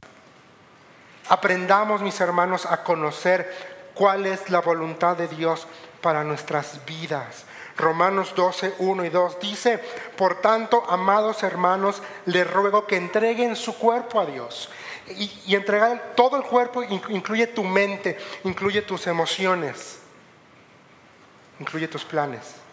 Aprendamos, 1.29 2.01
mis 2.01 2.20
hermanos, 2.20 2.66
a 2.66 2.83
conocer 2.83 3.91
cuál 3.95 4.26
es 4.26 4.51
la 4.51 4.61
voluntad 4.61 5.16
de 5.16 5.29
Dios 5.29 5.66
para 6.01 6.24
nuestras 6.24 6.85
vidas. 6.87 7.45
Romanos 7.76 8.35
12, 8.35 8.74
1 8.79 9.05
y 9.05 9.09
2 9.09 9.41
dice, 9.41 9.79
por 10.16 10.41
tanto, 10.41 10.85
amados 10.89 11.43
hermanos, 11.43 12.03
les 12.26 12.51
ruego 12.51 12.87
que 12.87 12.97
entreguen 12.97 13.55
su 13.55 13.76
cuerpo 13.76 14.20
a 14.20 14.26
Dios. 14.26 14.68
Y, 15.09 15.43
y 15.47 15.55
entregar 15.55 16.12
todo 16.16 16.37
el 16.37 16.43
cuerpo 16.43 16.83
incluye 16.83 17.47
tu 17.47 17.64
mente, 17.64 18.18
incluye 18.45 18.83
tus 18.83 19.07
emociones, 19.07 20.01
incluye 21.61 21.89
tus 21.89 22.05
planes 22.05 22.68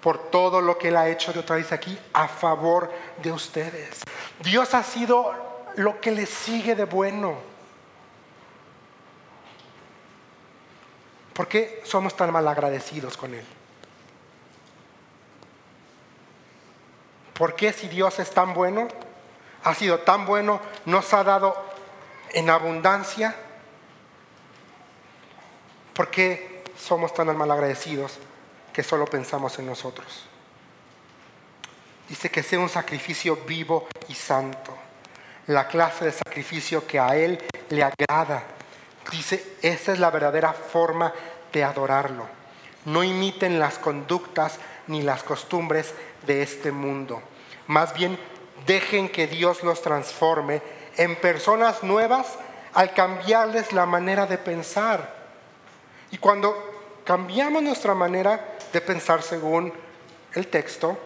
por 0.00 0.30
todo 0.30 0.60
lo 0.60 0.78
que 0.78 0.88
Él 0.88 0.96
ha 0.96 1.08
hecho 1.08 1.32
de 1.32 1.40
otra 1.40 1.56
vez 1.56 1.72
aquí 1.72 1.98
a 2.12 2.28
favor 2.28 2.90
de 3.22 3.32
ustedes. 3.32 4.02
Dios 4.40 4.74
ha 4.74 4.82
sido 4.82 5.34
lo 5.76 6.00
que 6.00 6.10
le 6.10 6.26
sigue 6.26 6.74
de 6.74 6.84
bueno. 6.84 7.36
¿Por 11.32 11.48
qué 11.48 11.82
somos 11.84 12.16
tan 12.16 12.32
mal 12.32 12.46
agradecidos 12.48 13.16
con 13.16 13.34
Él? 13.34 13.44
¿Por 17.34 17.54
qué 17.54 17.72
si 17.72 17.88
Dios 17.88 18.18
es 18.18 18.30
tan 18.32 18.52
bueno, 18.52 18.88
ha 19.64 19.74
sido 19.74 20.00
tan 20.00 20.26
bueno, 20.26 20.60
nos 20.86 21.12
ha 21.14 21.22
dado 21.24 21.56
en 22.30 22.50
abundancia. 22.50 23.34
¿Por 25.94 26.10
qué 26.10 26.62
somos 26.78 27.12
tan 27.12 27.34
malagradecidos 27.36 28.18
que 28.78 28.84
solo 28.84 29.06
pensamos 29.06 29.58
en 29.58 29.66
nosotros? 29.66 30.06
Dice 32.08 32.30
que 32.30 32.44
sea 32.44 32.60
un 32.60 32.68
sacrificio 32.68 33.34
vivo 33.44 33.88
y 34.06 34.14
santo, 34.14 34.72
la 35.48 35.66
clase 35.66 36.04
de 36.04 36.12
sacrificio 36.12 36.86
que 36.86 37.00
a 37.00 37.16
Él 37.16 37.42
le 37.70 37.82
agrada. 37.82 38.44
Dice, 39.10 39.56
esa 39.62 39.92
es 39.92 39.98
la 39.98 40.12
verdadera 40.12 40.52
forma 40.52 41.12
de 41.52 41.64
adorarlo. 41.64 42.28
No 42.84 43.02
imiten 43.02 43.58
las 43.58 43.78
conductas 43.78 44.60
ni 44.86 45.02
las 45.02 45.24
costumbres 45.24 45.92
de 46.24 46.42
este 46.42 46.70
mundo. 46.70 47.20
Más 47.66 47.92
bien, 47.94 48.16
dejen 48.64 49.08
que 49.08 49.26
Dios 49.26 49.64
los 49.64 49.82
transforme 49.82 50.62
en 50.96 51.16
personas 51.16 51.82
nuevas 51.82 52.28
al 52.74 52.94
cambiarles 52.94 53.72
la 53.72 53.86
manera 53.86 54.26
de 54.26 54.38
pensar. 54.38 55.16
Y 56.12 56.18
cuando 56.18 57.02
cambiamos 57.04 57.60
nuestra 57.60 57.94
manera 57.94 58.54
de 58.72 58.80
pensar 58.80 59.22
según 59.22 59.72
el 60.34 60.48
texto, 60.48 60.98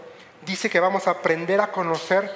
dice 0.45 0.69
que 0.69 0.81
vamos 0.81 1.07
a 1.07 1.13
aprender 1.13 1.61
a 1.61 1.71
conocer 1.71 2.31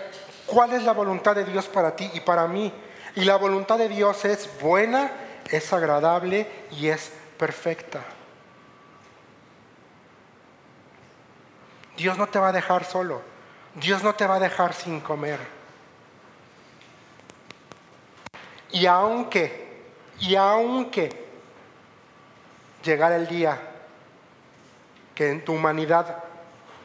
cuál 0.46 0.72
es 0.72 0.82
la 0.82 0.92
voluntad 0.92 1.34
de 1.34 1.44
Dios 1.44 1.66
para 1.66 1.96
ti 1.96 2.10
y 2.14 2.20
para 2.20 2.46
mí. 2.46 2.72
Y 3.14 3.24
la 3.24 3.36
voluntad 3.36 3.78
de 3.78 3.88
Dios 3.88 4.24
es 4.24 4.48
buena, 4.60 5.10
es 5.50 5.72
agradable 5.72 6.46
y 6.72 6.88
es 6.88 7.12
perfecta. 7.38 8.02
Dios 11.96 12.18
no 12.18 12.26
te 12.26 12.38
va 12.38 12.48
a 12.48 12.52
dejar 12.52 12.84
solo. 12.84 13.22
Dios 13.74 14.02
no 14.02 14.14
te 14.14 14.26
va 14.26 14.36
a 14.36 14.40
dejar 14.40 14.74
sin 14.74 15.00
comer. 15.00 15.38
Y 18.70 18.86
aunque, 18.86 19.84
y 20.20 20.34
aunque 20.34 21.26
llegara 22.82 23.16
el 23.16 23.26
día 23.26 23.58
que 25.16 25.30
en 25.30 25.44
tu 25.44 25.54
humanidad 25.54 26.22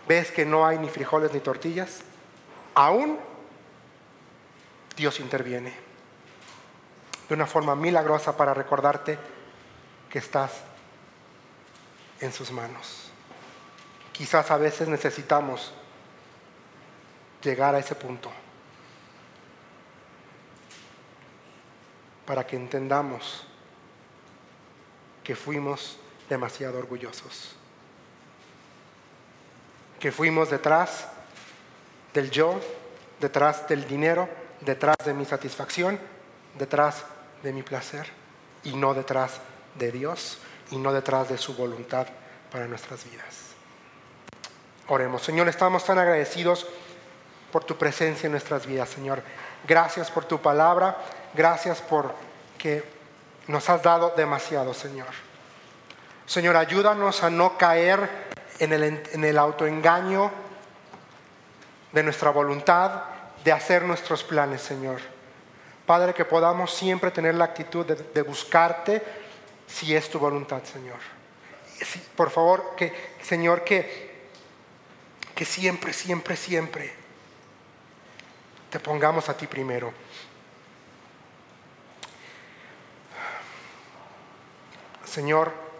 ves 0.07 0.31
que 0.31 0.45
no 0.45 0.65
hay 0.65 0.79
ni 0.79 0.89
frijoles 0.89 1.33
ni 1.33 1.41
tortillas, 1.41 1.99
aún 2.73 3.19
Dios 4.95 5.19
interviene 5.19 5.73
de 7.27 7.35
una 7.35 7.45
forma 7.45 7.75
milagrosa 7.75 8.35
para 8.35 8.53
recordarte 8.53 9.19
que 10.09 10.19
estás 10.19 10.51
en 12.21 12.31
sus 12.31 12.51
manos. 12.51 13.11
Quizás 14.13 14.49
a 14.49 14.57
veces 14.57 14.87
necesitamos 14.87 15.73
llegar 17.43 17.75
a 17.75 17.79
ese 17.79 17.95
punto 17.95 18.31
para 22.25 22.47
que 22.47 22.55
entendamos 22.55 23.45
que 25.21 25.35
fuimos 25.35 25.97
demasiado 26.29 26.79
orgullosos 26.79 27.57
que 30.01 30.11
fuimos 30.11 30.49
detrás 30.49 31.05
del 32.13 32.31
yo, 32.31 32.59
detrás 33.19 33.67
del 33.67 33.87
dinero, 33.87 34.27
detrás 34.59 34.97
de 35.05 35.13
mi 35.13 35.25
satisfacción, 35.25 35.99
detrás 36.57 37.03
de 37.43 37.53
mi 37.53 37.61
placer 37.61 38.07
y 38.63 38.73
no 38.73 38.95
detrás 38.95 39.39
de 39.75 39.91
Dios 39.91 40.39
y 40.71 40.77
no 40.77 40.91
detrás 40.91 41.29
de 41.29 41.37
su 41.37 41.53
voluntad 41.55 42.07
para 42.51 42.67
nuestras 42.67 43.05
vidas. 43.09 43.51
Oremos, 44.87 45.21
Señor, 45.21 45.47
estamos 45.47 45.85
tan 45.85 45.99
agradecidos 45.99 46.67
por 47.51 47.63
tu 47.63 47.77
presencia 47.77 48.25
en 48.25 48.31
nuestras 48.31 48.65
vidas, 48.65 48.89
Señor. 48.89 49.21
Gracias 49.67 50.09
por 50.09 50.25
tu 50.25 50.41
palabra, 50.41 50.97
gracias 51.35 51.79
por 51.79 52.13
que 52.57 52.83
nos 53.47 53.69
has 53.69 53.83
dado 53.83 54.13
demasiado, 54.17 54.73
Señor. 54.73 55.09
Señor, 56.25 56.55
ayúdanos 56.55 57.23
a 57.23 57.29
no 57.29 57.55
caer 57.57 58.30
en 58.61 59.23
el, 59.23 59.37
autoengaño 59.39 60.31
de 61.91 62.03
nuestra 62.03 62.29
voluntad 62.29 63.05
de 63.43 63.51
hacer 63.51 63.81
nuestros 63.83 64.23
planes, 64.23 64.61
Señor. 64.61 65.01
Padre, 65.87 66.13
que 66.13 66.25
podamos 66.25 66.71
siempre 66.71 67.09
tener 67.09 67.33
la 67.33 67.45
actitud 67.45 67.85
de, 67.85 68.21
buscarte 68.21 69.01
si 69.67 69.95
es 69.95 70.09
tu 70.11 70.19
voluntad, 70.19 70.61
Señor. 70.63 70.99
por 72.15 72.29
favor, 72.29 72.75
que, 72.77 72.93
Señor, 73.23 73.63
que, 73.63 74.29
que 75.33 75.43
siempre, 75.43 75.91
siempre, 75.91 76.35
siempre 76.35 76.93
te 78.69 78.79
pongamos 78.79 79.27
a 79.27 79.35
ti 79.35 79.47
primero. 79.47 79.91
Señor, 85.03 85.70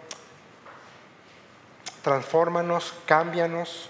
transfórmanos, 2.02 2.94
cámbianos, 3.06 3.88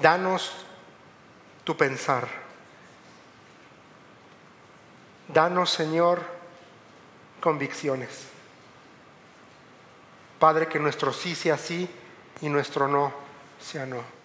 danos 0.00 0.52
tu 1.64 1.76
pensar. 1.76 2.28
Danos, 5.28 5.70
Señor, 5.70 6.22
convicciones. 7.40 8.28
Padre, 10.38 10.68
que 10.68 10.78
nuestro 10.78 11.12
sí 11.12 11.34
sea 11.34 11.58
sí 11.58 11.90
y 12.40 12.48
nuestro 12.48 12.88
no 12.88 13.12
sea 13.60 13.84
no. 13.84 14.17